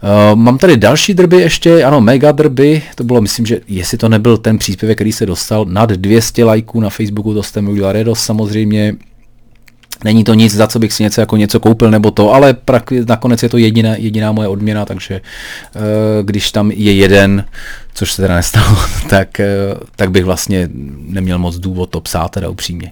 Uh, 0.03 0.39
mám 0.39 0.58
tady 0.58 0.77
další 0.77 1.13
drby 1.13 1.38
ještě, 1.38 1.84
ano, 1.84 2.01
mega 2.01 2.32
drby, 2.32 2.84
to 2.95 3.03
bylo, 3.03 3.21
myslím, 3.21 3.45
že 3.45 3.60
jestli 3.67 3.97
to 3.97 4.10
nebyl 4.10 4.38
ten 4.38 4.58
příspěvek, 4.58 4.97
který 4.97 5.12
se 5.12 5.25
dostal 5.25 5.65
nad 5.65 5.89
200 5.89 6.43
lajků 6.43 6.80
na 6.80 6.89
Facebooku, 6.89 7.34
to 7.34 7.43
jste 7.43 7.62
mi 7.62 7.69
udělal 7.69 7.91
radost 7.91 8.19
samozřejmě, 8.19 8.95
Není 10.04 10.23
to 10.23 10.34
nic, 10.34 10.56
za 10.56 10.67
co 10.67 10.80
bych 10.80 10.93
si 10.93 11.04
něco 11.04 11.21
jako 11.21 11.38
něco 11.38 11.60
koupil 11.60 11.91
nebo 11.91 12.12
to, 12.12 12.34
ale 12.34 12.54
prak- 12.54 13.06
nakonec 13.08 13.43
je 13.43 13.50
to 13.50 13.58
jediná, 13.58 13.95
jediná 13.95 14.32
moje 14.32 14.47
odměna, 14.47 14.86
takže 14.86 15.21
uh, 15.76 15.82
když 16.23 16.52
tam 16.52 16.71
je 16.71 16.93
jeden, 16.93 17.45
což 17.93 18.13
se 18.13 18.21
teda 18.21 18.36
nestalo, 18.36 18.78
tak, 19.10 19.41
uh, 19.73 19.80
tak 19.95 20.12
bych 20.12 20.26
vlastně 20.26 20.69
neměl 21.08 21.39
moc 21.39 21.56
důvod 21.56 21.89
to 21.89 22.02
psát, 22.02 22.32
teda 22.32 22.50
upřímně. 22.50 22.91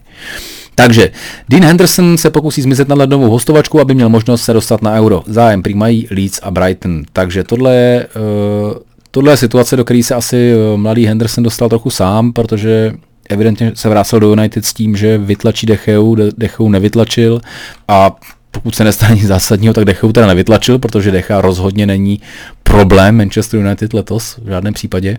Takže 0.76 1.12
Dean 1.50 1.64
Henderson 1.64 2.18
se 2.18 2.30
pokusí 2.30 2.62
zmizet 2.62 2.88
na 2.88 2.96
lednovou 2.96 3.30
hostovačku, 3.30 3.80
aby 3.80 3.96
měl 3.96 4.10
možnost 4.10 4.44
se 4.44 4.54
dostat 4.54 4.82
na 4.82 4.94
euro. 4.94 5.24
Zájem 5.28 5.62
přijímají 5.62 6.08
Leeds 6.12 6.40
a 6.44 6.52
Brighton. 6.52 7.04
Takže 7.14 7.44
tohle 7.44 7.76
je, 7.76 8.08
uh, 8.16 8.78
tohle 9.12 9.34
je 9.34 9.38
situace, 9.38 9.76
do 9.76 9.86
které 9.86 10.04
se 10.04 10.16
asi 10.16 10.54
mladý 10.76 11.06
Henderson 11.06 11.44
dostal 11.44 11.70
trochu 11.70 11.90
sám, 11.90 12.34
protože 12.34 12.94
evidentně 13.30 13.72
se 13.76 13.90
vrátil 13.90 14.20
do 14.20 14.30
United 14.30 14.66
s 14.66 14.74
tím, 14.74 14.96
že 14.96 15.18
vytlačí 15.18 15.68
Decheu, 15.68 16.18
Decheu 16.38 16.70
nevytlačil 16.70 17.42
a 17.88 18.16
pokud 18.52 18.76
se 18.76 18.84
nestane 18.84 19.16
nic 19.16 19.28
zásadního, 19.28 19.74
tak 19.74 19.86
Decheu 19.86 20.12
teda 20.12 20.28
nevytlačil, 20.28 20.80
protože 20.80 21.12
Decha 21.12 21.42
rozhodně 21.42 21.86
není 21.86 22.22
problém 22.64 23.18
Manchester 23.18 23.60
United 23.60 23.94
letos 23.94 24.40
v 24.44 24.50
žádném 24.50 24.74
případě. 24.74 25.18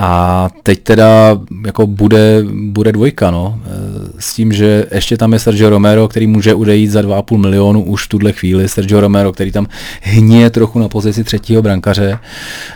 A 0.00 0.48
teď 0.62 0.82
teda 0.82 1.38
jako 1.66 1.86
bude, 1.86 2.44
bude 2.52 2.92
dvojka, 2.92 3.30
no. 3.30 3.60
E, 3.66 3.70
s 4.18 4.34
tím, 4.34 4.52
že 4.52 4.86
ještě 4.94 5.16
tam 5.16 5.32
je 5.32 5.38
Sergio 5.38 5.70
Romero, 5.70 6.08
který 6.08 6.26
může 6.26 6.54
odejít 6.54 6.90
za 6.90 7.00
2,5 7.00 7.36
milionu 7.36 7.84
už 7.84 8.04
v 8.04 8.08
tuhle 8.08 8.32
chvíli. 8.32 8.68
Sergio 8.68 9.00
Romero, 9.00 9.32
který 9.32 9.52
tam 9.52 9.66
hně 10.02 10.50
trochu 10.50 10.78
na 10.78 10.88
pozici 10.88 11.24
třetího 11.24 11.62
brankaře. 11.62 12.18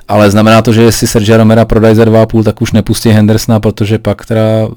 Ale 0.09 0.31
znamená 0.31 0.63
to, 0.63 0.73
že 0.73 0.83
jestli 0.83 1.07
Sergio 1.07 1.37
Romero 1.37 1.67
prodají 1.67 1.97
za 1.97 2.05
2,5, 2.05 2.45
tak 2.45 2.63
už 2.63 2.73
nepustí 2.73 3.09
Hendersona, 3.09 3.61
protože 3.61 3.99
pak 3.99 4.27
teda 4.27 4.43
e, 4.43 4.69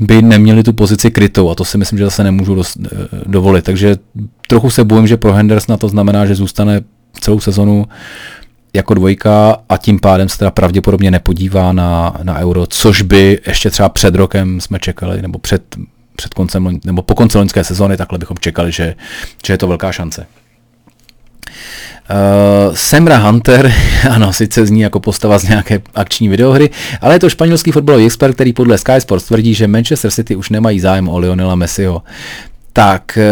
by 0.00 0.22
neměli 0.22 0.62
tu 0.62 0.72
pozici 0.72 1.10
krytou 1.10 1.50
a 1.50 1.54
to 1.54 1.64
si 1.64 1.78
myslím, 1.78 1.98
že 1.98 2.04
zase 2.04 2.24
nemůžu 2.24 2.54
dost, 2.54 2.76
e, 2.76 2.88
dovolit. 3.26 3.64
Takže 3.64 3.96
trochu 4.48 4.70
se 4.70 4.84
bojím, 4.84 5.06
že 5.06 5.16
pro 5.16 5.32
Hendersona 5.32 5.76
to 5.76 5.88
znamená, 5.88 6.26
že 6.26 6.34
zůstane 6.34 6.80
celou 7.20 7.40
sezonu 7.40 7.86
jako 8.72 8.94
dvojka 8.94 9.56
a 9.68 9.76
tím 9.76 10.00
pádem 10.00 10.28
se 10.28 10.38
teda 10.38 10.50
pravděpodobně 10.50 11.10
nepodívá 11.10 11.72
na, 11.72 12.16
na 12.22 12.38
euro, 12.38 12.66
což 12.66 13.02
by 13.02 13.40
ještě 13.46 13.70
třeba 13.70 13.88
před 13.88 14.14
rokem 14.14 14.60
jsme 14.60 14.78
čekali, 14.78 15.22
nebo 15.22 15.38
před, 15.38 15.62
před 16.16 16.34
koncem, 16.34 16.80
nebo 16.84 17.02
po 17.02 17.14
konci 17.14 17.38
loňské 17.38 17.64
sezóny, 17.64 17.96
takhle 17.96 18.18
bychom 18.18 18.38
čekali, 18.40 18.72
že, 18.72 18.94
že 19.46 19.52
je 19.52 19.58
to 19.58 19.68
velká 19.68 19.92
šance. 19.92 20.26
Uh, 22.10 22.74
Semra 22.74 23.16
Hunter, 23.18 23.72
ano, 24.10 24.32
sice 24.32 24.66
zní 24.66 24.80
jako 24.80 25.00
postava 25.00 25.38
z 25.38 25.48
nějaké 25.48 25.80
akční 25.94 26.28
videohry, 26.28 26.70
ale 27.00 27.14
je 27.14 27.18
to 27.18 27.30
španělský 27.30 27.72
fotbalový 27.72 28.06
expert, 28.06 28.34
který 28.34 28.52
podle 28.52 28.78
Sky 28.78 29.00
Sports 29.00 29.26
tvrdí, 29.26 29.54
že 29.54 29.66
Manchester 29.66 30.10
City 30.10 30.36
už 30.36 30.50
nemají 30.50 30.80
zájem 30.80 31.08
o 31.08 31.18
Lionela 31.18 31.54
Messiho 31.54 32.02
tak 32.72 33.18
eh, 33.18 33.24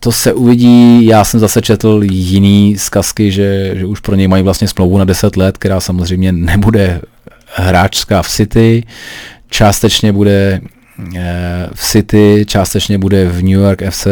to 0.00 0.12
se 0.12 0.32
uvidí. 0.32 1.06
Já 1.06 1.24
jsem 1.24 1.40
zase 1.40 1.62
četl 1.62 2.00
jiný 2.04 2.78
zkazky, 2.78 3.30
že, 3.30 3.70
že 3.74 3.86
už 3.86 4.00
pro 4.00 4.14
něj 4.14 4.28
mají 4.28 4.42
vlastně 4.42 4.68
smlouvu 4.68 4.98
na 4.98 5.04
10 5.04 5.36
let, 5.36 5.58
která 5.58 5.80
samozřejmě 5.80 6.32
nebude 6.32 7.00
hráčská 7.54 8.22
v 8.22 8.28
City. 8.28 8.84
Částečně 9.50 10.12
bude 10.12 10.60
v 11.74 11.80
City, 11.80 12.44
částečně 12.48 12.98
bude 12.98 13.28
v 13.28 13.42
New 13.42 13.60
York 13.60 13.82
FC, 13.90 14.06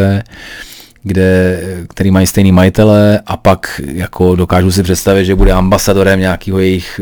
kde, 1.02 1.60
který 1.88 2.10
mají 2.10 2.26
stejný 2.26 2.52
majitele 2.52 3.20
a 3.26 3.36
pak 3.36 3.80
jako 3.86 4.36
dokážu 4.36 4.72
si 4.72 4.82
představit, 4.82 5.24
že 5.24 5.34
bude 5.34 5.52
ambasadorem 5.52 6.20
nějakého 6.20 6.58
jejich 6.58 7.00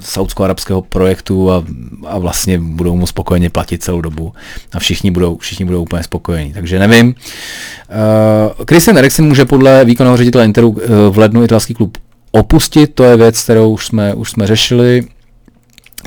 saudsko-arabského 0.00 0.82
projektu 0.82 1.52
a, 1.52 1.64
a 2.06 2.18
vlastně 2.18 2.58
budou 2.58 2.96
mu 2.96 3.06
spokojeně 3.06 3.50
platit 3.50 3.82
celou 3.82 4.00
dobu 4.00 4.32
a 4.72 4.78
všichni 4.78 5.10
budou, 5.10 5.36
všichni 5.36 5.64
budou 5.64 5.82
úplně 5.82 6.02
spokojení. 6.02 6.52
Takže 6.52 6.78
nevím. 6.78 7.06
Uh, 7.06 8.64
Christian 8.68 8.98
Eriksen 8.98 9.24
může 9.24 9.44
podle 9.44 9.84
výkonného 9.84 10.16
ředitele 10.16 10.44
Interu 10.44 10.68
uh, 10.68 10.78
v 11.10 11.18
lednu 11.18 11.44
italský 11.44 11.74
klub 11.74 11.98
opustit, 12.30 12.94
to 12.94 13.04
je 13.04 13.16
věc, 13.16 13.42
kterou 13.42 13.70
už 13.70 13.86
jsme, 13.86 14.14
už 14.14 14.30
jsme 14.30 14.46
řešili. 14.46 15.02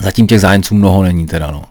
Zatím 0.02 0.28
těch 0.28 0.42
zájemců 0.42 0.76
mnoho 0.76 1.04
není 1.04 1.26
teda, 1.26 1.52
no. 1.52 1.64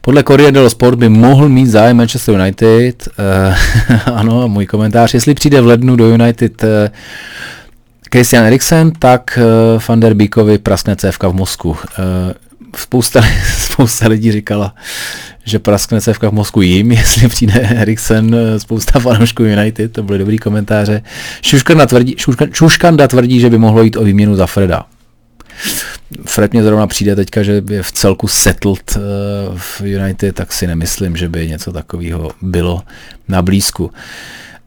Podle 0.00 0.22
Corriere 0.22 0.52
dello 0.52 0.70
Sport 0.70 0.98
by 0.98 1.08
mohl 1.08 1.48
mít 1.48 1.66
zájem 1.66 1.96
Manchester 1.96 2.34
United. 2.34 3.08
Uh, 3.18 4.14
ano, 4.14 4.48
můj 4.48 4.66
komentář. 4.66 5.14
Jestli 5.14 5.34
přijde 5.34 5.60
v 5.60 5.66
lednu 5.66 5.96
do 5.96 6.08
United 6.08 6.62
uh, 6.62 6.68
Christian 8.12 8.44
Eriksen, 8.44 8.92
tak 8.98 9.38
uh, 9.38 9.82
Van 9.88 10.00
der 10.00 10.14
Beekovi 10.14 10.58
praskne 10.58 10.96
cévka 10.96 11.28
v 11.28 11.34
mozku. 11.34 11.70
Uh, 11.70 11.76
spousta, 12.76 13.22
spousta 13.58 14.08
lidí 14.08 14.32
říkala, 14.32 14.74
že 15.44 15.58
praskne 15.58 16.00
cévka 16.00 16.30
v 16.30 16.32
mozku 16.32 16.62
jim, 16.62 16.92
jestli 16.98 17.28
přijde 17.28 17.60
Eriksen, 17.60 18.34
eh, 18.34 18.60
spousta 18.60 19.00
fanoušků 19.00 19.42
United, 19.42 19.92
to 19.92 20.02
byly 20.02 20.18
dobrý 20.18 20.38
komentáře. 20.38 21.02
Šuškanda 21.42 21.86
tvrdí, 21.86 22.16
Šuškanda 22.52 23.08
tvrdí, 23.08 23.40
že 23.40 23.50
by 23.50 23.58
mohlo 23.58 23.82
jít 23.82 23.96
o 23.96 24.04
výměnu 24.04 24.34
za 24.34 24.46
Freda. 24.46 24.86
Fred 26.26 26.52
mě 26.52 26.62
zrovna 26.62 26.86
přijde 26.86 27.16
teďka, 27.16 27.42
že 27.42 27.62
je 27.70 27.82
v 27.82 27.92
celku 27.92 28.28
settled 28.28 28.98
v 29.56 29.80
United, 29.80 30.34
tak 30.34 30.52
si 30.52 30.66
nemyslím, 30.66 31.16
že 31.16 31.28
by 31.28 31.48
něco 31.48 31.72
takového 31.72 32.30
bylo 32.42 32.82
na 33.28 33.42
blízku. 33.42 33.90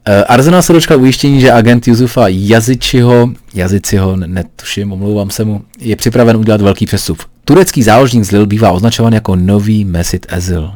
Eh, 0.04 0.24
Arsenal 0.24 0.62
se 0.62 0.72
dočkal 0.72 1.00
ujištění, 1.00 1.40
že 1.40 1.52
agent 1.52 1.88
Jusufa 1.88 2.24
Jazyčiho, 2.28 3.30
Jazyciho, 3.54 4.16
netuším, 4.16 4.92
omlouvám 4.92 5.30
se 5.30 5.44
mu, 5.44 5.62
je 5.78 5.96
připraven 5.96 6.36
udělat 6.36 6.60
velký 6.60 6.86
přestup. 6.86 7.22
Turecký 7.44 7.82
záložník 7.82 8.24
z 8.24 8.30
Lille 8.30 8.46
bývá 8.46 8.70
označován 8.70 9.12
jako 9.12 9.36
nový 9.36 9.84
Mesut 9.84 10.26
Ezil. 10.28 10.72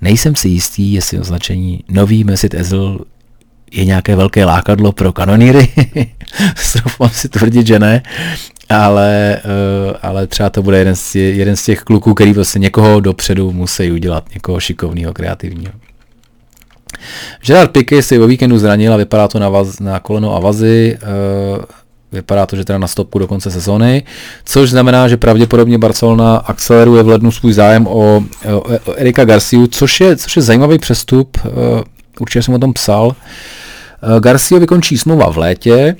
Nejsem 0.00 0.36
si 0.36 0.48
jistý, 0.48 0.92
jestli 0.92 1.18
označení 1.18 1.84
nový 1.88 2.24
Mesut 2.24 2.54
Ezil 2.54 3.00
je 3.72 3.84
nějaké 3.84 4.16
velké 4.16 4.44
lákadlo 4.44 4.92
pro 4.92 5.12
kanoníry. 5.12 5.68
Stroufám 6.56 7.10
si 7.10 7.28
tvrdit, 7.28 7.66
že 7.66 7.78
ne, 7.78 8.02
ale, 8.68 9.40
uh, 9.44 9.96
ale 10.02 10.26
třeba 10.26 10.50
to 10.50 10.62
bude 10.62 10.78
jeden 10.78 10.96
z, 10.96 11.12
těch, 11.12 11.36
jeden 11.36 11.56
z 11.56 11.64
těch 11.64 11.80
kluků, 11.80 12.14
který 12.14 12.32
vlastně 12.32 12.58
někoho 12.58 13.00
dopředu 13.00 13.52
musí 13.52 13.92
udělat, 13.92 14.24
někoho 14.34 14.60
šikovného, 14.60 15.12
kreativního. 15.12 15.72
Gerard 17.42 17.70
Piqué 17.70 18.02
si 18.02 18.18
o 18.18 18.26
víkendu 18.26 18.58
zranil 18.58 18.94
a 18.94 18.96
vypadá 18.96 19.28
to 19.28 19.38
na, 19.38 19.48
vaz, 19.48 19.80
na 19.80 20.00
koleno 20.00 20.36
a 20.36 20.40
vazy. 20.40 20.98
Uh, 21.02 21.64
vypadá 22.12 22.46
to, 22.46 22.56
že 22.56 22.64
teda 22.64 22.78
na 22.78 22.86
stopku 22.86 23.18
do 23.18 23.26
konce 23.26 23.50
sezóny, 23.50 24.02
což 24.44 24.70
znamená, 24.70 25.08
že 25.08 25.16
pravděpodobně 25.16 25.78
Barcelona 25.78 26.36
akceleruje 26.36 27.02
v 27.02 27.08
lednu 27.08 27.30
svůj 27.30 27.52
zájem 27.52 27.86
o, 27.86 27.90
o, 27.90 28.22
Erika 28.96 29.24
Garciu, 29.24 29.66
což 29.66 30.00
je, 30.00 30.16
což 30.16 30.36
je 30.36 30.42
zajímavý 30.42 30.78
přestup, 30.78 31.38
uh, 31.44 31.52
určitě 32.20 32.42
jsem 32.42 32.54
o 32.54 32.58
tom 32.58 32.72
psal. 32.72 33.06
Uh, 33.06 34.20
Garcia 34.20 34.58
vykončí 34.58 34.98
smlouva 34.98 35.32
v 35.32 35.38
létě, 35.38 35.96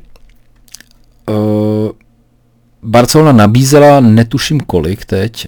Barcelona 2.83 3.33
nabízela, 3.33 4.01
netuším 4.01 4.61
kolik 4.61 5.05
teď, 5.05 5.47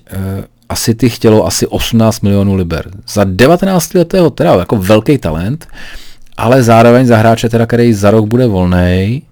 a 0.73 0.77
City 0.77 1.11
chtělo 1.11 1.47
asi 1.47 1.67
18 1.67 2.21
milionů 2.21 2.55
liber. 2.55 2.91
Za 3.09 3.25
19 3.25 3.95
letého 3.95 4.31
teda 4.31 4.55
jako 4.55 4.77
velký 4.77 5.19
talent, 5.19 5.69
ale 6.37 6.63
zároveň 6.63 7.07
za 7.07 7.17
hráče 7.17 7.49
teda, 7.49 7.67
který 7.67 7.93
za 7.93 8.11
rok 8.11 8.27
bude 8.27 8.47
volný 8.47 9.23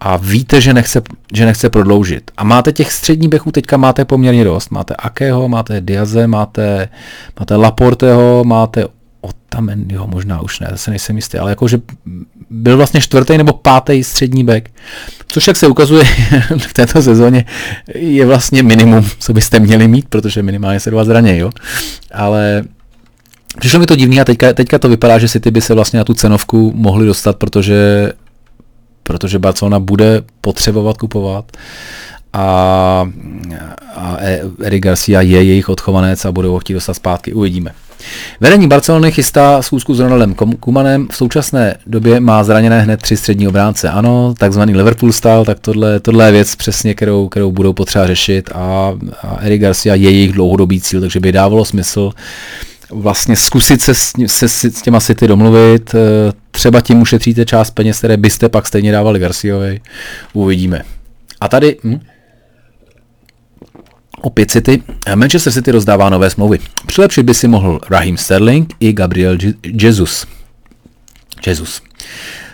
a 0.00 0.16
víte, 0.16 0.60
že 0.60 0.74
nechce, 0.74 1.02
že 1.34 1.46
nechce 1.46 1.70
prodloužit. 1.70 2.30
A 2.36 2.44
máte 2.44 2.72
těch 2.72 2.92
střední 2.92 3.28
bechů 3.28 3.52
teďka 3.52 3.76
máte 3.76 4.04
poměrně 4.04 4.44
dost. 4.44 4.70
Máte 4.70 4.94
Akého, 4.94 5.48
máte 5.48 5.80
Diaze, 5.80 6.26
máte, 6.26 6.88
máte 7.40 7.56
Laporteho, 7.56 8.44
máte 8.44 8.84
Otamendiho, 9.56 10.06
možná 10.06 10.40
už 10.40 10.60
ne, 10.60 10.68
zase 10.70 10.90
nejsem 10.90 11.16
jistý, 11.16 11.38
ale 11.38 11.50
jakože 11.50 11.78
byl 12.50 12.76
vlastně 12.76 13.00
čtvrtý 13.00 13.38
nebo 13.38 13.52
pátý 13.52 14.04
střední 14.04 14.44
back, 14.44 14.68
což 15.26 15.46
jak 15.46 15.56
se 15.56 15.66
ukazuje 15.66 16.04
v 16.58 16.72
této 16.72 17.02
sezóně 17.02 17.44
je 17.94 18.26
vlastně 18.26 18.62
minimum, 18.62 19.06
co 19.18 19.32
byste 19.32 19.60
měli 19.60 19.88
mít, 19.88 20.08
protože 20.08 20.42
minimálně 20.42 20.80
se 20.80 20.90
do 20.90 20.96
vás 20.96 21.06
zranějí, 21.06 21.38
jo. 21.38 21.50
Ale 22.12 22.64
přišlo 23.58 23.80
mi 23.80 23.86
to 23.86 23.96
divný 23.96 24.20
a 24.20 24.24
teďka, 24.24 24.52
teďka 24.52 24.78
to 24.78 24.88
vypadá, 24.88 25.18
že 25.18 25.28
City 25.28 25.50
by 25.50 25.60
se 25.60 25.74
vlastně 25.74 25.98
na 25.98 26.04
tu 26.04 26.14
cenovku 26.14 26.72
mohli 26.74 27.06
dostat, 27.06 27.36
protože 27.36 28.12
protože 29.02 29.38
Barcelona 29.38 29.80
bude 29.80 30.22
potřebovat 30.40 30.96
kupovat 30.96 31.56
a, 32.32 33.08
a 33.96 34.16
Eric 34.62 34.82
Garcia 34.82 35.20
je 35.20 35.42
jejich 35.42 35.68
odchovanec 35.68 36.24
a 36.24 36.32
budou 36.32 36.52
ho 36.52 36.58
chtít 36.58 36.74
dostat 36.74 36.94
zpátky. 36.94 37.32
Uvidíme. 37.32 37.72
Vedení 38.40 38.68
Barcelony 38.68 39.12
chystá 39.12 39.62
schůzku 39.62 39.94
s 39.94 40.00
Ronaldem 40.00 40.34
Kumanem. 40.34 41.08
V 41.10 41.16
současné 41.16 41.74
době 41.86 42.20
má 42.20 42.44
zraněné 42.44 42.80
hned 42.80 43.02
tři 43.02 43.16
střední 43.16 43.48
obránce. 43.48 43.90
Ano, 43.90 44.34
takzvaný 44.38 44.74
Liverpool 44.76 45.12
style, 45.12 45.44
tak 45.44 45.60
tohle, 45.60 46.00
tohle 46.00 46.26
je 46.26 46.32
věc 46.32 46.56
přesně, 46.56 46.94
kterou, 46.94 47.28
kterou 47.28 47.52
budou 47.52 47.72
potřeba 47.72 48.06
řešit 48.06 48.50
a, 48.54 48.94
a 49.22 49.36
Eric 49.40 49.62
Garcia 49.62 49.94
je 49.94 50.10
jejich 50.10 50.32
dlouhodobý 50.32 50.80
cíl, 50.80 51.00
takže 51.00 51.20
by 51.20 51.32
dávalo 51.32 51.64
smysl 51.64 52.12
vlastně 52.90 53.36
zkusit 53.36 53.82
se, 53.82 53.94
se, 54.26 54.48
se 54.48 54.70
s 54.70 54.82
těma 54.82 55.00
City 55.00 55.28
domluvit. 55.28 55.94
Eh, 55.94 56.32
třeba 56.50 56.80
tím 56.80 57.02
ušetříte 57.02 57.44
část 57.44 57.70
peněz, 57.70 57.98
které 57.98 58.16
byste 58.16 58.48
pak 58.48 58.66
stejně 58.66 58.92
dávali 58.92 59.20
Garciovi. 59.20 59.80
Uvidíme. 60.32 60.82
A 61.40 61.48
tady... 61.48 61.76
Hm? 61.84 62.00
Opět 64.26 64.50
City. 64.50 64.82
Manchester 65.14 65.52
City 65.52 65.70
rozdává 65.70 66.10
nové 66.10 66.30
smlouvy. 66.30 66.58
Přilepšit 66.86 67.22
by 67.22 67.34
si 67.34 67.48
mohl 67.48 67.80
Raheem 67.90 68.16
Sterling 68.16 68.74
i 68.80 68.92
Gabriel 68.92 69.38
Jesus. 69.62 70.26
Jesus. 71.46 71.82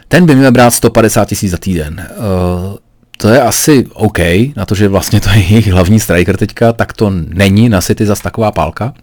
Ten 0.09 0.27
by 0.27 0.35
měl 0.35 0.53
brát 0.53 0.71
150 0.71 1.29
tisíc 1.29 1.51
za 1.51 1.57
týden. 1.59 2.07
Uh, 2.17 2.77
to 3.17 3.29
je 3.29 3.41
asi 3.43 3.87
OK, 3.95 4.19
na 4.57 4.67
to, 4.67 4.75
že 4.75 4.89
vlastně 4.89 5.21
to 5.21 5.31
je 5.31 5.39
jejich 5.39 5.73
hlavní 5.73 6.01
striker 6.01 6.37
teďka, 6.37 6.73
tak 6.73 6.93
to 6.93 7.11
není 7.11 7.69
na 7.69 7.81
City 7.81 8.07
zas 8.07 8.21
taková 8.21 8.53
pálka. 8.53 8.95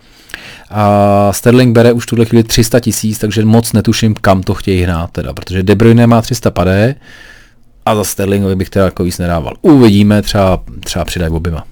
A 0.70 1.30
Sterling 1.34 1.76
bere 1.76 1.91
už 1.91 2.05
tuhle 2.05 2.26
chvíli 2.26 2.43
300 2.43 2.80
tisíc, 2.80 3.20
takže 3.20 3.45
moc 3.45 3.74
netuším, 3.74 4.15
kam 4.22 4.43
to 4.43 4.53
chtějí 4.53 4.82
hrát 4.82 5.11
teda, 5.11 5.34
protože 5.34 5.63
De 5.63 5.76
Bruyne 5.76 6.07
má 6.07 6.22
350 6.22 6.95
a 7.86 7.95
za 7.95 8.03
Sterlingovi 8.03 8.55
bych 8.55 8.70
teda 8.70 8.86
jako 8.86 9.03
víc 9.03 9.17
nedával. 9.17 9.53
Uvidíme, 9.61 10.22
třeba, 10.22 10.63
třeba 10.84 11.05
přidají 11.05 11.32
oběma. 11.32 11.63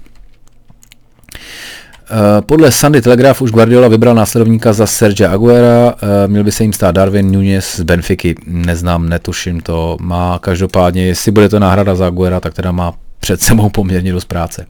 Eh, 2.10 2.42
podle 2.42 2.72
Sunday 2.72 3.00
Telegraph 3.00 3.42
už 3.42 3.50
Guardiola 3.50 3.88
vybral 3.88 4.14
následovníka 4.14 4.72
za 4.72 4.86
Serge 4.86 5.28
Aguera, 5.28 5.94
eh, 6.02 6.28
měl 6.28 6.44
by 6.44 6.52
se 6.52 6.64
jim 6.64 6.72
stát 6.72 6.94
Darwin 6.94 7.32
Nunez 7.32 7.76
z 7.76 7.82
Benfiky, 7.82 8.34
neznám, 8.46 9.08
netuším 9.08 9.60
to, 9.60 9.96
má 10.00 10.38
každopádně, 10.38 11.06
jestli 11.06 11.32
bude 11.32 11.48
to 11.48 11.58
náhrada 11.58 11.94
za 11.94 12.06
Aguera, 12.06 12.40
tak 12.40 12.54
teda 12.54 12.72
má 12.72 12.94
před 13.20 13.40
sebou 13.40 13.68
poměrně 13.68 14.12
dost 14.12 14.24
práce. 14.24 14.66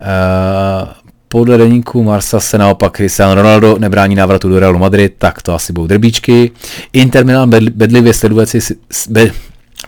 Eh, 0.00 0.86
podle 1.28 1.58
deníku 1.58 2.02
Marsa 2.02 2.40
se 2.40 2.58
naopak 2.58 2.96
Cristiano 2.96 3.34
Ronaldo 3.34 3.78
nebrání 3.78 4.14
návratu 4.14 4.48
do 4.48 4.58
Realu 4.60 4.78
Madrid, 4.78 5.14
tak 5.18 5.42
to 5.42 5.54
asi 5.54 5.72
budou 5.72 5.86
drbíčky. 5.86 6.50
Inter 6.92 7.24
Milan 7.26 7.50
bedlivě 7.74 8.14
sleduje 8.14 8.46
si, 8.46 8.76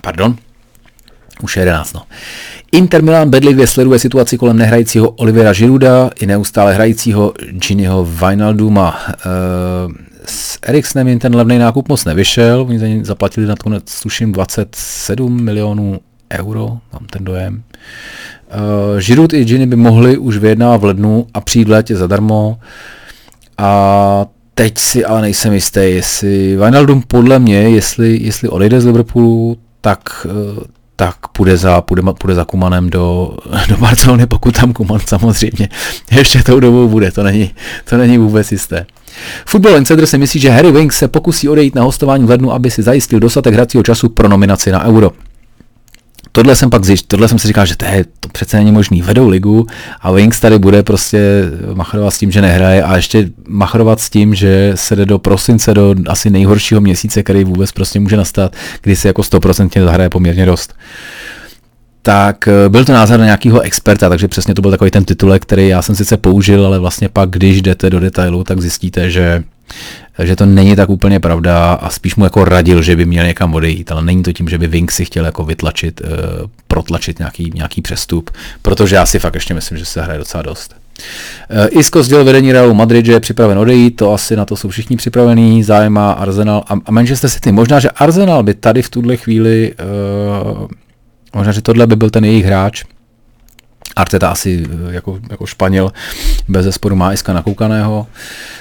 pardon, 0.00 0.36
už 1.42 1.56
je 1.56 1.60
11, 1.60 1.92
no. 1.92 2.02
Inter 2.72 3.02
Milan 3.02 3.30
bedlivě 3.30 3.66
sleduje 3.66 3.98
situaci 3.98 4.38
kolem 4.38 4.56
nehrajícího 4.56 5.10
Olivera 5.10 5.52
Žiruda 5.52 6.10
i 6.20 6.26
neustále 6.26 6.74
hrajícího 6.74 7.32
Giniho 7.50 8.04
Wijnalduma. 8.04 9.00
E, 9.10 9.16
s 10.26 10.58
Eriksenem 10.62 11.08
jim 11.08 11.18
ten 11.18 11.36
levný 11.36 11.58
nákup 11.58 11.88
moc 11.88 12.04
nevyšel, 12.04 12.66
oni 12.68 12.78
za 12.78 12.86
zaplatili 13.02 13.46
na 13.46 13.56
konec 13.56 14.00
tuším 14.02 14.32
27 14.32 15.42
milionů 15.42 16.00
euro, 16.32 16.68
mám 16.92 17.06
ten 17.10 17.24
dojem. 17.24 17.62
E, 18.96 19.00
Žirut 19.00 19.32
i 19.32 19.44
Gini 19.44 19.66
by 19.66 19.76
mohli 19.76 20.18
už 20.18 20.36
vyjednávat 20.36 20.80
v 20.80 20.84
lednu 20.84 21.26
a 21.34 21.40
přijít 21.40 21.68
létě 21.68 21.96
zadarmo. 21.96 22.58
A 23.58 24.26
teď 24.54 24.78
si 24.78 25.04
ale 25.04 25.20
nejsem 25.20 25.52
jistý, 25.52 25.80
jestli 25.80 26.56
Wijnaldum 26.56 27.02
podle 27.08 27.38
mě, 27.38 27.56
jestli, 27.56 28.18
jestli 28.22 28.48
odejde 28.48 28.80
z 28.80 28.86
Liverpoolu, 28.86 29.56
tak 29.80 30.26
e, 30.26 30.81
tak 31.06 31.28
půjde 31.28 31.56
za, 31.56 31.80
půjde, 31.80 32.02
půjde 32.18 32.34
za 32.34 32.44
Kumanem 32.44 32.90
do, 32.90 33.36
do 33.68 33.76
Barcelony, 33.76 34.26
pokud 34.26 34.54
tam 34.60 34.72
Kuman 34.72 35.00
samozřejmě 35.06 35.68
ještě 36.12 36.42
tou 36.42 36.60
dobou 36.60 36.88
bude, 36.88 37.12
to 37.12 37.22
není, 37.22 37.50
to 37.84 37.96
není 37.96 38.18
vůbec 38.18 38.52
jisté. 38.52 38.86
Football 39.46 39.76
Insider 39.76 40.06
si 40.06 40.18
myslí, 40.18 40.40
že 40.40 40.50
Harry 40.50 40.72
Winks 40.72 40.98
se 40.98 41.08
pokusí 41.08 41.48
odejít 41.48 41.74
na 41.74 41.82
hostování 41.82 42.24
v 42.24 42.30
lednu, 42.30 42.52
aby 42.52 42.70
si 42.70 42.82
zajistil 42.82 43.20
dostatek 43.20 43.54
hracího 43.54 43.82
času 43.82 44.08
pro 44.08 44.28
nominaci 44.28 44.72
na 44.72 44.84
Euro. 44.84 45.10
Tohle 46.32 46.56
jsem 46.56 46.70
pak 46.70 46.84
zjišť, 46.84 47.06
tohle 47.06 47.28
jsem 47.28 47.38
si 47.38 47.48
říkal, 47.48 47.66
že 47.66 47.76
to, 47.76 47.84
je, 47.84 48.04
to 48.20 48.28
přece 48.28 48.56
není 48.56 48.72
možný, 48.72 49.02
vedou 49.02 49.28
ligu 49.28 49.66
a 50.00 50.12
Wings 50.12 50.40
tady 50.40 50.58
bude 50.58 50.82
prostě 50.82 51.42
machrovat 51.74 52.14
s 52.14 52.18
tím, 52.18 52.30
že 52.30 52.42
nehraje 52.42 52.82
a 52.82 52.96
ještě 52.96 53.30
machrovat 53.48 54.00
s 54.00 54.10
tím, 54.10 54.34
že 54.34 54.72
se 54.74 54.96
jde 54.96 55.06
do 55.06 55.18
prosince, 55.18 55.74
do 55.74 55.94
asi 56.08 56.30
nejhoršího 56.30 56.80
měsíce, 56.80 57.22
který 57.22 57.44
vůbec 57.44 57.72
prostě 57.72 58.00
může 58.00 58.16
nastat, 58.16 58.56
kdy 58.82 58.96
se 58.96 59.08
jako 59.08 59.22
100% 59.22 59.84
zahraje 59.84 60.10
poměrně 60.10 60.46
dost. 60.46 60.74
Tak 62.02 62.48
eh, 62.48 62.68
byl 62.68 62.84
to 62.84 62.92
názor 62.92 63.20
nějakého 63.20 63.60
experta, 63.60 64.08
takže 64.08 64.28
přesně 64.28 64.54
to 64.54 64.62
byl 64.62 64.70
takový 64.70 64.90
ten 64.90 65.04
titulek, 65.04 65.42
který 65.42 65.68
já 65.68 65.82
jsem 65.82 65.94
sice 65.94 66.16
použil, 66.16 66.66
ale 66.66 66.78
vlastně 66.78 67.08
pak, 67.08 67.30
když 67.30 67.62
jdete 67.62 67.90
do 67.90 68.00
detailu, 68.00 68.44
tak 68.44 68.60
zjistíte, 68.60 69.10
že, 69.10 69.42
že 70.18 70.36
to 70.36 70.46
není 70.46 70.76
tak 70.76 70.90
úplně 70.90 71.20
pravda 71.20 71.72
a 71.72 71.90
spíš 71.90 72.16
mu 72.16 72.24
jako 72.24 72.44
radil, 72.44 72.82
že 72.82 72.96
by 72.96 73.04
měl 73.04 73.26
někam 73.26 73.54
odejít, 73.54 73.92
ale 73.92 74.02
není 74.02 74.22
to 74.22 74.32
tím, 74.32 74.48
že 74.48 74.58
by 74.58 74.66
Wink 74.66 74.92
si 74.92 75.04
chtěl 75.04 75.24
jako 75.24 75.44
vytlačit, 75.44 76.00
uh, 76.00 76.08
protlačit 76.68 77.18
nějaký, 77.18 77.52
nějaký 77.54 77.82
přestup, 77.82 78.30
protože 78.62 78.96
já 78.96 79.06
si 79.06 79.18
fakt 79.18 79.34
ještě 79.34 79.54
myslím, 79.54 79.78
že 79.78 79.84
se 79.84 80.02
hraje 80.02 80.18
docela 80.18 80.42
dost. 80.42 80.74
Uh, 81.50 81.80
Isco 81.80 82.02
sdělil 82.02 82.24
vedení 82.24 82.52
Realu 82.52 82.74
Madrid, 82.74 83.06
že 83.06 83.12
je 83.12 83.20
připraven 83.20 83.58
odejít, 83.58 83.96
to 83.96 84.12
asi 84.12 84.36
na 84.36 84.44
to 84.44 84.56
jsou 84.56 84.68
všichni 84.68 84.96
připravení, 84.96 85.62
zájma 85.62 86.12
Arsenal 86.12 86.64
a, 86.68 86.90
Manchester 86.90 87.30
City. 87.30 87.52
Možná, 87.52 87.80
že 87.80 87.90
Arsenal 87.90 88.42
by 88.42 88.54
tady 88.54 88.82
v 88.82 88.90
tuhle 88.90 89.16
chvíli 89.16 89.74
uh, 90.52 90.66
Možná, 91.34 91.52
že 91.52 91.62
tohle 91.62 91.86
by 91.86 91.96
byl 91.96 92.10
ten 92.10 92.24
jejich 92.24 92.44
hráč. 92.44 92.84
Arteta 93.96 94.28
asi 94.28 94.66
eh, 94.70 94.94
jako, 94.94 95.18
jako 95.30 95.46
Španěl 95.46 95.92
bez 96.48 96.64
zesporu 96.64 96.96
má 96.96 97.12
iska 97.12 97.32
nakoukaného. 97.32 98.06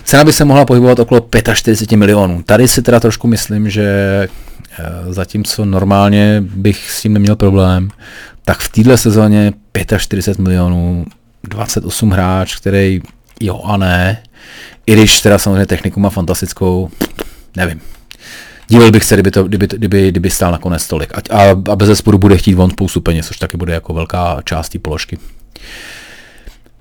Cena 0.04 0.24
by 0.24 0.34
se 0.34 0.46
mohla 0.46 0.66
pohybovat 0.66 1.00
okolo 1.00 1.28
45 1.54 1.98
milionů. 1.98 2.44
Tady 2.44 2.68
si 2.68 2.82
teda 2.82 3.00
trošku 3.00 3.28
myslím, 3.28 3.70
že 3.70 3.84
eh, 4.80 5.14
zatímco 5.14 5.66
normálně 5.66 6.44
bych 6.56 6.92
s 6.92 7.02
tím 7.02 7.14
neměl 7.14 7.36
problém, 7.36 7.90
tak 8.46 8.60
v 8.60 8.70
této 8.70 8.98
sezóně 8.98 9.54
45 9.98 10.44
milionů, 10.44 11.06
28 11.44 12.10
hráč, 12.10 12.56
který 12.56 13.02
jo 13.42 13.62
a 13.66 13.78
ne, 13.78 14.24
i 14.86 14.94
když 14.94 15.22
teda 15.22 15.38
samozřejmě 15.38 15.66
techniku 15.66 16.00
má 16.00 16.10
fantastickou, 16.10 16.90
nevím, 17.58 17.82
Díval 18.72 18.92
bych 18.92 19.04
se, 19.04 19.16
kdyby, 19.16 19.32
to, 19.32 19.44
kdyby, 19.44 19.68
kdyby, 19.68 20.10
kdyby 20.12 20.30
stál 20.30 20.52
nakonec 20.52 20.88
tolik. 20.88 21.14
A, 21.14 21.36
a, 21.36 21.50
a 21.72 21.76
bez 21.76 21.88
zesporu 21.88 22.18
bude 22.18 22.38
chtít 22.38 22.54
von 22.54 22.72
spoustu 22.72 23.02
peněz, 23.02 23.28
což 23.28 23.38
taky 23.38 23.58
bude 23.58 23.74
jako 23.74 23.94
velká 23.94 24.42
část 24.44 24.70
té 24.70 24.80
položky. 24.80 25.18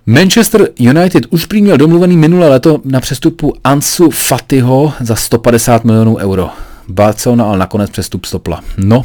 Manchester 0.07 0.69
United 0.79 1.27
už 1.31 1.47
prý 1.47 1.63
měl 1.63 1.77
domluvený 1.77 2.17
minulé 2.17 2.49
leto 2.49 2.81
na 2.85 3.01
přestupu 3.01 3.55
Ansu 3.65 4.11
Fatiho 4.11 4.93
za 5.01 5.15
150 5.15 5.85
milionů 5.85 6.17
euro. 6.17 6.49
Barcelona 6.89 7.45
ale 7.45 7.59
nakonec 7.59 7.91
přestup 7.91 8.25
stopla. 8.25 8.61
No, 8.77 9.03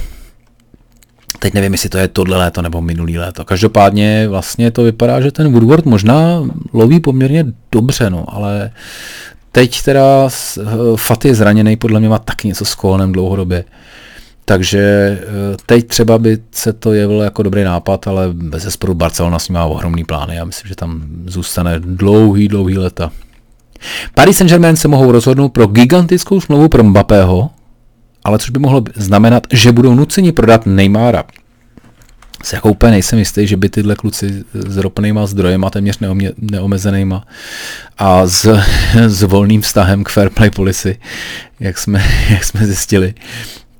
teď 1.39 1.53
nevím, 1.53 1.71
jestli 1.71 1.89
to 1.89 1.97
je 1.97 2.07
tohle 2.07 2.37
léto 2.37 2.61
nebo 2.61 2.81
minulý 2.81 3.17
léto. 3.17 3.45
Každopádně 3.45 4.27
vlastně 4.27 4.71
to 4.71 4.83
vypadá, 4.83 5.21
že 5.21 5.31
ten 5.31 5.51
Woodward 5.51 5.85
možná 5.85 6.43
loví 6.73 6.99
poměrně 6.99 7.45
dobře, 7.71 8.09
no, 8.09 8.25
ale 8.27 8.71
Teď 9.55 9.81
teda 9.81 10.29
Fat 10.95 11.25
je 11.25 11.35
zraněný, 11.35 11.75
podle 11.75 11.99
mě 11.99 12.09
má 12.09 12.19
taky 12.19 12.47
něco 12.47 12.65
s 12.65 12.75
kolonem 12.75 13.11
dlouhodobě. 13.11 13.63
Takže 14.45 14.79
eh, 15.21 15.25
teď 15.65 15.87
třeba 15.87 16.17
by 16.17 16.37
se 16.51 16.73
to 16.73 16.93
jevilo 16.93 17.23
jako 17.23 17.43
dobrý 17.43 17.63
nápad, 17.63 18.07
ale 18.07 18.29
bez 18.33 18.63
zesporu 18.63 18.93
Barcelona 18.93 19.39
s 19.39 19.49
ním 19.49 19.53
má 19.53 19.65
ohromný 19.65 20.03
plány. 20.03 20.35
Já 20.35 20.45
myslím, 20.45 20.69
že 20.69 20.75
tam 20.75 21.03
zůstane 21.25 21.79
dlouhý, 21.79 22.47
dlouhý 22.47 22.77
leta. 22.77 23.11
Paris 24.13 24.37
Saint-Germain 24.37 24.75
se 24.75 24.87
mohou 24.87 25.11
rozhodnout 25.11 25.49
pro 25.49 25.67
gigantickou 25.67 26.41
smlouvu 26.41 26.69
pro 26.69 26.83
Mbappého, 26.83 27.49
ale 28.23 28.39
což 28.39 28.49
by 28.49 28.59
mohlo 28.59 28.83
znamenat, 28.95 29.47
že 29.51 29.71
budou 29.71 29.95
nuceni 29.95 30.31
prodat 30.31 30.65
Neymara 30.65 31.23
se 32.45 32.55
jako 32.55 32.69
úplně 32.69 32.91
nejsem 32.91 33.19
jistý, 33.19 33.47
že 33.47 33.57
by 33.57 33.69
tyhle 33.69 33.95
kluci 33.95 34.43
s 34.53 34.77
ropnýma 34.77 35.25
zdrojema, 35.25 35.69
téměř 35.69 35.99
neomezenýma 36.37 37.27
a 37.97 38.27
s, 38.27 38.59
s 39.07 39.23
volným 39.23 39.61
vztahem 39.61 40.03
k 40.03 40.09
fair 40.09 40.29
play 40.29 40.49
policy, 40.49 40.99
jak 41.59 41.77
jsme, 41.77 42.03
jak 42.29 42.43
jsme 42.43 42.65
zjistili, 42.65 43.13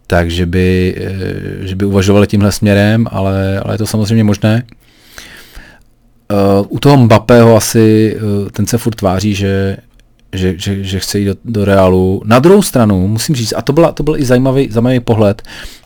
takže 0.07 0.45
by, 0.45 0.95
eh, 0.97 1.67
že 1.67 1.75
by 1.75 1.85
uvažovali 1.85 2.27
tímhle 2.27 2.51
směrem, 2.51 3.07
ale, 3.11 3.59
ale 3.59 3.73
je 3.73 3.77
to 3.77 3.87
samozřejmě 3.87 4.23
možné. 4.23 4.63
Uh, 6.31 6.65
u 6.69 6.79
toho 6.79 6.97
Mbappého 6.97 7.55
asi 7.55 8.15
uh, 8.15 8.49
ten 8.49 8.67
se 8.67 8.77
furt 8.77 8.95
tváří, 8.95 9.35
že, 9.35 9.77
že, 10.37 10.53
že, 10.57 10.83
že 10.83 10.99
chce 10.99 11.19
jít 11.19 11.25
do, 11.25 11.35
do 11.45 11.65
Realu. 11.65 12.21
Na 12.25 12.39
druhou 12.39 12.61
stranu 12.61 13.07
musím 13.07 13.35
říct, 13.35 13.53
a 13.57 13.61
to, 13.61 13.73
byla, 13.73 13.91
to 13.91 14.03
byl 14.03 14.15
i 14.17 14.25
zajímavý, 14.25 14.67
zajímavý 14.71 14.99
pohled, 14.99 15.41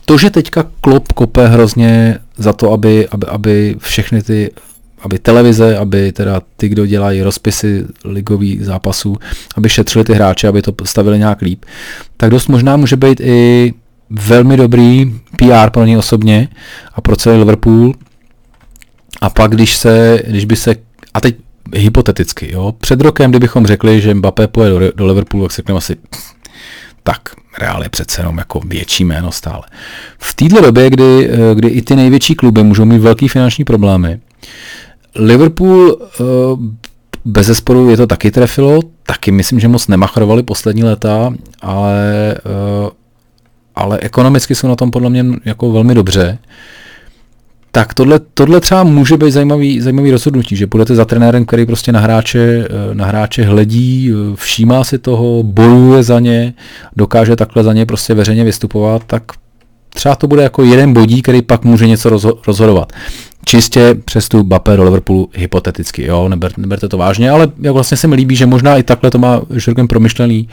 to, 0.06 0.18
že 0.18 0.30
teďka 0.30 0.66
Klop 0.82 1.14
kope 1.14 1.48
hrozně 1.48 2.18
za 2.38 2.54
to, 2.54 2.72
aby, 2.72 3.08
aby, 3.08 3.28
aby 3.28 3.76
všechny 3.80 4.24
ty 4.24 4.52
aby 5.02 5.20
televize, 5.20 5.78
aby 5.78 6.12
teda 6.12 6.42
ty, 6.58 6.70
kdo 6.70 6.86
dělají 6.86 7.22
rozpisy 7.22 7.86
ligových 8.06 8.66
zápasů, 8.66 9.18
aby 9.56 9.70
šetřili 9.70 10.06
ty 10.06 10.14
hráče, 10.14 10.48
aby 10.48 10.62
to 10.62 10.74
stavili 10.84 11.20
nějak 11.20 11.42
líp, 11.42 11.66
tak 12.18 12.30
dost 12.30 12.48
možná 12.48 12.78
může 12.78 12.96
být 12.96 13.20
i 13.20 13.74
velmi 14.10 14.58
dobrý 14.58 15.14
PR 15.38 15.70
pro 15.72 15.86
ně 15.86 15.98
osobně 15.98 16.48
a 16.94 17.02
pro 17.02 17.16
celý 17.16 17.40
Liverpool. 17.40 17.94
A 19.22 19.30
pak, 19.30 19.52
když 19.52 19.78
se, 19.78 20.24
když 20.28 20.46
by 20.46 20.56
se, 20.56 20.76
a 21.14 21.22
teď 21.22 21.36
hypoteticky, 21.76 22.52
jo, 22.52 22.72
před 22.72 23.02
rokem, 23.02 23.32
kdybychom 23.32 23.66
řekli, 23.66 24.02
že 24.02 24.14
Mbappé 24.14 24.48
pojede 24.48 24.80
do, 24.80 24.92
do 24.96 25.06
Liverpoolu, 25.06 25.48
tak 25.48 25.56
řekneme 25.56 25.78
asi, 25.78 25.96
tak 27.04 27.22
Real 27.60 27.84
je 27.84 27.90
přece 27.90 28.22
jenom 28.22 28.38
jako 28.38 28.60
větší 28.60 29.06
jméno 29.06 29.32
stále. 29.32 29.64
V 30.20 30.34
této 30.34 30.62
době, 30.62 30.90
kdy, 30.90 31.30
eh, 31.30 31.56
kdy 31.56 31.68
i 31.68 31.82
ty 31.82 31.96
největší 31.96 32.36
kluby 32.36 32.64
můžou 32.64 32.86
mít 32.86 33.00
velký 33.00 33.28
finanční 33.28 33.66
problémy, 33.66 34.20
Liverpool 35.16 35.98
eh, 36.02 36.24
bez 37.26 37.48
zesporu 37.48 37.90
je 37.90 37.98
to 37.98 38.08
taky 38.08 38.32
trefilo, 38.32 38.80
taky 39.06 39.32
myslím, 39.32 39.60
že 39.60 39.68
moc 39.68 39.88
nemachrovali 39.88 40.44
poslední 40.44 40.84
léta, 40.84 41.34
ale, 41.62 42.36
eh, 42.38 42.90
ale 43.76 44.00
ekonomicky 44.00 44.56
jsou 44.56 44.68
na 44.68 44.76
tom 44.76 44.92
podle 44.92 45.10
mě 45.10 45.26
jako 45.46 45.72
velmi 45.72 45.96
dobře. 45.96 46.38
Tak 47.72 47.94
tohle, 47.94 48.20
tohle 48.34 48.62
třeba 48.62 48.84
může 48.84 49.18
být 49.18 49.32
zajímavý, 49.32 49.82
zajímavý 49.82 50.12
rozhodnutí, 50.12 50.56
že 50.56 50.68
budete 50.68 50.96
za 50.96 51.06
trenérem, 51.06 51.46
který 51.46 51.66
prostě 51.66 51.92
na 51.92 52.00
hráče, 52.00 52.68
na 52.94 53.06
hráče 53.06 53.44
hledí, 53.44 54.12
všímá 54.36 54.84
si 54.84 54.98
toho, 54.98 55.44
bojuje 55.44 56.04
za 56.04 56.20
ně, 56.20 56.54
dokáže 56.96 57.36
takhle 57.36 57.64
za 57.64 57.74
ně 57.74 57.86
prostě 57.86 58.14
veřejně 58.14 58.44
vystupovat, 58.44 59.04
tak 59.08 59.24
třeba 59.90 60.16
to 60.16 60.28
bude 60.28 60.44
jako 60.44 60.64
jeden 60.64 60.94
bodí, 60.94 61.22
který 61.22 61.42
pak 61.42 61.64
může 61.64 61.88
něco 61.88 62.10
rozhodovat. 62.48 62.94
Čistě 63.46 63.96
přes 64.06 64.28
tu 64.28 64.44
Bape 64.44 64.78
do 64.78 64.84
Liverpoolu 64.84 65.30
hypoteticky, 65.34 66.06
jo, 66.06 66.30
neber, 66.30 66.52
neberte 66.58 66.90
to 66.90 66.98
vážně, 66.98 67.30
ale 67.30 67.48
jak 67.62 67.74
vlastně 67.74 67.98
se 67.98 68.08
mi 68.08 68.16
líbí, 68.16 68.36
že 68.36 68.46
možná 68.46 68.78
i 68.78 68.84
takhle 68.84 69.12
to 69.12 69.18
má 69.18 69.42
Jurgen 69.50 69.88
promyšlený, 69.88 70.50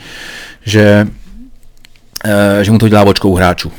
že, 0.65 1.07
e, 2.25 2.63
že 2.63 2.71
mu 2.71 2.77
to 2.77 2.89
dělá 2.89 3.03
očkou 3.03 3.35
hráčů. 3.35 3.71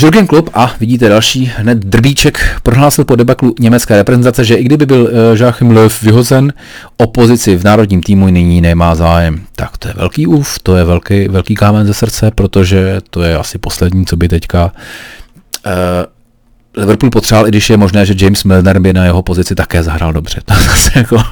Jürgen 0.00 0.26
Klopp 0.26 0.48
a 0.54 0.74
vidíte 0.80 1.08
další 1.08 1.52
hned 1.56 1.78
drbíček 1.78 2.60
prohlásil 2.62 3.04
po 3.04 3.16
debaklu 3.16 3.54
německé 3.60 3.96
reprezentace, 3.96 4.44
že 4.44 4.54
i 4.54 4.64
kdyby 4.64 4.86
byl 4.86 5.02
uh, 5.02 5.10
Joachim 5.34 5.70
Löw 5.70 6.02
vyhozen, 6.02 6.52
opozici 6.96 7.56
v 7.56 7.64
národním 7.64 8.02
týmu 8.02 8.26
nyní 8.26 8.60
nemá 8.60 8.94
zájem. 8.94 9.40
Tak 9.56 9.76
to 9.76 9.88
je 9.88 9.94
velký 9.96 10.26
úv, 10.26 10.58
to 10.62 10.76
je 10.76 10.84
velký, 10.84 11.28
velký 11.28 11.54
kámen 11.54 11.86
ze 11.86 11.94
srdce, 11.94 12.30
protože 12.34 13.00
to 13.10 13.22
je 13.22 13.36
asi 13.36 13.58
poslední, 13.58 14.06
co 14.06 14.16
by 14.16 14.28
teďka 14.28 14.72
uh, 15.66 15.72
Liverpool 16.76 17.10
potřeboval, 17.10 17.46
i 17.46 17.50
když 17.50 17.70
je 17.70 17.76
možné, 17.76 18.06
že 18.06 18.14
James 18.16 18.44
Milner 18.44 18.78
by 18.78 18.92
na 18.92 19.04
jeho 19.04 19.22
pozici 19.22 19.54
také 19.54 19.82
zahrál 19.82 20.12
dobře. 20.12 20.40
To, 20.44 20.54
zase 20.54 20.90
jako 20.94 21.22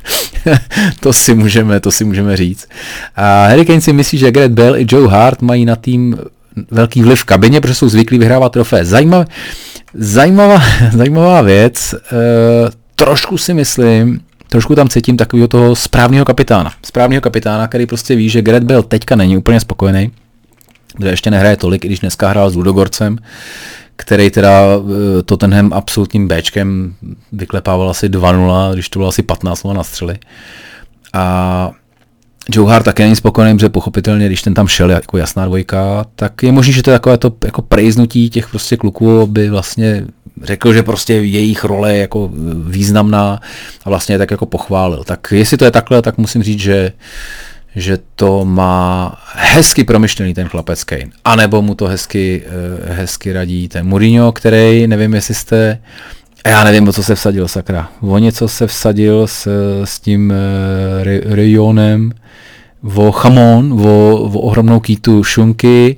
to, 1.00 1.12
si 1.12 1.34
můžeme, 1.34 1.80
to 1.80 1.92
si 1.92 2.04
můžeme 2.04 2.36
říct. 2.36 2.68
A 3.16 3.46
Harry 3.46 3.64
Kane 3.64 3.80
si 3.80 3.92
myslí, 3.92 4.18
že 4.18 4.30
Gareth 4.32 4.52
Bale 4.52 4.80
i 4.80 4.86
Joe 4.88 5.08
Hart 5.08 5.42
mají 5.42 5.64
na 5.64 5.76
tým 5.76 6.16
velký 6.70 7.02
vliv 7.02 7.20
v 7.20 7.24
kabině, 7.24 7.60
protože 7.60 7.74
jsou 7.74 7.88
zvyklí 7.88 8.18
vyhrávat 8.18 8.52
trofé. 8.52 8.84
Zajímavá, 8.84 9.24
zajímavá, 9.94 10.62
zajímavá 10.92 11.42
věc, 11.42 11.94
e, 11.94 11.98
trošku 12.94 13.38
si 13.38 13.54
myslím, 13.54 14.20
trošku 14.48 14.74
tam 14.74 14.88
cítím 14.88 15.16
takového 15.16 15.48
toho 15.48 15.76
správného 15.76 16.24
kapitána. 16.24 16.72
Správného 16.86 17.20
kapitána, 17.20 17.68
který 17.68 17.86
prostě 17.86 18.16
ví, 18.16 18.28
že 18.28 18.42
Gareth 18.42 18.64
Bale 18.64 18.82
teďka 18.82 19.16
není 19.16 19.36
úplně 19.36 19.60
spokojený, 19.60 20.10
že 21.00 21.08
ještě 21.08 21.30
nehraje 21.30 21.56
tolik, 21.56 21.84
i 21.84 21.88
když 21.88 22.00
dneska 22.00 22.28
hrál 22.28 22.50
s 22.50 22.56
Ludogorcem, 22.56 23.18
který 23.96 24.30
teda 24.30 24.62
eh, 24.62 25.22
Tottenham 25.22 25.72
absolutním 25.72 26.28
Bčkem 26.28 26.94
vyklepával 27.32 27.90
asi 27.90 28.08
2-0, 28.08 28.72
když 28.72 28.88
to 28.88 28.98
bylo 28.98 29.08
asi 29.08 29.22
15 29.22 29.64
na 29.64 29.84
střely. 29.84 30.18
A 31.12 31.70
Joe 32.50 32.70
Hart 32.70 32.84
také 32.84 33.02
není 33.02 33.16
spokojený, 33.16 33.54
protože 33.54 33.68
pochopitelně, 33.68 34.26
když 34.26 34.42
ten 34.42 34.54
tam 34.54 34.68
šel 34.68 34.90
jako 34.90 35.18
jasná 35.18 35.46
dvojka, 35.46 36.04
tak 36.16 36.42
je 36.42 36.52
možné, 36.52 36.72
že 36.72 36.82
to 36.82 36.90
je 36.90 36.94
takové 36.94 37.18
to 37.18 37.32
jako 37.44 37.62
prejznutí 37.62 38.30
těch 38.30 38.48
prostě 38.48 38.76
kluků, 38.76 39.26
by 39.26 39.50
vlastně 39.50 40.04
řekl, 40.42 40.72
že 40.72 40.82
prostě 40.82 41.14
jejich 41.14 41.64
role 41.64 41.94
je 41.94 42.00
jako 42.00 42.30
významná 42.66 43.40
a 43.84 43.88
vlastně 43.88 44.14
je 44.14 44.18
tak 44.18 44.30
jako 44.30 44.46
pochválil. 44.46 45.04
Tak 45.04 45.32
jestli 45.32 45.56
to 45.56 45.64
je 45.64 45.70
takhle, 45.70 46.02
tak 46.02 46.18
musím 46.18 46.42
říct, 46.42 46.60
že 46.60 46.92
že 47.76 47.98
to 48.16 48.44
má 48.44 49.14
hezky 49.34 49.84
promyšlený 49.84 50.34
ten 50.34 50.48
chlapec 50.48 50.84
Kane. 50.84 51.10
A 51.24 51.36
nebo 51.36 51.62
mu 51.62 51.74
to 51.74 51.86
hezky, 51.86 52.42
eh, 52.46 52.94
hezky 52.94 53.32
radí 53.32 53.68
ten 53.68 53.86
Mourinho, 53.86 54.32
který, 54.32 54.86
nevím, 54.86 55.14
jestli 55.14 55.34
jste, 55.34 55.78
já 56.46 56.64
nevím, 56.64 56.88
o 56.88 56.92
co 56.92 57.02
se 57.02 57.14
vsadil, 57.14 57.48
sakra. 57.48 57.88
O 58.00 58.18
něco 58.18 58.48
se 58.48 58.66
vsadil 58.66 59.26
s, 59.26 59.48
s 59.84 60.00
tím 60.00 60.32
uh, 60.32 61.34
Rionem, 61.34 62.12
o 62.94 63.12
chamon, 63.12 63.72
o, 63.72 64.14
o 64.14 64.40
ohromnou 64.40 64.80
kýtu 64.80 65.24
šunky, 65.24 65.96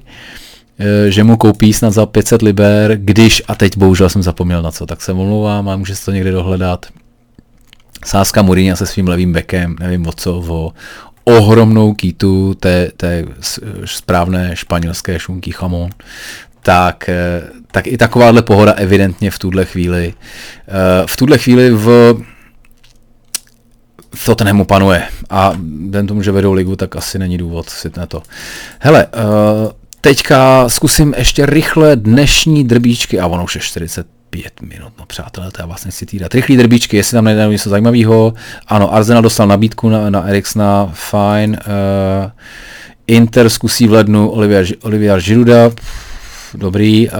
uh, 0.80 0.86
že 1.08 1.24
mu 1.24 1.36
koupí 1.36 1.72
snad 1.72 1.90
za 1.90 2.06
500 2.06 2.42
liber, 2.42 2.96
když, 2.96 3.42
a 3.48 3.54
teď 3.54 3.76
bohužel 3.76 4.08
jsem 4.08 4.22
zapomněl 4.22 4.62
na 4.62 4.70
co, 4.70 4.86
tak 4.86 5.02
se 5.02 5.12
omlouvám 5.12 5.68
a 5.68 5.76
může 5.76 5.96
se 5.96 6.04
to 6.04 6.10
někdy 6.10 6.30
dohledat. 6.30 6.86
Sázka 8.04 8.42
Mourinho 8.42 8.76
se 8.76 8.86
svým 8.86 9.08
levým 9.08 9.32
bekem, 9.32 9.76
nevím 9.80 10.06
o 10.06 10.12
co, 10.12 10.44
o, 10.48 10.72
ohromnou 11.24 11.94
kýtu 11.94 12.54
té, 12.54 12.90
té 12.96 13.24
správné 13.84 14.56
španělské 14.56 15.18
šunky 15.18 15.52
chamon, 15.52 15.90
tak, 16.62 17.08
eh, 17.08 17.42
tak 17.72 17.86
i 17.86 17.98
takováhle 17.98 18.42
pohoda 18.42 18.72
evidentně 18.72 19.30
v 19.30 19.38
tuhle 19.38 19.64
chvíli, 19.64 20.14
eh, 20.68 21.06
v 21.06 21.16
tuhle 21.16 21.38
chvíli 21.38 21.70
v 21.70 22.16
v 24.14 24.24
Tottenhamu 24.24 24.64
panuje 24.64 25.02
a 25.30 25.52
den 25.88 26.06
tomu, 26.06 26.22
že 26.22 26.32
vedou 26.32 26.52
ligu, 26.52 26.76
tak 26.76 26.96
asi 26.96 27.18
není 27.18 27.38
důvod 27.38 27.70
si 27.70 27.90
na 27.96 28.06
to. 28.06 28.22
Hele, 28.78 29.06
eh, 29.06 29.72
teďka 30.00 30.68
zkusím 30.68 31.14
ještě 31.16 31.46
rychle 31.46 31.96
dnešní 31.96 32.64
drbíčky, 32.64 33.20
a 33.20 33.26
ono 33.26 33.44
už 33.44 33.54
je 33.54 33.60
40 33.60 34.06
pět 34.30 34.62
minut, 34.62 34.92
no 34.98 35.06
přátelé, 35.06 35.50
to 35.50 35.62
já 35.62 35.66
vlastně 35.66 35.92
si 35.92 36.06
týdat. 36.06 36.34
Rychlý 36.34 36.56
drbíčky, 36.56 36.96
jestli 36.96 37.14
tam 37.14 37.24
najdeme 37.24 37.52
něco 37.52 37.70
zajímavého. 37.70 38.34
Ano, 38.66 38.94
Arsenal 38.94 39.22
dostal 39.22 39.46
nabídku 39.46 39.88
na, 39.88 40.10
na 40.10 40.22
Ericssona, 40.28 40.90
fajn. 40.94 41.58
Uh, 41.66 42.30
Inter 43.06 43.50
zkusí 43.50 43.86
v 43.86 43.92
lednu 43.92 44.30
Olivia, 44.30 44.62
Olivia 44.82 45.18
Žiruda, 45.18 45.70
dobrý. 46.54 47.08
Uh, 47.08 47.14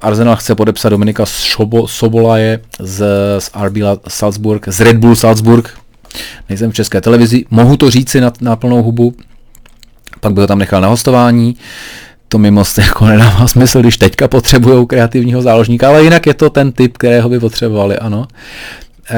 Arsenal 0.00 0.36
chce 0.36 0.54
podepsat 0.54 0.88
Dominika 0.88 1.24
Šobo, 1.26 1.88
Sobolaje 1.88 2.60
z, 2.78 3.04
z 3.38 3.50
RB 3.62 3.76
Salzburg, 4.08 4.68
z 4.68 4.80
Red 4.80 4.96
Bull 4.96 5.16
Salzburg. 5.16 5.78
Nejsem 6.48 6.70
v 6.70 6.74
české 6.74 7.00
televizi, 7.00 7.44
mohu 7.50 7.76
to 7.76 7.90
říci 7.90 8.20
na, 8.20 8.32
na 8.40 8.56
plnou 8.56 8.82
hubu. 8.82 9.14
Pak 10.20 10.32
by 10.32 10.40
ho 10.40 10.46
tam 10.46 10.58
nechal 10.58 10.80
na 10.80 10.88
hostování. 10.88 11.56
To 12.28 12.38
mi 12.38 12.50
moc 12.50 12.78
jako 12.78 13.06
nedává 13.06 13.46
smysl, 13.46 13.80
když 13.80 13.96
teďka 13.96 14.28
potřebují 14.28 14.86
kreativního 14.86 15.42
záložníka, 15.42 15.88
ale 15.88 16.02
jinak 16.02 16.26
je 16.26 16.34
to 16.34 16.50
ten 16.50 16.72
typ, 16.72 16.98
kterého 16.98 17.28
by 17.28 17.40
potřebovali, 17.40 17.98
ano. 17.98 18.18
Uh, 18.18 19.16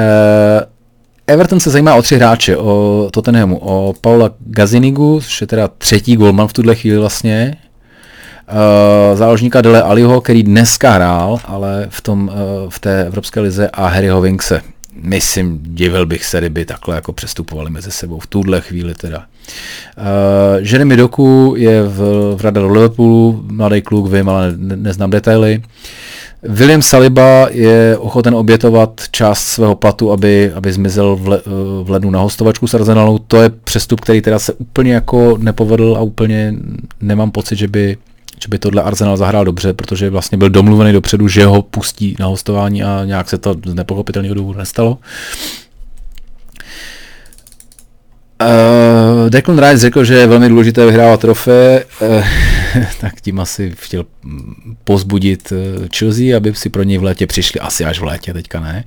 Everton 1.27 1.59
se 1.59 1.69
zajímá 1.69 1.95
o 1.95 2.01
tři 2.01 2.15
hráče, 2.15 2.57
o 2.57 3.07
Tottenhamu, 3.11 3.57
o 3.57 3.93
Paula 4.01 4.31
Gazinigu, 4.39 5.21
což 5.23 5.41
je 5.41 5.47
teda 5.47 5.67
třetí 5.67 6.15
golman 6.15 6.47
v 6.47 6.53
tuhle 6.53 6.75
chvíli 6.75 6.97
vlastně, 6.97 7.55
uh, 8.51 9.17
záložníka 9.17 9.61
Dele 9.61 9.81
Aliho, 9.81 10.21
který 10.21 10.43
dneska 10.43 10.91
hrál, 10.91 11.39
ale 11.45 11.85
v, 11.89 12.01
tom, 12.01 12.31
uh, 12.33 12.69
v 12.69 12.79
té 12.79 13.05
Evropské 13.05 13.39
lize 13.39 13.69
a 13.73 13.87
Harryho 13.87 14.21
Winkse 14.21 14.61
myslím, 15.01 15.59
divil 15.63 16.05
bych 16.05 16.25
se, 16.25 16.37
kdyby 16.39 16.65
takhle 16.65 16.95
jako 16.95 17.13
přestupovali 17.13 17.69
mezi 17.69 17.91
sebou 17.91 18.19
v 18.19 18.27
tuhle 18.27 18.61
chvíli 18.61 18.93
teda. 18.93 19.17
Uh, 19.17 20.03
Jeremy 20.57 20.97
Doku 20.97 21.53
je 21.57 21.83
v, 21.83 21.97
v 22.35 22.41
radaru 22.41 22.73
Liverpoolu, 22.73 23.43
mladý 23.51 23.81
kluk, 23.81 24.11
vím, 24.11 24.29
ale 24.29 24.53
ne, 24.57 24.75
neznám 24.75 25.09
detaily. 25.09 25.61
William 26.43 26.81
Saliba 26.81 27.47
je 27.51 27.97
ochoten 27.97 28.35
obětovat 28.35 29.01
část 29.11 29.47
svého 29.47 29.75
platu, 29.75 30.11
aby, 30.11 30.51
aby 30.55 30.73
zmizel 30.73 31.15
v, 31.15 31.27
le, 31.27 31.41
v 31.83 31.89
lednu 31.89 32.11
na 32.11 32.19
hostovačku 32.19 32.67
s 32.67 32.73
Arsenalu. 32.73 33.19
To 33.19 33.41
je 33.41 33.49
přestup, 33.49 34.01
který 34.01 34.21
teda 34.21 34.39
se 34.39 34.53
úplně 34.53 34.93
jako 34.93 35.37
nepovedl 35.37 35.95
a 35.97 36.01
úplně 36.01 36.53
nemám 37.01 37.31
pocit, 37.31 37.55
že 37.55 37.67
by 37.67 37.97
že 38.43 38.49
by 38.49 38.59
tohle 38.59 38.81
Arsenal 38.81 39.17
zahrál 39.17 39.45
dobře, 39.45 39.73
protože 39.73 40.09
vlastně 40.09 40.37
byl 40.37 40.49
domluvený 40.49 40.93
dopředu, 40.93 41.27
že 41.27 41.45
ho 41.45 41.61
pustí 41.61 42.15
na 42.19 42.25
hostování 42.25 42.83
a 42.83 43.01
nějak 43.05 43.29
se 43.29 43.37
to 43.37 43.55
z 43.65 43.73
nepochopitelného 43.73 44.35
důvodu 44.35 44.59
nestalo. 44.59 44.97
Uh, 48.41 49.29
Declan 49.29 49.59
Rice 49.59 49.77
řekl, 49.77 50.03
že 50.03 50.13
je 50.13 50.27
velmi 50.27 50.49
důležité 50.49 50.85
vyhrávat 50.85 51.19
trofé, 51.19 51.85
uh, 52.01 52.23
tak 53.01 53.21
tím 53.21 53.39
asi 53.39 53.73
chtěl 53.75 54.05
pozbudit 54.83 55.51
uh, 55.51 55.57
Chelsea, 55.97 56.37
aby 56.37 56.55
si 56.55 56.69
pro 56.69 56.83
něj 56.83 56.97
v 56.97 57.03
létě 57.03 57.27
přišli, 57.27 57.59
asi 57.59 57.85
až 57.85 57.99
v 57.99 58.03
létě, 58.03 58.33
teďka 58.33 58.59
ne. 58.59 58.83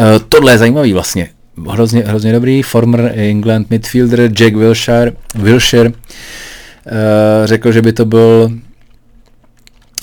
Uh, 0.00 0.06
tohle 0.28 0.52
je 0.52 0.58
zajímavý 0.58 0.92
vlastně, 0.92 1.28
hrozně, 1.70 2.02
hrozně 2.06 2.32
dobrý, 2.32 2.62
former 2.62 3.12
England 3.14 3.70
midfielder 3.70 4.20
Jack 4.20 4.56
Wilshire, 4.56 5.12
Wilshire 5.34 5.92
Eh, 5.92 6.57
řekl, 7.44 7.72
že 7.72 7.82
by 7.82 7.92
to 7.92 8.04
byl 8.04 8.50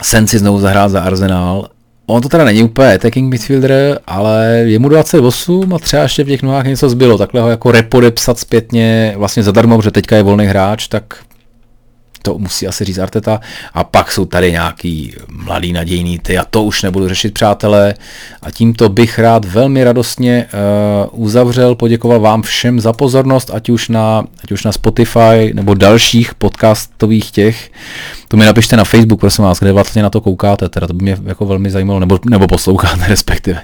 sen 0.03 0.27
si 0.27 0.37
znovu 0.37 0.59
zahrát 0.59 0.91
za 0.91 1.01
Arsenal. 1.01 1.69
On 2.05 2.21
to 2.21 2.29
teda 2.29 2.43
není 2.43 2.63
úplně 2.63 2.93
attacking 2.93 3.31
midfielder, 3.31 3.99
ale 4.07 4.45
je 4.65 4.79
mu 4.79 4.89
28 4.89 5.73
a 5.73 5.79
třeba 5.79 6.03
ještě 6.03 6.23
v 6.23 6.27
těch 6.27 6.43
nohách 6.43 6.65
něco 6.65 6.89
zbylo. 6.89 7.17
Takhle 7.17 7.41
ho 7.41 7.49
jako 7.49 7.71
repodepsat 7.71 8.39
zpětně 8.39 9.13
vlastně 9.17 9.43
zadarmo, 9.43 9.77
protože 9.77 9.91
teďka 9.91 10.15
je 10.15 10.23
volný 10.23 10.45
hráč, 10.45 10.87
tak 10.87 11.17
to 12.25 12.37
musí 12.37 12.67
asi 12.67 12.85
říct 12.85 12.97
Arteta. 12.97 13.39
A 13.73 13.83
pak 13.83 14.11
jsou 14.11 14.25
tady 14.25 14.51
nějaký 14.51 15.13
mladý 15.31 15.73
nadějný 15.73 16.19
ty 16.19 16.37
a 16.37 16.45
to 16.45 16.63
už 16.63 16.83
nebudu 16.83 17.07
řešit, 17.07 17.33
přátelé. 17.33 17.93
A 18.41 18.51
tímto 18.51 18.89
bych 18.89 19.19
rád 19.19 19.45
velmi 19.45 19.83
radostně 19.83 20.45
uh, 21.13 21.23
uzavřel, 21.25 21.75
poděkoval 21.75 22.19
vám 22.19 22.41
všem 22.41 22.79
za 22.79 22.93
pozornost, 22.93 23.51
ať 23.53 23.69
už 23.69 23.89
na, 23.89 24.23
ať 24.43 24.51
už 24.51 24.63
na 24.63 24.71
Spotify 24.71 25.51
nebo 25.53 25.73
dalších 25.73 26.35
podcastových 26.35 27.31
těch. 27.31 27.71
To 28.27 28.37
mi 28.37 28.45
napište 28.45 28.77
na 28.77 28.83
Facebook, 28.83 29.19
prosím 29.19 29.43
vás, 29.43 29.59
kde 29.59 29.71
vlastně 29.71 30.03
na 30.03 30.09
to 30.09 30.21
koukáte, 30.21 30.69
teda 30.69 30.87
to 30.87 30.93
by 30.93 31.03
mě 31.03 31.17
jako 31.25 31.45
velmi 31.45 31.71
zajímalo, 31.71 31.99
nebo, 31.99 32.19
nebo 32.29 32.47
posloucháte 32.47 33.03
respektive. 33.07 33.61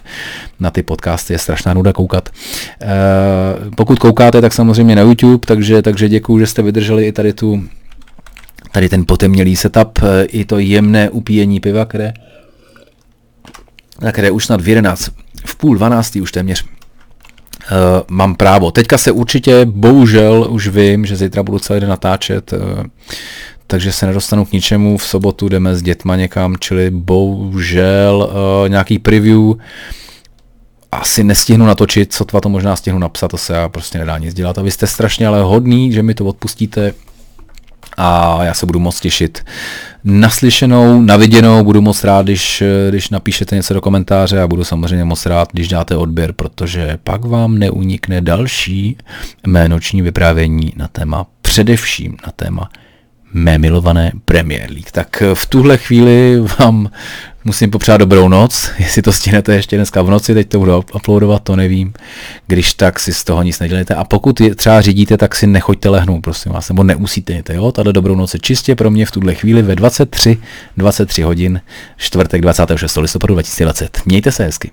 Na 0.59 0.72
ty 0.72 0.84
podcasty 0.84 1.34
je 1.34 1.39
strašná 1.39 1.74
nuda 1.74 1.93
koukat. 1.93 2.30
Uh, 2.30 3.74
pokud 3.76 3.99
koukáte, 3.99 4.41
tak 4.41 4.53
samozřejmě 4.53 4.95
na 4.95 5.01
YouTube, 5.01 5.45
takže, 5.45 5.82
takže 5.82 6.09
děkuji, 6.09 6.39
že 6.39 6.47
jste 6.47 6.62
vydrželi 6.62 7.07
i 7.07 7.12
tady 7.12 7.34
tu 7.34 7.64
tady 8.72 8.89
ten 8.89 9.05
potemnělý 9.05 9.55
setup, 9.55 9.99
eh, 10.03 10.24
i 10.24 10.45
to 10.45 10.59
jemné 10.59 11.09
upíjení 11.09 11.59
piva, 11.59 11.86
které, 11.86 12.13
na 14.01 14.11
které 14.11 14.32
už 14.32 14.45
snad 14.45 14.61
v 14.61 14.69
11, 14.69 15.11
v 15.45 15.55
půl 15.55 15.76
12 15.76 16.15
už 16.15 16.32
téměř 16.32 16.63
uh, 16.63 16.67
mám 18.09 18.36
právo. 18.36 18.72
Teďka 18.72 18.97
se 18.97 19.11
určitě, 19.11 19.65
bohužel, 19.65 20.47
už 20.49 20.67
vím, 20.67 21.05
že 21.05 21.15
zítra 21.15 21.43
budu 21.43 21.59
celý 21.59 21.80
den 21.80 21.89
natáčet, 21.89 22.53
uh, 22.53 22.59
takže 23.67 23.91
se 23.91 24.05
nedostanu 24.05 24.45
k 24.45 24.51
ničemu. 24.51 24.97
V 24.97 25.05
sobotu 25.05 25.49
jdeme 25.49 25.76
s 25.76 25.82
dětma 25.82 26.15
někam, 26.15 26.55
čili 26.59 26.91
bohužel 26.91 28.30
uh, 28.63 28.69
nějaký 28.69 28.99
preview 28.99 29.53
asi 30.91 31.24
nestihnu 31.24 31.65
natočit, 31.65 32.13
co 32.13 32.26
to 32.26 32.49
možná 32.49 32.76
stihnu 32.76 32.99
napsat, 32.99 33.28
to 33.28 33.38
se 33.38 33.53
já 33.53 33.69
prostě 33.69 33.97
nedá 33.97 34.17
nic 34.17 34.34
dělat. 34.34 34.57
A 34.57 34.61
vy 34.61 34.72
jste 34.72 34.88
strašně 34.88 35.28
ale 35.28 35.43
hodný, 35.43 35.91
že 35.91 36.03
mi 36.03 36.13
to 36.13 36.26
odpustíte 36.26 36.93
a 37.98 38.39
já 38.44 38.54
se 38.54 38.66
budu 38.66 38.80
moc 38.80 39.00
těšit 39.00 39.46
naslyšenou, 40.04 41.02
naviděnou, 41.02 41.64
budu 41.64 41.82
moc 41.82 42.04
rád, 42.04 42.26
když, 42.26 42.64
když 42.89 43.10
napíšete 43.10 43.56
něco 43.56 43.74
do 43.74 43.82
komentáře 43.82 44.42
a 44.42 44.48
budu 44.48 44.64
samozřejmě 44.64 45.06
moc 45.06 45.26
rád, 45.26 45.50
když 45.52 45.68
dáte 45.68 45.96
odběr, 45.96 46.34
protože 46.34 46.98
pak 47.04 47.26
vám 47.26 47.58
neunikne 47.58 48.22
další 48.22 48.98
mé 49.48 49.70
noční 49.70 50.02
vyprávění 50.02 50.74
na 50.76 50.88
téma, 50.88 51.26
především 51.42 52.18
na 52.26 52.32
téma 52.36 52.70
mé 53.34 53.58
milované 53.58 54.12
Premier 54.26 54.70
League. 54.70 54.92
Tak 54.92 55.24
v 55.34 55.46
tuhle 55.46 55.78
chvíli 55.78 56.39
vám 56.60 56.89
musím 57.46 57.72
popřát 57.72 57.98
dobrou 57.98 58.28
noc, 58.28 58.72
jestli 58.80 59.02
to 59.02 59.14
stihnete 59.14 59.56
ještě 59.56 59.76
dneska 59.76 60.02
v 60.02 60.10
noci, 60.10 60.34
teď 60.34 60.50
to 60.50 60.60
budu 60.60 60.84
uploadovat, 60.96 61.44
to 61.44 61.56
nevím. 61.56 61.94
Když 62.48 62.74
tak 62.74 63.00
si 63.00 63.14
z 63.14 63.24
toho 63.24 63.44
nic 63.44 63.60
nedělejte. 63.60 63.96
A 63.96 64.04
pokud 64.04 64.42
je 64.42 64.56
třeba 64.56 64.82
řídíte, 64.82 65.18
tak 65.18 65.36
si 65.36 65.48
nechoďte 65.48 65.89
lehnout, 65.89 66.22
prosím 66.24 66.52
vás, 66.52 66.70
nebo 66.70 66.84
neusíte, 66.84 67.44
jo? 67.54 67.72
Tato 67.72 67.92
dobrou 67.92 68.16
noc 68.16 68.34
je 68.34 68.39
čistě 68.39 68.76
pro 68.76 68.92
mě 68.92 69.06
v 69.06 69.12
tuhle 69.12 69.36
chvíli 69.36 69.62
ve 69.62 69.76
23, 69.76 70.38
23 70.78 71.22
hodin, 71.22 71.62
čtvrtek 71.98 72.42
26. 72.42 72.98
listopadu 72.98 73.34
2020. 73.34 74.02
Mějte 74.06 74.32
se 74.32 74.44
hezky. 74.44 74.72